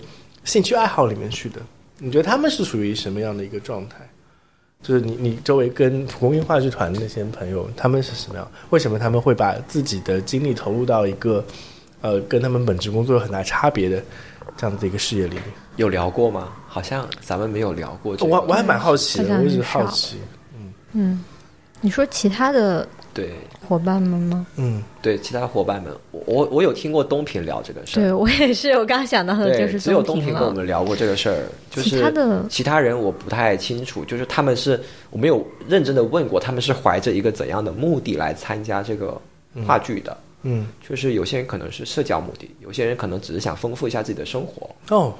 [0.44, 1.60] 兴趣爱好里面去的。
[1.98, 3.97] 你觉得他们是属于什么样的一个状态？
[4.82, 8.51] 就是你你周围跟蒲公英话剧团的那些朋友，他们是什么样？
[8.70, 11.44] 为什么他们会把自己的精力投入到一个
[12.01, 14.02] 呃跟他们本职工作有很大差别的
[14.56, 15.44] 这样的一个事业里面？
[15.77, 16.55] 有聊过吗？
[16.66, 18.31] 好像咱们没有聊过这个。
[18.32, 20.16] 我我还蛮好奇的，我一直好奇。
[20.92, 21.22] 嗯，
[21.80, 23.30] 你说其他的对
[23.66, 24.46] 伙伴们吗？
[24.56, 28.02] 嗯，对，其他伙伴们，我我我有听过东平聊这个事儿。
[28.02, 30.20] 对我也是，我刚想到的，就是只有东。
[30.20, 34.80] 平跟我们聊过这个事儿，就是其他的其他人我不太清楚，就是他们是
[35.10, 39.20] 我没有认真的问过，他们是怀着一个怎样的目的来参加这个
[39.66, 40.16] 话剧的？
[40.42, 44.70] 嗯，就是有些人可能是社交目的，有些人可能只是想丰富一下自己的生活。
[44.94, 45.12] 哦，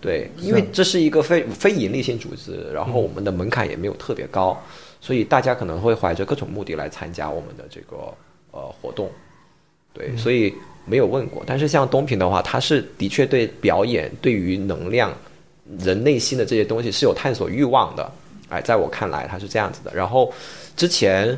[0.00, 4.58] 对，因为这是一个非非盈利性组织，然后我们的门槛也没有特别高，
[5.00, 7.96] 所以大家可能会怀着各种目的来参加我们的这个
[8.50, 9.10] 呃活动。
[9.92, 10.54] 对，所以
[10.84, 11.42] 没有问过。
[11.46, 15.12] 但是像东平的话，他是的确对表演、对于能量、
[15.78, 18.12] 人内心的这些东西是有探索欲望的。
[18.48, 19.92] 哎，在我看来，他是这样子的。
[19.94, 20.32] 然后
[20.76, 21.36] 之前。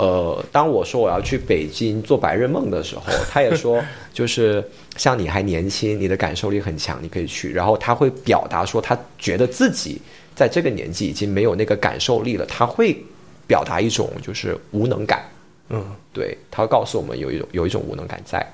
[0.00, 4.62] 呃，当我说我要去北京做白日梦的时候， 他也说，就是
[4.96, 7.52] 像你还年轻，你的感受力很强，你可以去。
[7.52, 10.00] 然后他会表达说，他觉得自己
[10.38, 12.96] 在这个年纪已经没有那个感受力了，他会
[13.44, 15.28] 表达一种就是无能感。
[15.70, 18.46] 嗯，对，他会告诉我们有一种有一种无能感在。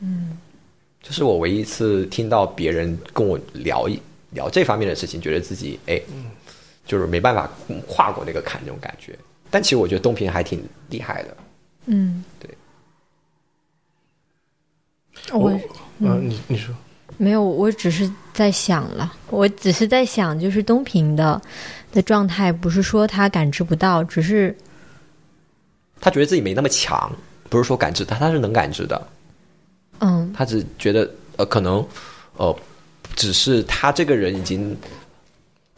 [0.00, 0.38] 嗯，
[1.02, 4.00] 这是我唯一一次听到别人跟我聊一
[4.30, 6.00] 聊这方面的事情，觉得自己哎，
[6.86, 7.50] 就是没办法
[7.86, 9.14] 跨过那个坎，那种感觉。
[9.50, 11.36] 但其实我觉得东平还挺厉害的。
[11.84, 12.50] 嗯，对。
[15.34, 15.52] 我
[15.98, 16.74] 嗯，你你说，
[17.16, 21.40] 没有，我只是在想了，我只是在想，就是东平的
[21.90, 24.54] 的状态，不是说他感知不到，只是
[26.00, 27.10] 他觉得自己没那么强，
[27.48, 29.06] 不是说感知，他他是能感知的，
[30.00, 30.32] 嗯。
[30.36, 31.84] 他只觉得呃可能
[32.36, 32.54] 呃
[33.16, 34.76] 只是他这个人已经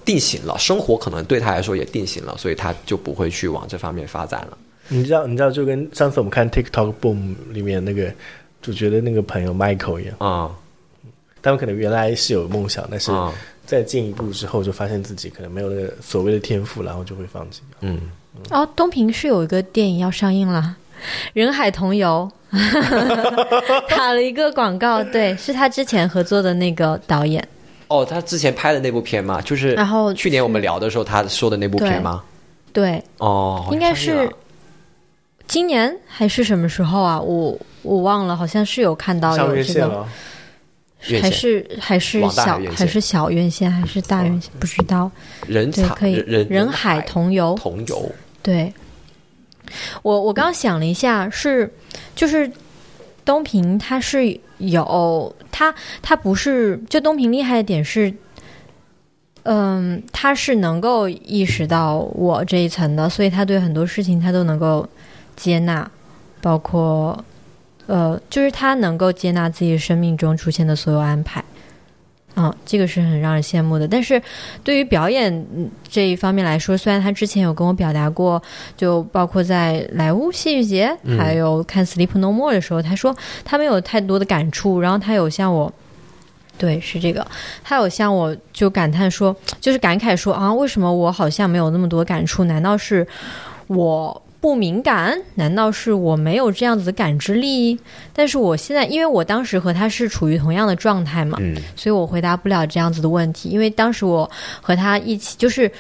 [0.05, 4.59] 定型了，生活可能对他来说也定型了，所以他就不会去往这方面发展了。
[4.89, 8.13] 你知道你知道就跟上次我们看 TikTok Boom 里面那个
[8.61, 10.51] 主角的那个朋友 Michael 一样，啊
[11.43, 13.33] 他们可能原来是有梦想，但是啊。
[13.67, 17.61] 再进一步之后，就发现自己可能没有那个所谓的天赋，然后就会放弃。
[17.83, 18.01] 嗯，
[18.51, 20.75] 哦，东平是有一个电影要上映了，
[21.35, 22.29] 《人海同游》
[23.89, 27.47] 打了一个广告，对，是他之前合作的那个导演，
[27.87, 32.25] 哦，他之前拍的那部片嘛，就是然后去年我们聊的时候他说的那部片吗？
[32.73, 34.29] 对，哦，应该是
[35.47, 37.21] 今年还是什么时候啊？
[37.21, 40.05] 我我忘了，好像是有看到有这个，
[41.21, 45.11] 还是还是小还是小院线还是大院线，不知道。
[45.47, 48.13] 人对，可以人人海同游，同游，
[48.43, 48.73] 对，
[50.03, 51.73] 我我刚想了一下，是
[52.15, 52.51] 就是
[53.25, 58.13] 东平他是有他他不是就东平厉害的点是，
[59.45, 64.87] 嗯，他是能够意识到我这一层的，所以他对很多事情他都能够
[65.35, 65.91] 接纳，
[66.43, 67.25] 包括
[67.91, 71.43] 呃，就是他能够接纳自己生命中出现的所有安排。
[72.37, 73.89] 嗯，这个是很让人羡慕的。
[73.89, 74.23] 但是
[74.63, 78.41] 对于表演嗯这一方面来说，虽然他之前有跟我表达过，
[78.77, 83.15] 就包括在莱坞戏剧节，嗯还有看《Sleep No More》的时候，他说
[83.45, 85.73] 他没有太多的感触，然后他有向我。
[86.57, 87.27] 对，是这个。
[87.65, 92.45] 他有向我就感叹说，就是感慨说啊，为什么我好像没有那么多感触？
[92.45, 93.05] 难道是
[93.67, 95.21] 我不敏感？
[95.35, 97.79] 难道是我没有这样子的感知力？
[98.15, 103.51] 但是我现在，因为我当时和他是处于同样的状态嘛，嗯所以我回答不了这样子的问题。
[103.51, 104.29] 因为当时我
[104.63, 105.71] 和他一起，就是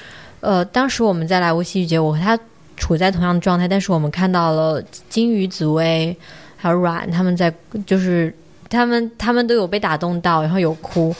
[0.40, 2.38] 呃，当时我们在莱芜戏剧节，我和他
[2.76, 6.14] 处在同样的状态，但是我们看到了金鱼、紫薇
[6.56, 7.52] 还有阮他们在，
[7.86, 8.34] 就是
[8.68, 11.14] 他们他们都有被打动到，然后有哭。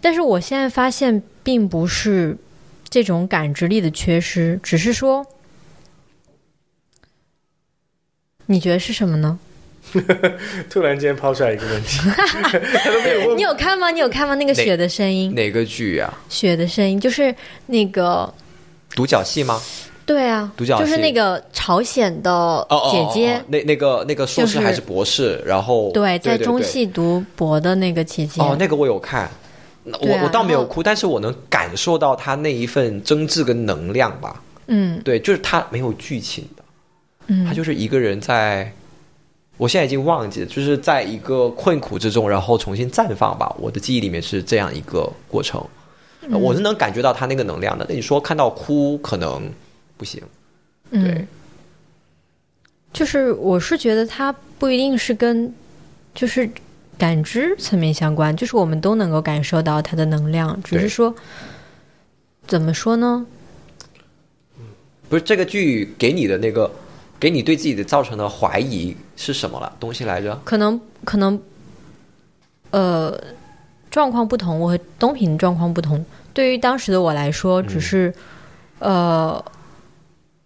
[0.00, 2.36] 但是我现在发现，并不是
[2.88, 5.26] 这种感知力的缺失，只是说，
[8.50, 9.38] 你觉得是什么呢？
[10.68, 13.90] 突然间抛出来一个问题， 他都没有问你有看吗？
[13.90, 14.34] 你有看吗？
[14.34, 16.12] 那个雪的声音，哪个剧啊？
[16.28, 17.34] 雪的声音就是
[17.66, 18.32] 那个，
[18.94, 19.60] 独角戏吗？
[20.04, 25.42] 对啊，独角戏就是那个朝鲜的姐姐，哦哦那那个那个硕士还是博士？
[25.46, 29.30] 然后对，在中戏读博的那个姐姐，哦，那个我有看，
[29.84, 34.42] 我我倒没有哭，但是我能感受到他那一份真挚跟能量吧。
[34.66, 36.57] 嗯对，就是他没有剧情的，
[37.28, 38.70] 嗯，他就是一个人在，
[39.56, 43.54] 我现在已经忘记了，就是在一个困苦之中，然后重新绽放吧。
[43.58, 45.64] 我的记忆里面是这样一个过程，
[46.30, 47.86] 我是能感觉到他那个能量的。
[47.88, 49.50] 那你说看到哭可能
[49.96, 50.20] 不行，
[50.90, 51.28] 对嗯，
[52.92, 55.52] 就是我是觉得他不一定是跟
[56.14, 56.48] 就是
[56.96, 61.14] 感知层面相关，就是我们都能够感受到他的能量，只是说
[62.46, 63.26] 怎么说呢？
[65.08, 66.70] 不是这个剧给你的那个，
[67.20, 70.40] 给你对自己的造成的怀疑是什么了东西来着？
[70.44, 71.40] 可能可能
[72.70, 73.18] 呃
[73.90, 76.04] 状况不同，我和东平状况不同。
[76.32, 78.14] 对于当时的我来说，只是、
[78.78, 79.44] 呃，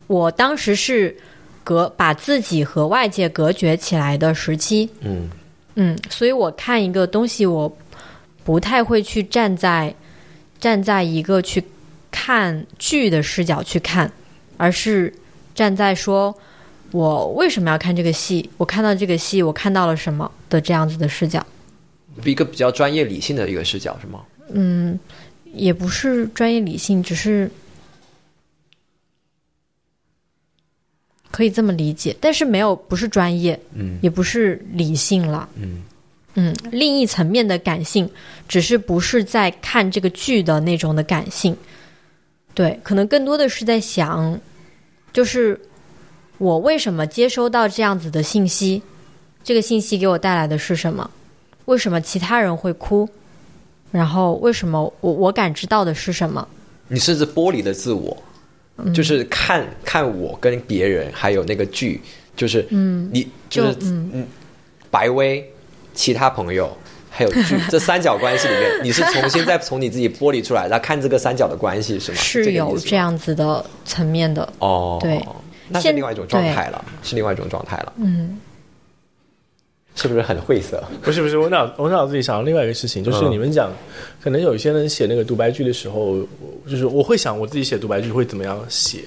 [0.07, 1.15] 我当时是
[1.63, 5.29] 隔把自己和外界隔绝起来的时期，嗯
[5.75, 7.71] 嗯，所以我看一个东西，我
[8.43, 9.95] 不太会去站在
[10.59, 11.63] 站在一个去
[12.11, 14.11] 看剧的视角去看，
[14.57, 15.13] 而是
[15.55, 16.35] 站在说
[16.93, 21.45] 我为什么要看这个戏，我看到这个戏，我看到了什么的这样子的视角。
[22.25, 24.23] 一个比较专业理性的一个视角是吗？
[24.51, 24.99] 嗯，
[25.55, 27.51] 也不是专业理性，只是
[31.31, 35.49] 可以这么理解，但是没有不是专业，嗯也不是理性了。
[35.57, 35.83] 嗯
[36.35, 38.11] 嗯，另一层面的感性，
[38.47, 41.57] 只是不是在看这个剧的那种的感性，
[42.53, 44.39] 对，可能更多的是在想，
[45.13, 45.59] 就是
[46.43, 48.83] 我为什么接收到这样子的信息，
[49.45, 51.09] 这个信息给我带来的是什么？
[51.67, 53.09] 为什么其他人会哭？
[53.93, 56.45] 然后为什么我我感知到的是什么？
[56.89, 58.21] 你甚至剥离了自我，
[58.93, 62.03] 就是看看我跟别人，还有那个剧，
[62.35, 64.27] 就是嗯，你就是嗯，
[64.91, 65.49] 白薇，
[65.95, 66.77] 其他朋友。
[67.15, 72.17] 还有剧 这三角关系里面，你是重新再从你自己剥离出来，然后看这个三角的关系是吗？
[72.17, 75.23] 是有这样子的层面的，哦，对，
[75.73, 78.39] 那是另外一种状态了，是另外一种状态了，嗯
[79.95, 80.83] 是不是很晦涩？
[81.03, 83.71] 不是不是，我脑我脑子里想到另外一个事情，就是嗯你们讲，
[84.23, 86.27] 可能有一些人写那个独白剧的时候，
[86.67, 89.01] 就是我会想我自己写独白剧会怎么样写。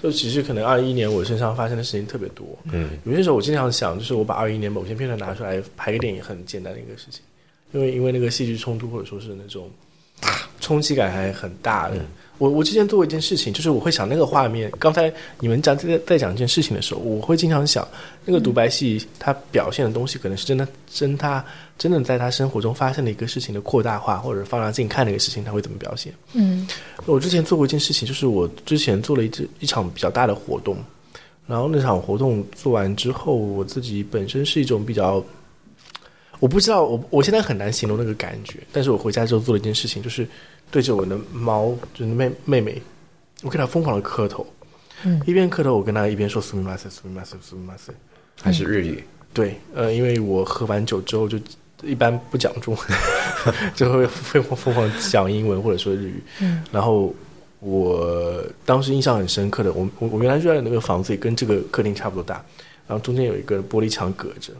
[0.00, 7.20] 就其实可能二一年我身上发生的事情特别多，嗯，有些时候我经常想，就是我把二一年某些片段拿出来拍个电影，很简单的一个事情，
[7.72, 9.68] 因为因为那个戏剧冲突或者说是那种
[10.60, 11.96] 冲击感还很大的。
[12.38, 14.72] 我我之前做过一件事情，就是我会想那个画面。
[14.78, 17.86] 刚才你们讲在在讲一件事情的时候，我会经常想
[18.24, 21.44] 那个独白戏它表现的东西，可能是真的真他
[21.76, 26.12] 真的在他生活中发生的一个事情的扩大化，或者放大镜看那个事情，他会怎么表现？
[26.32, 26.66] 嗯
[27.06, 30.76] 我之前做过一件事情，就是我之前做了一一场比较大的活动，
[31.46, 35.24] 然后那场活动做完之后，我自己本身是一种比较，
[36.38, 40.28] 我不知道，我我现在很难形容那个感觉，但是我回家之后做了一件事情，就是
[40.70, 42.82] 对着我的猫，就是妹妹妹，
[43.42, 44.46] 我给她疯狂的磕头，
[45.04, 47.92] 嗯一边磕头，我跟她一边说苏米马塞，苏米马塞，苏米马塞。
[48.40, 49.02] 还是日语？
[49.34, 51.38] 对，呃，因为我喝完酒之后就
[51.82, 52.84] 一般不讲中文，
[53.74, 56.22] 就会疯狂疯狂讲英文或者说日语。
[56.40, 57.14] 嗯然后
[57.60, 62.36] 我当时印象很深刻的，我我我原来住在那个房子里，跟这个客厅差不多大，
[62.86, 64.52] 然后中间有一个玻璃墙隔着。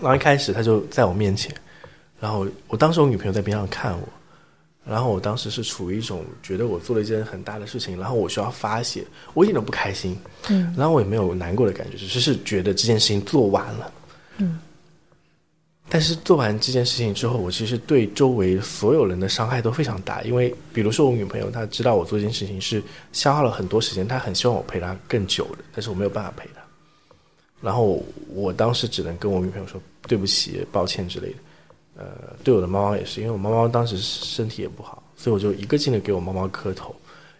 [0.00, 1.54] 然后一开始他就在我面前，
[2.18, 4.08] 然后我当时我女朋友在边上看我，
[4.84, 10.18] 然后我当时是处于一种觉得我做了一件很大的事情，然后我需要发泄，我一点都不开心，
[10.48, 13.92] 嗯然后我也没有难过的感觉，只是觉得这件事情做完了。
[14.38, 14.58] 嗯。
[15.88, 22.82] 但是做完这件事情之后，我其实对周围所有人的伤害都非常大，因为比如说我女朋友，她知道我做这件事情是
[23.12, 26.62] 消耗了很多时间，她很希望我陪她更久的，但是我没有办法陪她。
[27.60, 29.78] 然后我当时只能跟我女朋友说
[30.08, 31.36] 对不起、抱歉之类的。
[31.96, 36.94] 呃，对我的猫猫也是，因为我猫猫当时身体也不好，所以我就一个劲的给我猫猫磕头，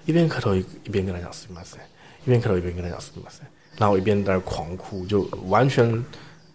[0.05, 1.79] 一边磕头一一边跟它讲斯密马塞，
[2.25, 3.41] 一边磕头一边跟它讲斯密马塞，
[3.79, 6.05] 然后我一边在那狂哭，就完全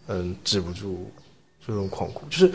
[0.07, 1.10] 嗯止不住
[1.65, 2.52] 这种狂哭，就是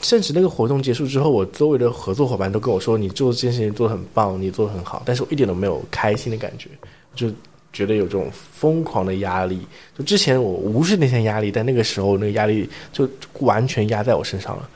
[0.00, 6.70] 甚至那个活动结束之后，我周围的合作伙伴都跟我说，你做这件事情做的很棒，你做的很好，但是我一点都没有开心的感觉，
[7.14, 7.28] 就
[7.72, 9.66] 觉得有这种疯狂的压力。
[9.96, 13.08] 就之前我无视那些压力，但那个时候那个压力就
[13.40, 14.68] 完全压在我身上了。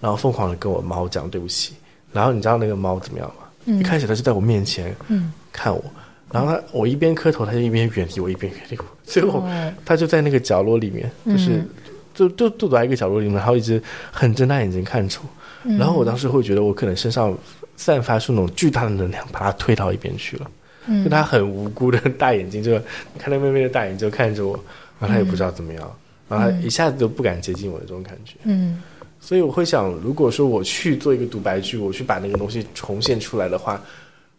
[0.00, 1.74] 然后疯狂的跟我猫讲对不起。
[2.12, 3.78] 然后你知道那个猫怎么样吗？
[3.78, 5.84] 一开始它就在我面前嗯看我，
[6.32, 8.84] 然后它我一边磕头，它就一边远离我，一边远离我。
[9.04, 11.68] 最后哦它就在那个角落里面，就是、嗯
[12.14, 15.28] 就就就躲在一个角落里面，然后一直很睁大眼睛看着我。
[15.64, 17.36] 嗯然后我当时会觉得我可能身上
[17.76, 20.50] 散发出那种巨大的能量，把它推到一边去了。
[20.86, 22.80] 嗯就他很无辜的大眼睛就
[23.18, 24.52] 看到妹妹的大眼睛就看着我，
[24.98, 25.96] 然后他也不知道怎么样，
[26.28, 28.34] 然后他一下子就不敢接近我的这种感觉。
[28.44, 28.82] 嗯
[29.22, 33.78] 所以我会想，如果说我去做一个独白剧，我去把那个东西重现出来的话，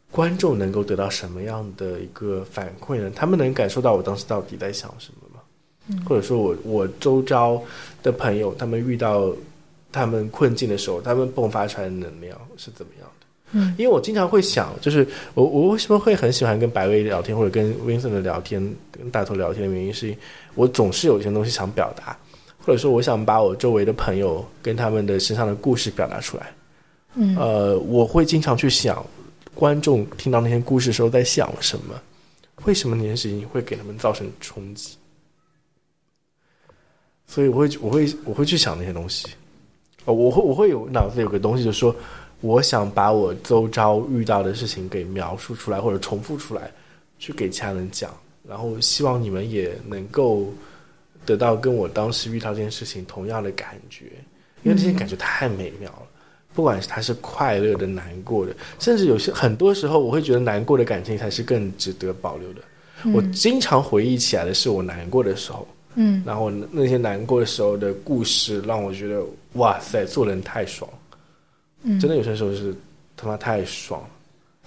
[0.10, 3.12] 观众能够得到什么样的一个反馈呢？
[3.16, 6.04] 他们能感受到我当时到底在想什么吗？
[6.10, 7.62] 或者说我我周遭
[8.02, 9.32] 的朋友，他们遇到
[9.92, 13.11] 他们困境的时候，他们迸发出来的能量是怎么样的？
[13.52, 18.62] 嗯，因为我经常会想，就是我我为什么会很喜欢跟白薇聊天，或者跟 Vincent 的聊天，
[18.92, 20.16] 跟大头聊天的原因，是
[20.56, 22.18] 我总是有一些东西想表达，
[22.60, 26.52] 或者说我想把我周围的朋友跟他们的身上的故事表达出来。
[27.16, 29.06] 嗯呃，我会经常去想，
[29.54, 31.94] 观众听到那些故事的时候在想什么，
[32.64, 34.96] 为什么那件事情会给他们造成冲击？
[37.28, 39.28] 所以我会我会我会去想那些东西，
[40.06, 41.96] 哦，我会我会有脑子里有个东西，就是说，
[42.42, 46.70] 我想把我周遭遇到的事情给描述出来，或者重复出来，
[47.18, 48.12] 去给其他人讲，
[48.48, 50.52] 然后希望你们也能够
[51.26, 54.06] 得到跟我当时遇到这件事情同样的感觉，
[54.64, 56.04] 因为这些感觉太美妙了。
[56.54, 62.62] 不管是它是快乐的、难过的，甚至有些很多时候，我会觉得难过的感情才是更值得保留的。
[63.14, 65.66] 我经常回忆起来的是我难过的时候，
[65.96, 69.24] 嗯然后那些难过的时候的故事，让我觉得
[69.54, 70.92] 哇塞，做人太爽，
[71.84, 72.00] 嗯。
[72.00, 72.76] 真的有些时候是
[73.16, 74.10] 他妈太爽了。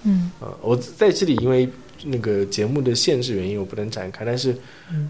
[0.04, 0.30] 嗯。
[0.40, 1.68] 呃，我在这里因为
[2.04, 4.54] 那个节目的限制原因，我不能展开，但是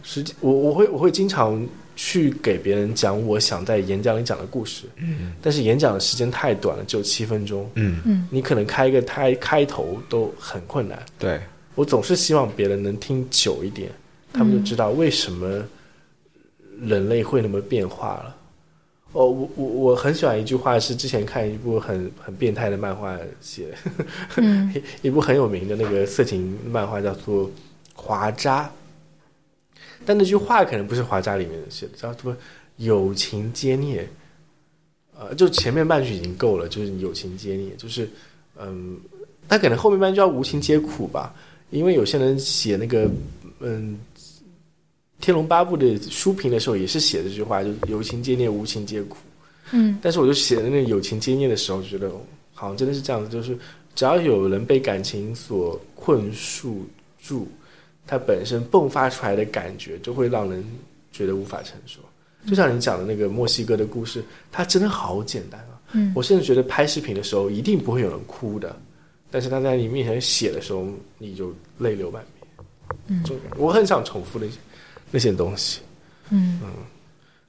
[0.03, 1.67] 实际我我会我会经常
[1.97, 8.29] 去给别人讲我想在演讲里讲的故事，嗯，但是演讲的时间太短了，只有七分钟，嗯，嗯。
[8.31, 11.41] 你可能开一个开开头都很困难，对，
[11.75, 13.91] 我总是希望别人能听久一点，
[14.33, 15.65] 他们就知道为什么
[16.81, 18.37] 人类会那么变化了。
[19.15, 23.73] 哦，我我我很喜欢一句话，是之前看一部很很变态的漫画写，
[24.37, 27.47] 嗯 一部很有名的那个色情漫画叫做
[27.95, 28.65] 《华渣》，
[30.05, 32.37] 但那句话可能不是《华渣》里面写的，叫什么
[32.79, 34.07] “友情皆孽”。
[35.17, 38.11] 呃，就前面半句已经够了，就是友情皆孽，就是
[38.59, 38.99] 嗯，
[39.49, 41.33] 他可能后面半句要无情皆苦吧，
[41.71, 43.09] 因为有些人写那个
[43.61, 43.97] 嗯
[45.25, 49.17] 《天龙八部》的书评的时候也是写这句话，就有情皆孽，无情皆苦。
[49.71, 52.13] 嗯但是我就写的那个友情皆孽的时候，就觉得
[52.53, 53.57] 好像真的是这样子，就是
[53.95, 56.85] 只要有人被感情所困束
[57.23, 57.49] 住，
[58.07, 60.63] 它本身迸发出来的感觉，就会让人
[61.11, 62.01] 觉得无法承受。
[62.47, 64.23] 就像你讲的那个墨西哥的故事，
[64.53, 65.81] 它真的好简单啊！
[65.93, 68.77] 嗯我甚至觉得拍视频的时候一定不会有人哭的，
[69.31, 70.87] 但是他在你面前写的时候，
[71.17, 72.35] 你就泪流满面。
[73.07, 73.25] 嗯
[73.57, 74.59] 我很想重复那些
[75.11, 75.81] 那些东西。
[76.31, 76.61] 嗯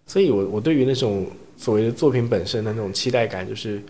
[0.06, 1.28] 所以我我对于那种
[1.58, 3.82] 所谓的作品本身的那种期待感，就是，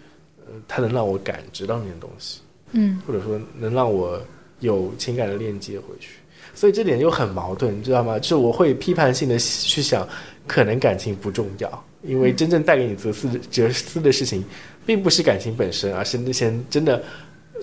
[0.45, 2.39] 呃，它能让我感知到那些东西，
[2.71, 4.21] 嗯或者说能让我
[4.59, 6.11] 有情感的链接回去。
[6.53, 8.17] 所以这点又很矛盾，你知道吗？
[8.17, 10.07] 就是我会批判性的去想，
[10.47, 14.41] 可能感情不重要，因为真正带给你哲思哲思的事情，
[14.85, 17.03] 并不是感情本身，而是那些真的。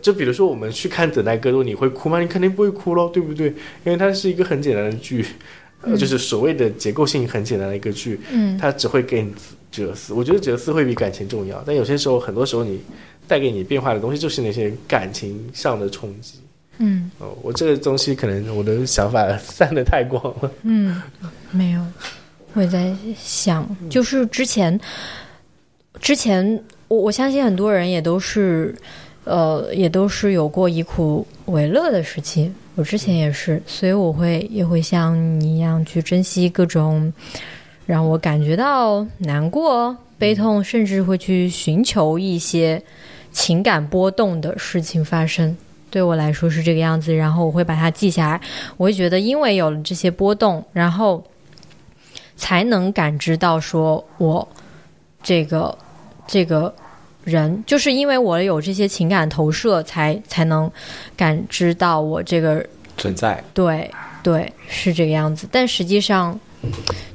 [0.02, 2.20] 就比如说，我们去看《等待戈多》，你会哭吗？
[2.20, 3.46] 你肯定不会哭咯，对不对？
[3.84, 5.24] 因为它是一个很简单的剧，
[5.82, 9.32] 呃，就是所谓的结构性很简单的一个剧，嗯它只会给你
[9.70, 10.12] 哲思。
[10.12, 12.80] 我觉得哲思会比感情重要，但有些时候，很多时候你
[13.26, 16.34] 带给你变化的东西，就是那些感情上的冲击。
[16.78, 20.50] 嗯哦，我这个东西可能我的想法 散的太广了。
[20.62, 21.00] 嗯，
[21.50, 21.86] 没有，
[22.54, 24.78] 我也在想，就是之前
[26.00, 28.74] 之前，我我相信很多人也都是，
[29.24, 32.52] 呃，也都是有过以苦为乐的时期。
[32.74, 37.12] 我之前也是，所以我会也会像你一样去珍惜各种
[37.84, 42.82] 让我感觉到难过、悲痛，甚至会去寻求一些
[43.30, 45.54] 情感波动的事情发生。
[45.90, 48.40] 对我来说是这个样子，然后我会把它记下来。
[48.78, 51.22] 我会觉得，因为有了这些波动，然后
[52.34, 54.48] 才能感知到说我
[55.22, 55.76] 这个
[56.26, 56.74] 这个
[57.24, 60.70] 人，就是因为我有这些情感投射，才才能
[61.16, 62.64] 感知到我这个
[62.96, 63.90] 存在，对
[64.22, 65.48] 对是这个样子。
[65.50, 66.38] 但实际上，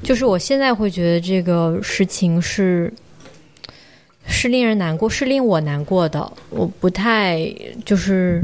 [0.02, 2.92] 就是我现在会觉得这个事情是
[4.26, 6.32] 是令人难过，是令我难过的。
[6.50, 7.42] 我不太
[7.84, 8.42] 就是，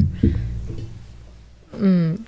[1.79, 2.19] 嗯，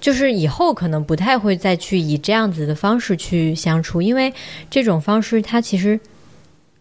[0.00, 4.32] 就是以后可能不太会再去以这样子的方式去相处，因为
[4.70, 5.98] 这种方式它其实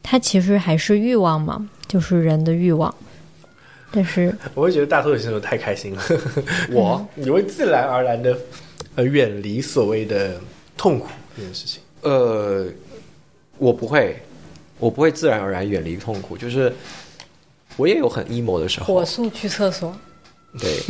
[0.04, 2.94] 它其实还是欲望嘛，就是人的欲望。
[3.92, 6.04] 但是 我会觉得大头有些时候太开心了，
[6.72, 8.38] 我你会自然而然的
[8.96, 10.40] 呃远离所谓的
[10.76, 11.08] 痛苦
[11.38, 11.82] 这件事情。
[12.02, 12.66] 呃，
[13.58, 14.22] 我不会，
[14.80, 16.74] 我不会自然而然远离痛苦，就是
[17.78, 19.96] 我也有很 emo 的时候火，速去厕所。
[20.60, 20.82] 对，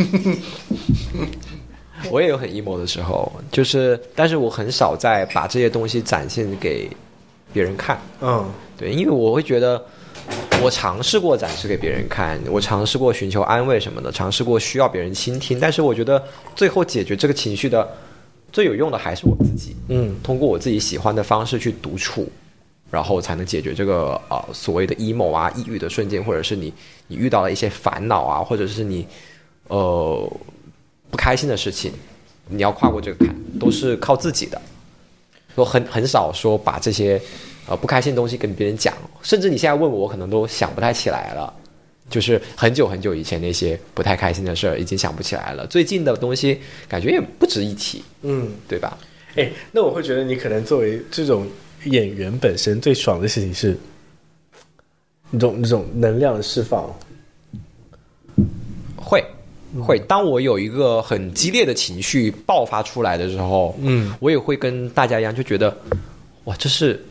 [2.10, 6.90] 我也有很 emo 的时候，就是，但是我很少在把这些东西展现给
[7.54, 8.50] 别人看，嗯
[8.92, 9.84] 因为我会觉得，
[10.62, 16.24] 我尝试过展示给别人看，我尝试过寻求安慰什么的，尝试过需要别人倾听，但是我觉得
[16.56, 17.88] 最后解决这个情绪的
[18.52, 22.32] 最有用的还是我自己，嗯通过我自己喜欢的方式去独处，
[22.90, 26.74] 然后才能解决这个呃所谓的 emo 啊、抑郁的瞬间，或者是你
[27.08, 29.08] 你遇到了一些烦恼啊，或者是你
[29.68, 30.32] 呃
[31.10, 31.92] 不开心的事情，
[32.48, 34.62] 你要跨过这个坎，都是靠自己的。
[35.56, 37.22] 我很很少说把这些
[37.68, 41.54] 呃不开心的东西跟别人讲，甚至你现在问我，我可能都想不太起来了。
[42.10, 45.66] 就是很久很久以前那些不太开心的事儿，已经想不起来了。
[45.68, 48.98] 最近的东西感觉也不值一提，嗯，对吧？
[49.36, 51.48] 哎，那我会觉得你可能作为这种
[51.86, 53.76] 演员本身最爽的事情是，
[55.32, 56.94] 那种那种能量的释放。
[58.96, 59.24] 会
[59.82, 65.76] 会，当我有一个很激烈的情绪爆发出来的时候，嗯，我也会跟大家一样，就觉得
[66.44, 67.04] 哇，这是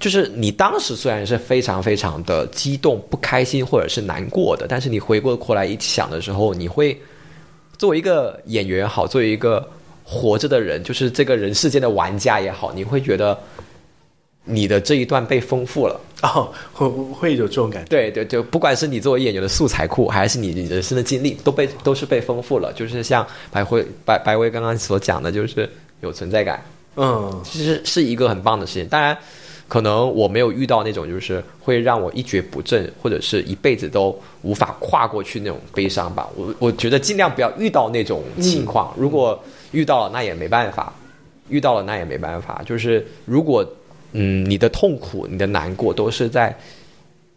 [0.00, 6.98] 就是你当时虽然是非常非常的激动、不开心或者是难过的，但是你回过过来一想的时候，你会
[7.78, 9.68] 作为一个演员也好，作为一个
[10.02, 13.38] 活着的人，就是这个人世间的玩家也好，你会觉得
[14.44, 16.00] 你的这一段被丰富了。
[16.22, 17.88] 哦，会会有这种感觉。
[17.88, 22.72] 对 对对，不管是你作为演员的素材库，还是你你人生的经历，都被都是被丰富了。
[22.74, 25.68] 就是像白辉白白薇刚刚所讲的，就是
[26.00, 26.62] 有存在感，
[26.96, 28.86] 嗯其实是一个很棒的事情。
[28.88, 29.16] 当然，
[29.70, 36.28] 可能我没有遇到那种就是会让我一蹶不振，或者是一辈子都无法跨过去那种悲伤吧。
[36.34, 38.92] 我我觉得尽量不要遇到那种情况。
[38.98, 39.40] 如果
[39.70, 40.92] 遇到了，那也没办法；
[41.48, 42.60] 遇到了，那也没办法。
[42.66, 43.64] 就是如果
[44.12, 46.52] 嗯，你的痛苦、你的难过都是在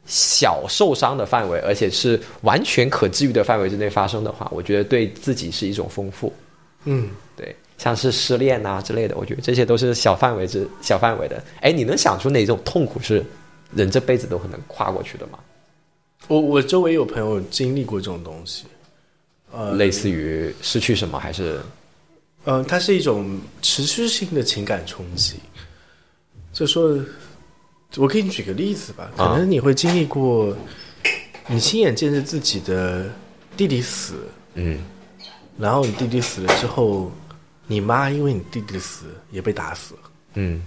[0.07, 6.33] 小受伤的范围，而且是完全可治愈的范围之内发生的话，我觉得对自己是一种丰富。
[6.85, 11.43] 嗯，对，像是失恋啊之类的，我觉得这些都是小范围之小范围的。
[11.61, 13.23] 哎，你能想出哪种痛苦是
[13.73, 15.39] 人这辈子都可能跨过去的吗？
[16.27, 18.65] 我我周围有朋友经历过这种东西，
[19.51, 21.59] 呃，类似于失去什么，还是
[22.45, 25.35] 呃，它是一种持续性的情感冲击。
[26.53, 26.97] 就说，
[27.97, 30.55] 我给你举个例子吧，可啊能你会经历过，
[31.47, 33.09] 你亲眼见着自己的
[33.57, 34.13] 弟弟死，
[34.53, 34.79] 嗯
[35.57, 37.11] 然后你弟弟死了之后，
[37.67, 39.99] 你妈因为你弟弟的死也被打死了，
[40.35, 40.61] 嗯。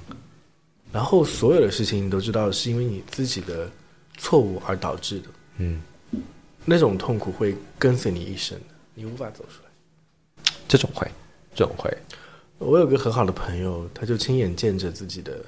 [0.92, 3.70] 然后所有的事情你都知道是因为你自己的
[4.16, 5.28] 错误而导致的，
[5.58, 5.82] 嗯，
[6.64, 10.52] 那种痛苦会跟随你一生的，你无法走出来。
[10.66, 11.06] 这种会，
[11.54, 11.94] 这种会，
[12.58, 15.44] 我有个很好的朋友，他就亲眼见着自己的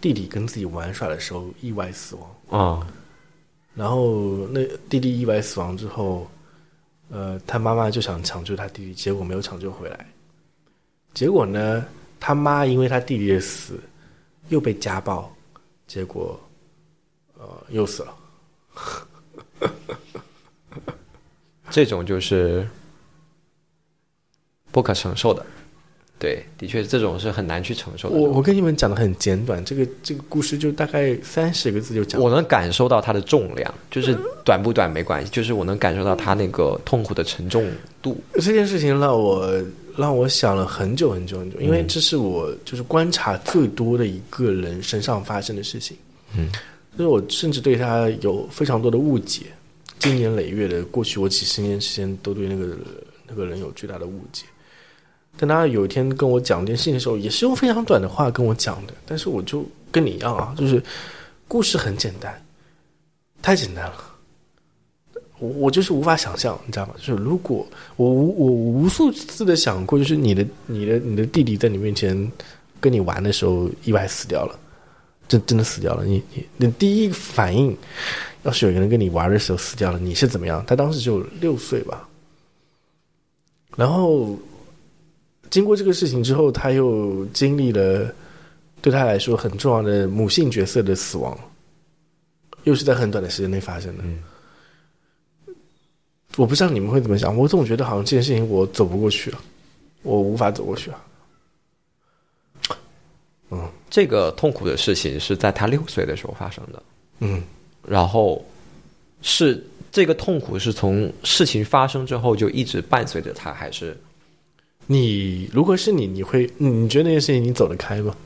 [0.00, 2.86] 弟弟跟自己玩耍的时候意外死亡，啊。
[3.74, 6.28] 然后那弟弟意外死亡之后，
[7.08, 10.06] 呃，他妈妈就想抢救他弟弟，结果没有抢救回来。
[11.14, 11.84] 结果呢，
[12.18, 13.78] 他妈因为他弟弟的死
[14.48, 15.30] 又被家暴，
[15.86, 16.40] 结果
[17.38, 18.14] 呃又死了。
[21.70, 22.68] 这种就是
[24.70, 25.44] 不可承受的。
[26.18, 28.14] 对，的确，这种是很难去承受的。
[28.14, 32.30] 我我跟你们讲的很简短，这个这个故事就大概三十个字就讲完。
[32.30, 37.68] 我能感受到它的重量，就是短不短没关系，就是我能感受到它那个痛苦的沉重
[38.00, 38.22] 度。
[38.34, 39.52] 这件事情让我
[39.96, 45.96] 让我想了很久很久很久，因为这是我就是观察最多的一个人身上发生的事情。
[46.36, 46.50] 嗯，
[46.96, 49.46] 所以我甚至对他有非常多的误解。
[49.98, 52.76] 经年累月的过去，我几十年时间都对那个
[53.28, 54.44] 那个人有巨大的误解。
[55.36, 60.82] 但他有一天跟我讲这件事情的时候，也是用非常短的话跟我讲的，但是我就跟你一样啊，就是
[61.46, 62.34] 故事很简单，
[63.40, 64.11] 太简单了。
[65.42, 66.94] 我我就是无法想象，你知道吗？
[66.98, 67.66] 就是如果
[67.96, 72.30] 我无我无数次的想过，就是你的你的你的弟弟在你面前
[72.80, 74.56] 跟你玩的时候意外死掉了，
[75.26, 76.04] 真真的死掉了。
[76.04, 77.76] 你你你第一反应，
[78.44, 80.64] 要是有一个人跟你玩的时候死掉了，你是怎么样？
[80.64, 82.08] 他当时就六岁吧，
[83.76, 84.38] 然后
[85.50, 88.14] 经过这个事情之后，他又经历了
[88.80, 91.36] 对他来说很重要的母性角色的死亡，
[92.62, 94.04] 又是在很短的时间内发生的。
[96.36, 99.40] 我不知道你们会怎么想，我总觉得好像这件事情我走不过去啊，
[100.02, 101.04] 我无法走过去啊。
[103.50, 106.82] 嗯这个痛苦的事情是在他六岁的时候发生的。
[107.20, 107.42] 嗯
[107.86, 108.42] 然后
[109.20, 113.94] 是这个痛苦是从事情发生之后就一直伴随着他，还是
[114.86, 118.16] 你如果是你，你会你你觉得那件事情你走得开吗？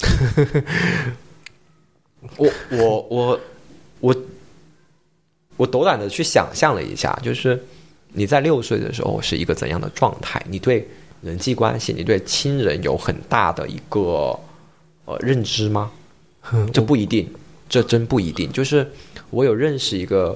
[2.36, 3.40] 我我我
[4.00, 4.16] 我
[5.60, 7.62] 我斗胆的去想象了一下，就是
[8.14, 10.42] 你在六岁的时候是一个怎样的状态？
[10.48, 10.88] 你对
[11.20, 14.34] 人际关系，你对亲人有很大的一个
[15.04, 15.92] 呃认知吗？
[16.72, 17.30] 这不一定，
[17.68, 18.50] 这真不一定。
[18.50, 18.90] 就是
[19.28, 20.34] 我有认识一个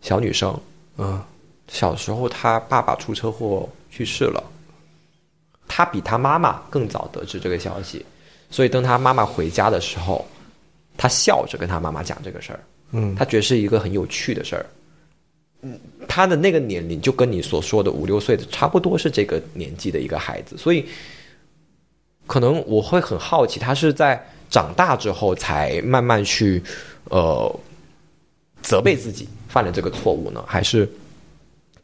[0.00, 0.60] 小女生，
[0.96, 1.22] 嗯
[1.68, 4.42] 小时候她爸爸出车祸去世了，
[5.68, 8.04] 她比她妈妈更早得知这个消息，
[8.50, 10.26] 所以当她妈妈回家的时候，
[10.96, 12.58] 她笑着跟她妈妈讲这个事儿。
[12.92, 14.66] 嗯他觉得是一个很有趣的事儿。
[15.62, 20.86] 嗯，他的那个年龄就跟你所说的五六岁的差不多是这个年纪的一个孩子，所以
[22.26, 24.18] 可能我会很好奇，他是在
[24.48, 26.62] 长大之后才慢慢去
[27.10, 27.60] 呃
[28.62, 30.88] 责备自己犯了这个错误呢，还是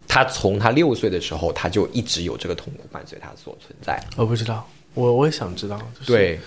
[0.08, 4.02] 他从他六岁的时候他就一直有这个痛苦伴随他所存在？
[4.16, 5.78] 我不知道，我我也想知道。
[5.98, 6.40] 就是、对，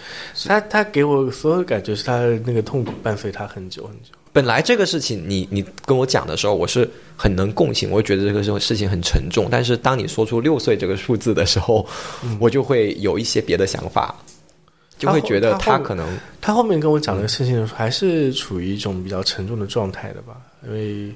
[0.48, 4.18] 他他给我所有的感觉是他的那个痛苦伴随他很久很久。
[4.32, 9.48] 本来这个事情你你跟我讲的时候，我是很能共情，我觉得这个事事情很沉重。
[9.50, 11.86] 但是当你说出六岁这个数字的时候，
[12.40, 14.16] 我就会有一些别的想法，
[14.98, 21.14] 就会觉得他可能他后面跟我讲这个事情的时候，还是处于一种比较沉重的状态的吧，因为，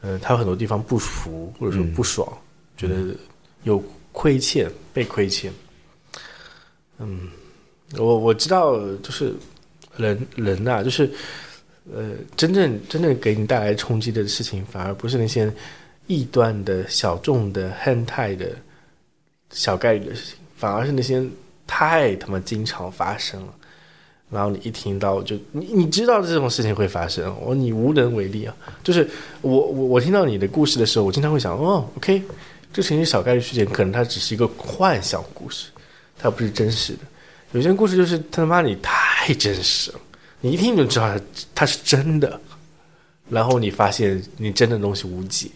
[0.00, 2.26] 呃，他有很多地方不服或者说不爽，
[2.76, 2.96] 觉得
[3.62, 3.82] 有
[4.12, 5.52] 亏欠，被亏欠。
[6.98, 7.28] 嗯，
[7.98, 9.32] 我我知道，就是
[9.96, 11.10] 人人呐、就是
[11.92, 15.52] 呃，真正真正给你带来冲击的事情，反而不是那些
[16.06, 18.52] 异端的小众的憨态的
[19.50, 21.22] 小概率的事情，反而是那些
[21.66, 23.54] 太他妈经常发生了。
[24.30, 28.56] 然后你一听到就你你知道这种事情会发生，我说你无能为力啊。
[28.82, 29.08] 就是
[29.42, 32.20] 我我我听到你的故事的时候，我经常会想，哦，OK，
[32.72, 35.68] 这是一个小概率事件，可能它只是一个幻想故事，
[36.18, 37.00] 它不是真实的。
[37.52, 40.00] 有些故事就是他妈你太真实了，
[40.44, 42.38] 你一听就知道它它是真的，
[43.30, 45.48] 然后你发现你真的东西无解。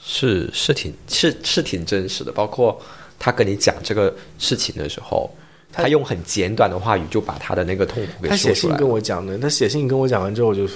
[0.00, 2.30] 是是挺是是挺真实的。
[2.30, 2.80] 包括
[3.18, 5.28] 他跟你讲这个事情的时候，
[5.72, 8.78] 他他用很简短的话语就把他的那个痛苦给他写信说出来了。
[8.78, 10.68] 跟我讲的，他写信跟我讲完之后，我就，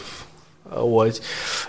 [0.68, 1.08] 呃，我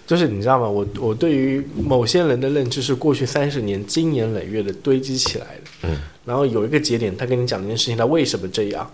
[0.07, 0.67] 就是你知道吗？
[0.67, 5.61] 我我对于某些人的认知是过去三十年经年累月的堆积起来的。
[5.83, 8.91] 嗯，然后有一个节点，他跟你讲这件事情，他为什么这样？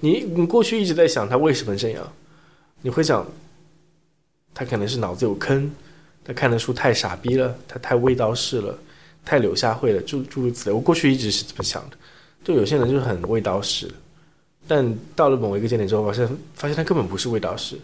[0.00, 2.10] 你你过去一直在想他为什么这样，
[2.80, 3.26] 你会想，
[4.54, 5.70] 他可能是脑子有坑，
[6.24, 8.78] 他看的书太傻逼了，他太味道式了，
[9.24, 10.74] 太柳下惠了，诸诸如此类。
[10.74, 11.96] 我过去一直是这么想的，
[12.44, 13.90] 就有些人就是很味道式，
[14.66, 17.78] 但到了某一个节点之后，发现发现他根本不是味道式，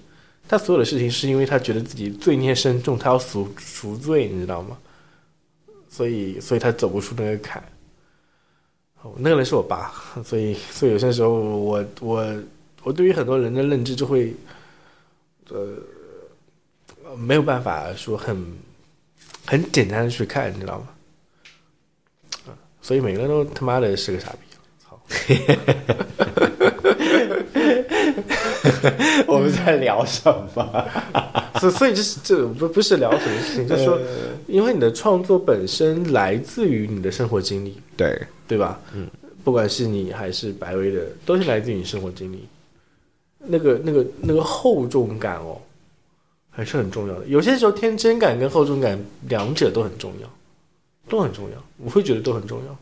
[0.48, 4.76] 他所有的事情是因为他觉得自己罪孽深重，他要赎赎罪，你知道吗？
[5.88, 7.62] 所以所以他走不出那个坎。
[9.02, 9.92] 哦那个人是我爸，
[10.24, 12.42] 所以所以有些时候我我
[12.82, 14.34] 我对于很多人的认知就会，
[15.50, 15.68] 呃，
[17.04, 18.36] 呃没有办法说很
[19.46, 20.88] 很简单的去看，你知道吗？
[22.46, 24.38] 啊，所以每个人都他妈的是个傻逼，
[24.82, 25.00] 操！
[29.26, 30.22] 我们在聊什
[30.54, 30.88] 么？
[31.60, 33.98] 所所以这是这不不是聊什么事情，就是说，
[34.46, 38.80] 因为你的创作本身来自于你的生活经历，对，对吧？
[38.92, 39.08] 嗯，
[39.42, 42.46] 不管是你还是白薇的，都是来自于你生活经历。
[43.46, 45.60] 那个、那个、那个厚重感哦，
[46.50, 47.26] 还是很重要的。
[47.26, 48.98] 有些时候，天真感跟厚重感
[49.28, 50.28] 两者都很重要，
[51.08, 51.56] 都很重要。
[51.78, 52.76] 我会觉得都很重要。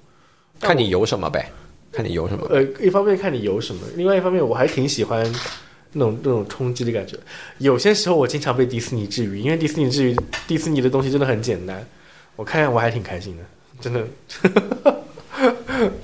[0.61, 1.51] 看你有什么呗，
[1.91, 2.47] 看你有什么。
[2.51, 5.25] 呃，一方面看你有什么，另外一方面我还挺喜欢
[5.93, 7.17] 那种那种冲击的感觉。
[7.59, 10.17] 有些时候我经常被迪士尼治愈，因为迪士尼治愈
[10.47, 11.85] 迪士尼的东西真的很简单，
[12.37, 13.45] 我看看我还挺开心的，
[13.81, 15.02] 真的。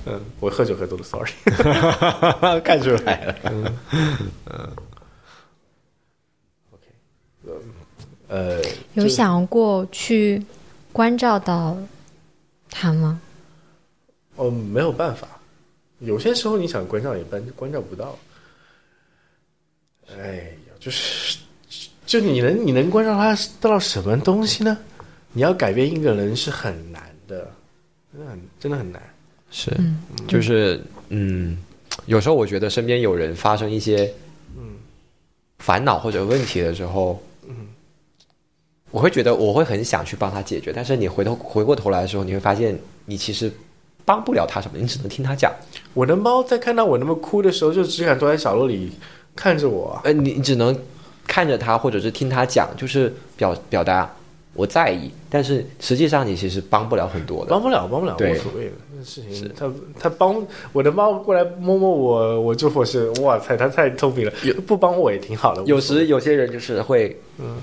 [0.05, 1.31] 嗯，我喝酒喝多了，sorry。
[2.61, 3.73] 看出来了。
[8.27, 8.61] 呃，
[8.93, 10.43] 有想过去
[10.91, 11.77] 关照到
[12.69, 13.19] 他吗？
[14.35, 15.27] 哦，没有办法，
[15.99, 18.17] 有些时候你想关照也关关照不到。
[20.17, 20.35] 哎
[20.67, 21.39] 呀，就是
[22.05, 24.77] 就你能你能关照他到什么东西呢？
[25.33, 27.51] 你要改变一个人是很难的，
[28.11, 29.01] 真的很真的很难。
[29.51, 29.71] 是，
[30.27, 31.57] 就是嗯，
[32.05, 34.11] 有时候我觉得身边有人发生一些
[34.55, 34.75] 嗯。
[35.59, 37.53] 烦恼或者问题的时候，嗯，
[38.91, 43.51] 我会觉得我会很想去帮他解决，但是你回头回过头来的时候，你会发现你其实
[44.05, 45.53] 帮不了他什么，你只能听他讲，
[45.93, 48.93] 我的猫在看到我那么哭的时候，就只敢躲在角落里
[49.35, 50.01] 看着我啊。
[50.05, 50.73] 呃，你你只能
[51.27, 54.09] 看着他或者是听他讲，就是表表达
[54.53, 57.51] 我在意，但是实际上你其实帮不了很多的。
[57.51, 59.49] 帮不了，帮不了，对无所谓的那事情。
[59.55, 64.33] 他他帮我的猫过来摸摸我，我就说是哇塞，他太聪明了，
[64.67, 65.63] 不帮我也挺好的。
[65.63, 67.57] 有时有些人就是会，嗯，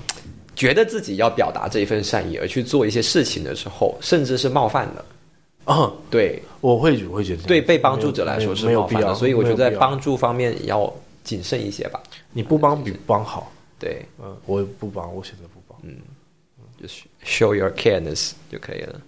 [0.55, 5.05] 觉得自己要表达这一份善意而去做一些事情的时候，甚至是冒犯的。
[5.65, 10.91] 嗯，对我会我会觉得对，被帮助者来说是冒犯的，没有必要，所以我觉得在帮助方面要
[11.25, 12.01] 谨慎一些吧。
[12.31, 13.51] 你不帮比不帮好。
[13.77, 15.77] 对，嗯，我不帮，我选择不帮。
[16.81, 19.01] 就是 show your kindness 就可以了。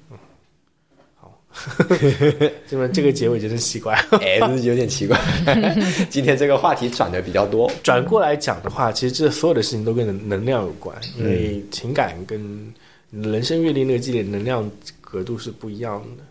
[1.15, 1.41] 好
[2.67, 3.93] 这么这个结尾真是奇怪。
[4.21, 5.19] 哎，这有点奇怪。
[6.09, 7.71] 今天这个话题转的比较多。
[7.83, 12.73] 转过来讲的话，其实这所有的事情都跟能能量有关，因为情感跟
[13.11, 14.69] 人生阅历那个积累能量
[15.01, 16.23] 格度是不一样的。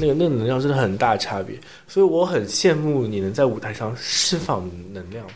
[0.00, 1.54] 那个那个能量真的很大差别，
[1.86, 5.26] 所以我很羡慕你能在舞台上释放能量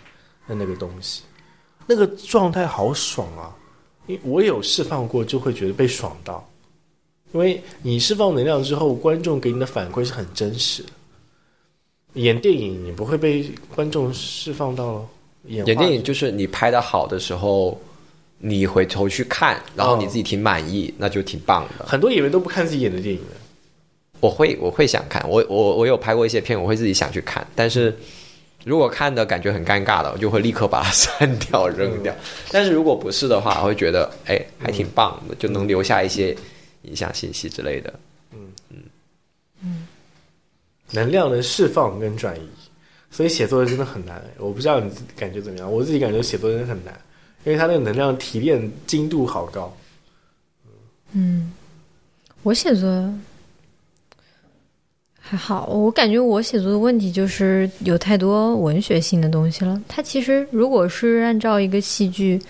[0.49, 1.23] 的那个东西，
[1.87, 3.55] 那个状态好爽啊！
[4.07, 6.49] 因为我有释放过，就会觉得被爽到，
[7.33, 10.89] 因为你释放能量之后，观众给你的反馈是很真实的。
[12.15, 15.07] 演电影你不会被观众释放到
[15.49, 17.79] 演演电影就是你拍的好的时候，
[18.39, 21.85] 你回头去看，然后你自己挺满意，那就挺棒的。
[21.85, 23.37] 很多演员都不看自己演的电影的。
[24.21, 27.95] 我会我会想看，我我我有拍过一些片，我会自己想去看，但是
[28.67, 32.13] 如果看的感觉很尴尬的，我就会立刻把它 删掉扔掉。
[32.51, 36.37] 但是如果不是的话，我会觉得哎还挺棒的，就能留下一些
[36.83, 37.95] 影响信息之类的。
[38.33, 38.79] 嗯嗯
[39.63, 39.87] 嗯
[40.91, 42.49] 能量的释放跟转移，
[43.09, 44.21] 所以写作真的很难。
[44.37, 46.93] 我不知道你自己感觉怎么样，我自己感觉写作真的很难，
[47.45, 49.73] 因为它那个能量提炼精度好高。
[51.13, 51.53] 嗯，
[52.43, 52.91] 我写作
[55.29, 59.83] 还好，我感觉我写作的问题就是有太多文学性的东西了。
[59.89, 62.41] 它其实如果是按照一个戏剧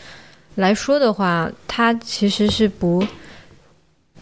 [0.56, 3.02] 来说的话，它其实是不，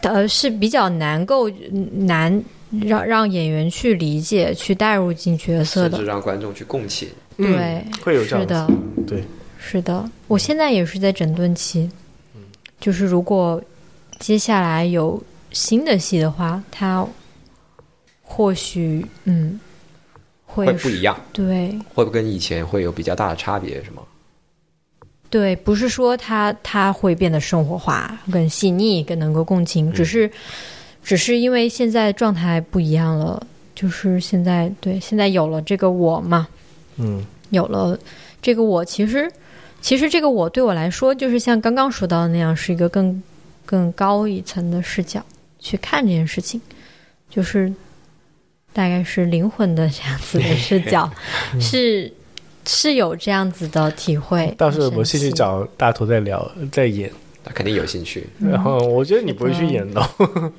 [0.01, 1.49] 呃，是比较难够
[1.91, 2.41] 难
[2.81, 6.05] 让让演员去理解、去带入进角色的甚至。
[6.05, 7.09] 让观众去共情。
[7.35, 8.65] 对，嗯会有这样的，
[9.05, 9.21] 对，
[9.59, 11.89] 是的，我现在也是在整顿期，
[12.79, 13.61] 就是如果
[14.17, 15.21] 接下来有
[15.51, 17.05] 新的戏的话，它
[18.25, 19.59] 或许嗯
[20.45, 23.83] 会会不一样，对会不会跟以前会有比较大的差别？
[23.83, 24.01] 是吗？
[25.29, 30.29] 对，不是说他他会变得生活化、更细腻、更能够共情，只是
[31.03, 36.47] 只是因为现在状态不一样了，就是现在对现在有了这个我嘛，
[36.97, 37.97] 嗯有了
[38.41, 39.29] 这个我，其实
[39.81, 43.21] 其实这个我对我来说，就是像刚刚说到的那样，是一个更
[43.65, 45.23] 更高一层的视角
[45.59, 46.61] 去看这件事情，
[47.29, 47.73] 就是
[48.75, 51.09] 大概是灵魂的这样子的视角，
[51.61, 52.11] 是
[52.65, 54.53] 是有这样子的体会。
[54.59, 55.37] 到时候我继续很神奇。
[55.37, 57.09] 找大头再聊再演，
[57.41, 60.01] 他肯定有兴趣， 然后我觉得你不会去演的，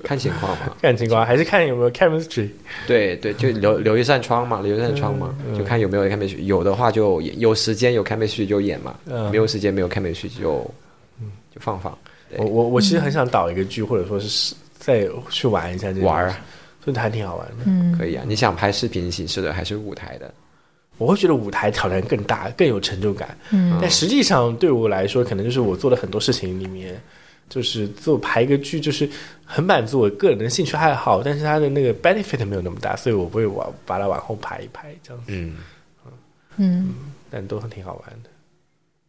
[0.03, 0.75] 看情况嘛。
[0.81, 2.49] 看情况，还是看有没有 chemistry。
[2.87, 9.31] 对对，就留留一扇窗嘛，留一扇窗嘛，就看有没有 chemistry，有的话就，有时间有 chemistry 就演嘛，嗯。
[9.31, 10.69] 没有时间没有 chemistry 就
[11.55, 11.97] 就放放。
[12.39, 16.35] 我我我其实很想导一个剧，或者说是再去玩一下这玩儿，
[16.87, 17.65] 所以还挺好玩的。
[17.67, 20.33] 嗯，可以啊，你想拍视频形式的还是舞台的？
[20.99, 23.37] 我会觉得舞台挑战更大，更有成就感。
[23.51, 26.99] 嗯但实际上对我来说，可能就是我做的很多事情里面，
[27.49, 29.07] 就是做排一个剧，就是
[29.45, 35.57] 很满足我个人的兴趣爱好，但是它的那个 benefit 没有那么大，所以我不会往把它往后排一排这样子，嗯，
[36.57, 36.95] 嗯，
[37.29, 38.31] 但都很挺好玩的。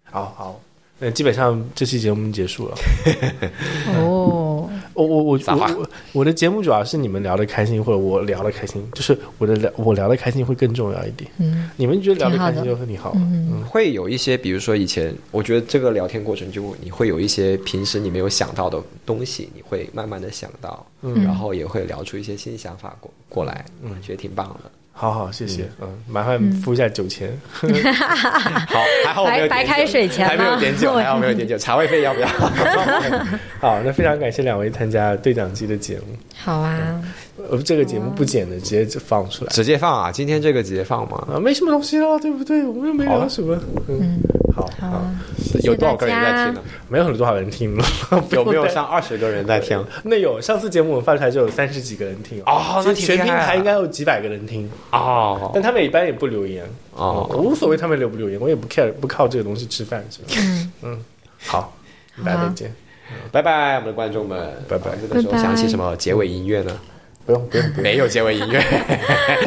[0.03, 0.61] 好好，
[0.99, 2.75] 那基本上这期节目结束了。
[3.99, 5.39] 哦，我我我我
[5.77, 11.29] 我我的节目主要是你们聊得开心，或者我聊得开心，就是我的聊我聊得开心会更重要一点。
[11.37, 13.11] 嗯你们觉得聊的开心就很挺好。
[13.15, 24.71] 嗯会有一些，比如说以前，我觉得这个聊天过程就你会有一些平时你没有想到的东西，你会慢慢的想到，嗯然后也会聊出一些新想法过过来，嗯，觉得挺棒的。
[24.99, 25.69] 好好，谢谢。
[25.79, 27.29] 嗯，麻烦付一下酒钱。
[27.53, 32.27] 好，还好我没有点白白开水钱还没有吗点酒， 还好没有点酒，茶位费要不要？
[33.61, 36.17] 好，那非常感谢两位参加对讲机的节目。
[36.35, 36.99] 好啊，
[37.49, 39.51] 呃，这个节目不剪的，直接就放出来。
[39.51, 40.11] 直接放啊！
[40.11, 41.27] 今天这个直接放吗？
[41.31, 42.65] 啊，没什么东西了，对不对？
[42.65, 43.57] 我们又没聊什么。
[43.87, 44.19] 嗯，
[44.55, 45.03] 好好。
[45.63, 46.61] 有多少个人在听呢？
[46.89, 47.85] 没有多少人听了，
[48.31, 49.83] 有没有上二十个人在听？
[50.03, 52.41] 那有上次节目我们放出来就有三十几个人听。
[52.45, 55.51] 哦那全平台应该有几百个人听，哦。
[55.53, 56.65] 但他们一般也不留言
[56.95, 57.27] 哦。
[57.29, 60.27] 我无所谓他们留不留言，我也不 care，不靠这个东西吃饭是吧？
[60.41, 60.71] 嗯。
[60.83, 60.99] 嗯，
[61.45, 61.73] 好，
[62.25, 62.75] 拜拜再见，
[63.31, 64.91] 拜拜，我们的观众们，拜拜。
[65.01, 66.77] 这个时候想起什么结尾音乐呢？
[67.27, 67.83] 不用不用。
[67.83, 68.59] 没有结尾音乐。